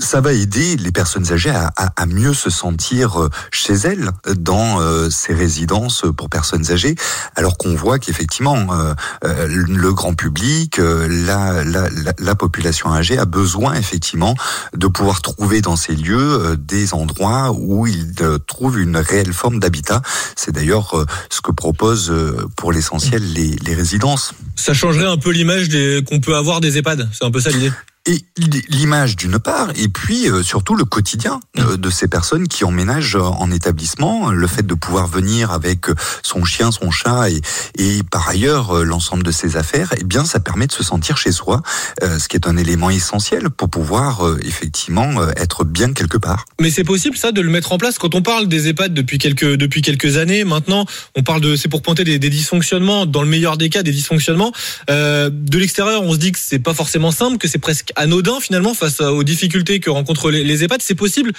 [0.00, 4.80] ça va aider les personnes âgées à, à, à, mieux se sentir chez elles dans
[4.80, 6.94] euh, ces résidences pour personnes âgées,
[7.36, 8.94] alors qu'on voit qu'effectivement euh,
[9.24, 11.88] euh, le grand public, la, la,
[12.18, 14.34] la, population âgée a besoin effectivement
[14.74, 18.14] de pouvoir trouver dans ces lieux des endroits où ils
[18.46, 20.02] trouvent une réelle forme d'habitat.
[20.36, 22.12] C'est d'ailleurs ce que proposent
[22.56, 24.32] pour l'essentiel les, les résidences.
[24.56, 25.68] Ça changerait un peu l'image
[26.08, 27.08] qu'on peut avoir des EHPAD.
[27.12, 27.72] C'est un peu ça l'idée
[28.06, 28.24] et
[28.68, 33.16] l'image d'une part, et puis euh, surtout le quotidien euh, de ces personnes qui emménagent
[33.16, 35.86] en établissement, le fait de pouvoir venir avec
[36.22, 37.40] son chien, son chat et,
[37.78, 41.16] et par ailleurs euh, l'ensemble de ses affaires, eh bien ça permet de se sentir
[41.16, 41.62] chez soi,
[42.02, 46.46] ce qui est un élément essentiel pour pouvoir effectivement être bien quelque part.
[46.60, 49.18] Mais c'est possible ça de le mettre en place quand on parle des EHPAD depuis
[49.18, 50.44] quelques depuis quelques années.
[50.44, 50.86] Maintenant,
[51.16, 53.92] on parle de c'est pour pointer des, des, dysfonctionnements, dans le meilleur des cas des
[53.92, 54.52] dysfonctionnements.
[54.88, 58.40] Euh, de l'extérieur, on se dit que c'est pas forcément simple, que c'est presque anodin
[58.40, 60.82] finalement face aux difficultés que rencontrent les, les EHPAD.
[60.82, 61.32] C'est possible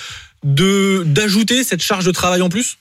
[0.44, 2.78] d'ajouter cette charge de travail en plus?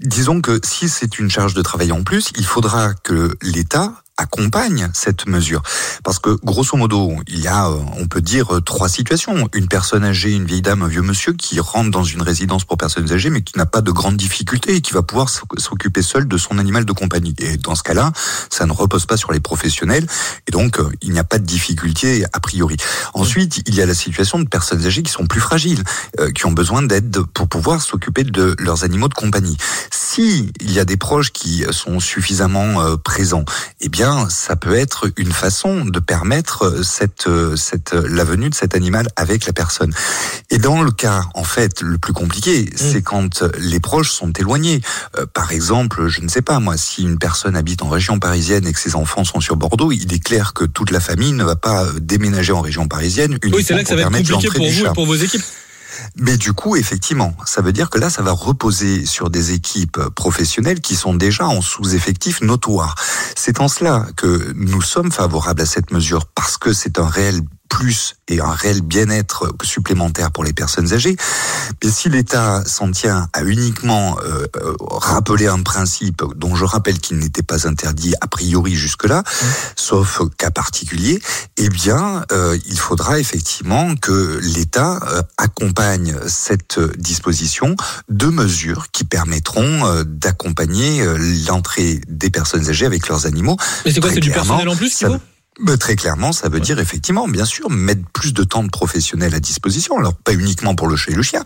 [0.00, 4.90] Disons que si c'est une charge de travail en plus, il faudra que l'État accompagne
[4.94, 5.62] cette mesure.
[6.04, 9.48] Parce que grosso modo, il y a, on peut dire, trois situations.
[9.54, 12.76] Une personne âgée, une vieille dame, un vieux monsieur qui rentre dans une résidence pour
[12.76, 16.28] personnes âgées, mais qui n'a pas de grandes difficultés et qui va pouvoir s'occuper seul
[16.28, 17.34] de son animal de compagnie.
[17.38, 18.12] Et dans ce cas-là,
[18.50, 20.06] ça ne repose pas sur les professionnels
[20.46, 22.76] et donc il n'y a pas de difficulté a priori.
[23.14, 25.82] Ensuite, il y a la situation de personnes âgées qui sont plus fragiles,
[26.34, 29.56] qui ont besoin d'aide pour pouvoir s'occuper de leurs animaux de compagnie.
[29.90, 33.44] Si il y a des proches qui sont suffisamment présents,
[33.80, 38.74] eh bien ça peut être une façon de permettre cette, cette, la venue de cet
[38.74, 39.92] animal avec la personne.
[40.50, 44.80] Et dans le cas, en fait, le plus compliqué, c'est quand les proches sont éloignés.
[45.18, 48.66] Euh, par exemple, je ne sais pas, moi, si une personne habite en région parisienne
[48.66, 51.44] et que ses enfants sont sur Bordeaux, il est clair que toute la famille ne
[51.44, 54.48] va pas déménager en région parisienne uniquement oui, c'est là que ça va être compliqué
[54.48, 55.42] pour vous et pour vos équipes.
[56.16, 60.00] Mais du coup, effectivement, ça veut dire que là, ça va reposer sur des équipes
[60.14, 62.94] professionnelles qui sont déjà en sous-effectif notoire.
[63.36, 67.40] C'est en cela que nous sommes favorables à cette mesure parce que c'est un réel
[67.72, 71.16] plus et un réel bien-être supplémentaire pour les personnes âgées.
[71.82, 74.46] Mais si l'État s'en tient à uniquement euh,
[74.78, 79.22] rappeler un principe dont je rappelle qu'il n'était pas interdit a priori jusque-là,
[79.74, 81.20] sauf cas particulier,
[81.56, 87.74] eh bien, euh, il faudra effectivement que l'État euh, accompagne cette disposition
[88.10, 91.04] de mesures qui permettront euh, d'accompagner
[91.48, 93.56] l'entrée des personnes âgées avec leurs animaux.
[93.86, 95.08] Mais c'est quoi, c'est du personnel en plus qu'il
[95.58, 98.70] faut bah, très clairement, ça veut dire effectivement, bien sûr, mettre plus de temps de
[98.70, 99.98] professionnels à disposition.
[99.98, 101.42] Alors pas uniquement pour le chat et le chien,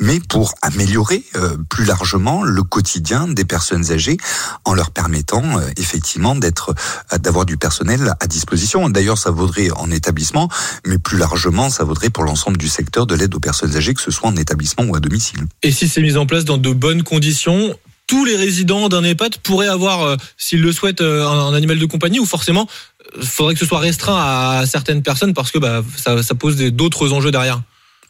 [0.00, 4.16] mais pour améliorer euh, plus largement le quotidien des personnes âgées
[4.64, 6.74] en leur permettant euh, effectivement d'être,
[7.12, 8.88] euh, d'avoir du personnel à disposition.
[8.88, 10.48] D'ailleurs, ça vaudrait en établissement,
[10.86, 14.02] mais plus largement, ça vaudrait pour l'ensemble du secteur de l'aide aux personnes âgées, que
[14.02, 15.46] ce soit en établissement ou à domicile.
[15.62, 17.76] Et si c'est mis en place dans de bonnes conditions,
[18.10, 21.78] tous les résidents d'un EHPAD pourraient avoir, euh, s'ils le souhaitent, euh, un, un, animal
[21.78, 22.66] de compagnie ou forcément,
[23.20, 27.12] faudrait que ce soit restreint à certaines personnes parce que bah, ça, ça pose d'autres
[27.12, 27.62] enjeux derrière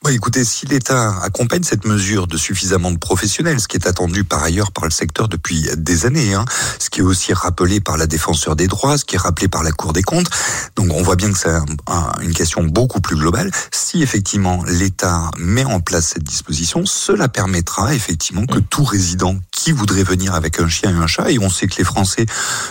[0.09, 4.43] écoutez, si l'État accompagne cette mesure de suffisamment de professionnels, ce qui est attendu par
[4.43, 6.47] ailleurs par le secteur depuis des années, hein,
[6.79, 9.63] ce qui est aussi rappelé par la défenseur des droits, ce qui est rappelé par
[9.63, 10.31] la Cour des comptes,
[10.75, 13.51] donc on voit bien que c'est un, un, une question beaucoup plus globale.
[13.73, 19.73] Si effectivement l'État met en place cette disposition, cela permettra effectivement que tout résident qui
[19.73, 22.25] voudrait venir avec un chien et un chat, et on sait que les Français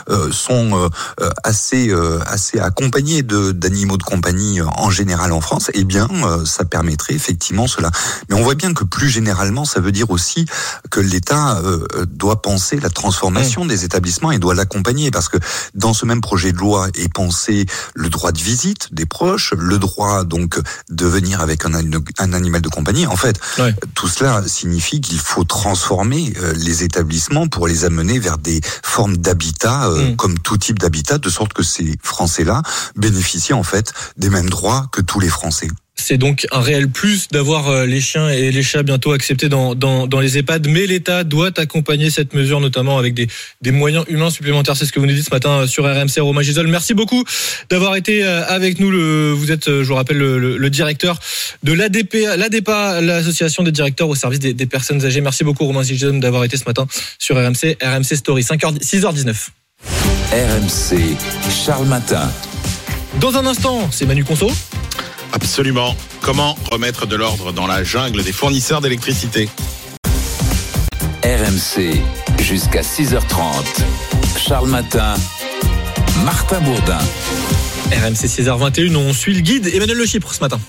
[0.10, 0.90] euh, sont
[1.20, 6.08] euh, assez euh, assez accompagnés de d'animaux de compagnie en général en France, eh bien
[6.46, 7.92] ça permettrait effectivement cela.
[8.28, 10.46] Mais on voit bien que plus généralement, ça veut dire aussi
[10.90, 15.38] que l'État euh, doit penser la transformation des établissements et doit l'accompagner parce que
[15.76, 19.78] dans ce même projet de loi est pensé le droit de visite des proches, le
[19.78, 20.60] droit donc
[20.90, 23.06] de venir avec un, un animal de compagnie.
[23.08, 23.40] En fait,
[23.94, 29.18] tout cela signifie qu'il faut transformer euh, les établissements pour les amener vers des formes
[29.18, 30.16] d'habitat euh, Mm.
[30.16, 32.62] comme tout type d'habitat, de sorte que ces Français-là
[32.96, 35.68] bénéficient en fait des mêmes droits que tous les Français.
[36.02, 39.76] C'est donc un réel plus d'avoir euh, les chiens et les chats bientôt acceptés dans,
[39.76, 43.28] dans, dans les EHPAD, mais l'État doit accompagner cette mesure, notamment avec des,
[43.62, 44.76] des moyens humains supplémentaires.
[44.78, 46.68] C'est ce que vous nous dites ce matin sur RMC Romain Gisol.
[46.68, 47.24] Merci beaucoup
[47.70, 48.90] d'avoir été euh, avec nous.
[48.92, 51.20] Le, vous êtes, euh, je vous rappelle, le, le- le directeur
[51.64, 55.22] de l'ADP, l'ADEPA, l'association des directeurs au service des, des personnes âgées.
[55.22, 56.88] Merci beaucoup Romain Gisol d'avoir été ce matin
[57.20, 59.36] sur RMC, RMC Story, 5h, 6h19.
[60.32, 61.18] RMC,
[61.66, 62.32] Charles Matin.
[63.20, 64.52] Dans un instant, c'est Manu Conso.
[65.32, 65.96] Absolument.
[66.22, 69.50] Comment remettre de l'ordre dans la jungle des fournisseurs d'électricité
[71.24, 72.02] RMC,
[72.42, 73.84] jusqu'à 6h30.
[74.38, 75.14] Charles Matin,
[76.24, 76.98] Martin Bourdin.
[77.92, 80.60] RMC 6h21, on suit le guide Emmanuel Le Chypre ce matin.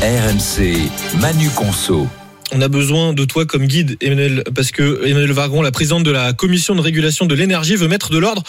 [0.00, 0.76] RMC,
[1.20, 2.06] Manu Conso.
[2.54, 6.10] On a besoin de toi comme guide, Emmanuel, parce que Emmanuel Vargon, la présidente de
[6.10, 8.42] la commission de régulation de l'énergie, veut mettre de l'ordre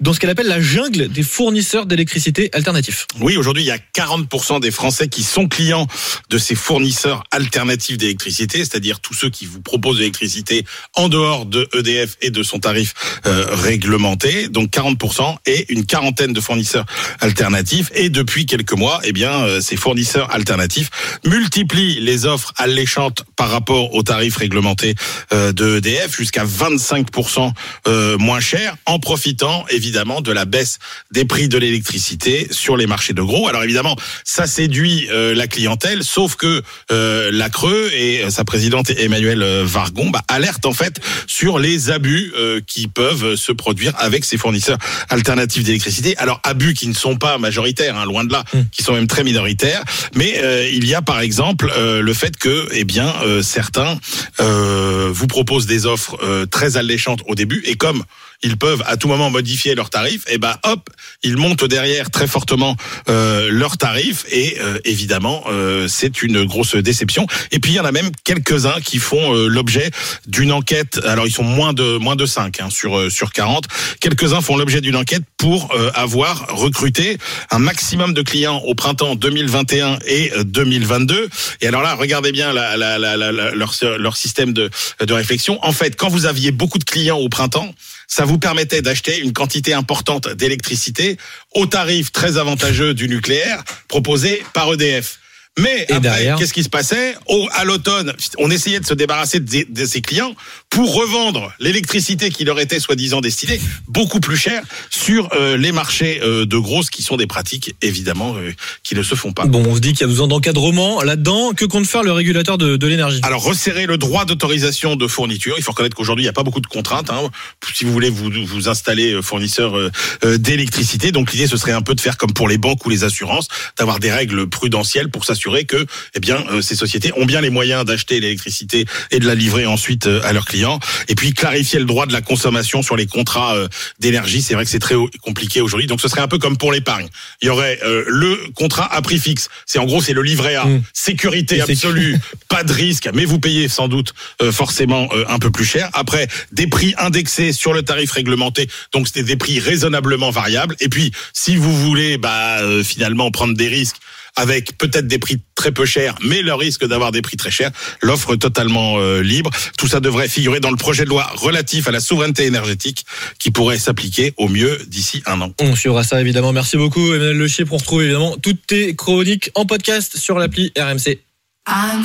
[0.00, 3.06] dans ce qu'elle appelle la jungle des fournisseurs d'électricité alternatifs.
[3.20, 5.86] Oui, aujourd'hui, il y a 40% des Français qui sont clients
[6.30, 10.64] de ces fournisseurs alternatifs d'électricité, c'est-à-dire tous ceux qui vous proposent de l'électricité
[10.94, 12.94] en dehors de EDF et de son tarif
[13.26, 14.48] euh, réglementé.
[14.48, 16.86] Donc 40% et une quarantaine de fournisseurs
[17.20, 17.90] alternatifs.
[17.94, 20.90] Et depuis quelques mois, eh bien, euh, ces fournisseurs alternatifs
[21.26, 24.94] multiplient les offres alléchantes par rapport aux tarifs réglementés
[25.32, 27.52] euh, de EDF jusqu'à 25%
[27.86, 30.78] euh, moins cher, en profitant évidemment de la baisse
[31.10, 33.48] des prix de l'électricité sur les marchés de gros.
[33.48, 38.44] Alors évidemment, ça séduit euh, la clientèle, sauf que euh, la Creux et euh, sa
[38.44, 43.92] présidente Emmanuelle Vargon bah, alertent en fait sur les abus euh, qui peuvent se produire
[43.98, 46.16] avec ces fournisseurs alternatifs d'électricité.
[46.18, 49.24] Alors abus qui ne sont pas majoritaires, hein, loin de là, qui sont même très
[49.24, 49.82] minoritaires,
[50.14, 50.40] mais
[50.72, 53.12] il y a par exemple le fait que eh bien
[53.42, 53.98] certains
[54.38, 56.18] vous proposent des offres
[56.50, 58.02] très alléchantes au début et comme
[58.42, 60.88] ils peuvent à tout moment modifier leurs tarifs, et ben hop,
[61.22, 62.76] ils montent derrière très fortement
[63.08, 67.26] euh, leurs tarifs et euh, évidemment euh, c'est une grosse déception.
[67.52, 69.90] Et puis il y en a même quelques-uns qui font euh, l'objet
[70.26, 71.00] d'une enquête.
[71.04, 73.64] Alors ils sont moins de moins de 5 hein, sur euh, sur 40.
[74.00, 77.18] Quelques-uns font l'objet d'une enquête pour euh, avoir recruté
[77.50, 81.28] un maximum de clients au printemps 2021 et euh, 2022.
[81.60, 85.58] Et alors là, regardez bien la, la- la- leur leur système de de réflexion.
[85.62, 87.74] En fait, quand vous aviez beaucoup de clients au printemps,
[88.10, 91.16] ça vous permettait d'acheter une quantité importante d'électricité
[91.54, 95.20] au tarif très avantageux du nucléaire proposé par EDF.
[95.58, 99.66] Mais après, qu'est-ce qui se passait Au, À l'automne, on essayait de se débarrasser de,
[99.68, 100.34] de ces clients
[100.70, 106.20] pour revendre l'électricité qui leur était soi-disant destinée beaucoup plus cher sur euh, les marchés
[106.22, 108.52] euh, de grosses qui sont des pratiques évidemment euh,
[108.84, 109.44] qui ne se font pas.
[109.46, 111.52] Bon, on se dit qu'il y a besoin d'encadrement là-dedans.
[111.52, 113.20] Que compte faire le régulateur de, de l'énergie?
[113.24, 115.56] Alors resserrer le droit d'autorisation de fourniture.
[115.58, 117.10] Il faut reconnaître qu'aujourd'hui il n'y a pas beaucoup de contraintes.
[117.10, 117.28] Hein.
[117.74, 119.74] Si vous voulez vous vous installer fournisseur
[120.22, 123.02] d'électricité, donc l'idée ce serait un peu de faire comme pour les banques ou les
[123.02, 127.40] assurances, d'avoir des règles prudentielles pour s'assurer que eh bien euh, ces sociétés ont bien
[127.40, 130.78] les moyens d'acheter l'électricité et de la livrer ensuite euh, à leurs clients.
[131.08, 133.68] Et puis clarifier le droit de la consommation sur les contrats euh,
[133.98, 134.42] d'énergie.
[134.42, 135.86] C'est vrai que c'est très compliqué aujourd'hui.
[135.86, 137.08] Donc ce serait un peu comme pour l'épargne.
[137.42, 139.48] Il y aurait le contrat à prix fixe.
[139.66, 142.16] C'est en gros c'est le livret A, sécurité Et c'est- absolue,
[142.48, 144.14] pas de risque, mais vous payez sans doute
[144.52, 145.88] forcément un peu plus cher.
[145.92, 150.76] Après, des prix indexés sur le tarif réglementé, donc c'était des prix raisonnablement variables.
[150.80, 153.96] Et puis, si vous voulez bah, finalement prendre des risques
[154.36, 157.70] avec peut-être des prix très peu chers, mais le risque d'avoir des prix très chers,
[158.02, 159.50] l'offre totalement euh, libre.
[159.78, 163.04] Tout ça devrait figurer dans le projet de loi relatif à la souveraineté énergétique
[163.38, 165.52] qui pourrait s'appliquer au mieux d'ici un an.
[165.60, 166.52] On suivra ça évidemment.
[166.52, 167.72] Merci beaucoup Emmanuel Le Chypre.
[167.72, 171.18] On retrouve évidemment toutes tes chroniques en podcast sur l'appli RMC.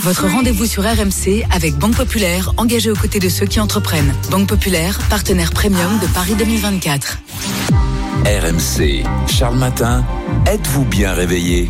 [0.04, 4.14] Votre rendez-vous sur RMC avec Banque Populaire, engagée aux côtés de ceux qui entreprennent.
[4.30, 7.18] Banque Populaire, partenaire premium de Paris 2024.
[8.26, 10.06] RMC, Charles Matin,
[10.46, 11.70] êtes-vous bien réveillé?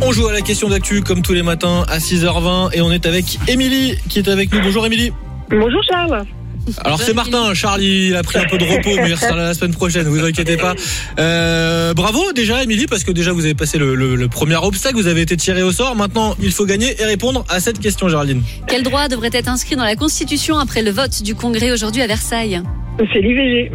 [0.00, 3.06] On joue à la question d'actu comme tous les matins à 6h20 et on est
[3.06, 4.60] avec Émilie qui est avec nous.
[4.60, 5.12] Bonjour Émilie.
[5.48, 6.24] Bonjour Charles.
[6.84, 9.44] Alors c'est Martin, Charles il a pris un peu de repos mais il sera là
[9.44, 10.74] la semaine prochaine, vous inquiétez pas.
[11.18, 14.94] Euh, bravo déjà Émilie parce que déjà vous avez passé le, le- le premier obstacle,
[14.96, 15.96] vous avez été tiré au sort.
[15.96, 18.42] Maintenant il faut gagner et répondre à cette question Géraldine.
[18.68, 22.06] Quel droit devrait être inscrit dans la Constitution après le vote du Congrès aujourd'hui à
[22.06, 22.62] Versailles?
[23.12, 23.72] C'est l'IVG.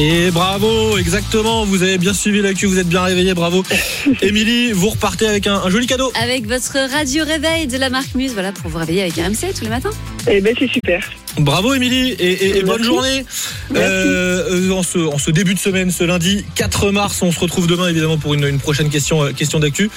[0.00, 1.64] Et bravo, exactement.
[1.64, 3.62] Vous avez bien suivi l'actu, vous êtes bien réveillé, bravo.
[4.22, 6.10] Émilie, vous repartez avec un, un joli cadeau.
[6.20, 9.62] Avec votre radio réveil de la marque Muse, voilà, pour vous réveiller avec RMC tous
[9.62, 9.90] les matins.
[10.28, 11.08] Eh ben c'est super.
[11.40, 13.24] Bravo Émilie et, et- et bonne journée.
[13.76, 17.66] Euh, en, ce, en ce début de semaine, ce lundi 4 mars, on se retrouve
[17.66, 19.90] demain évidemment pour une, une prochaine question, euh, question d'actu.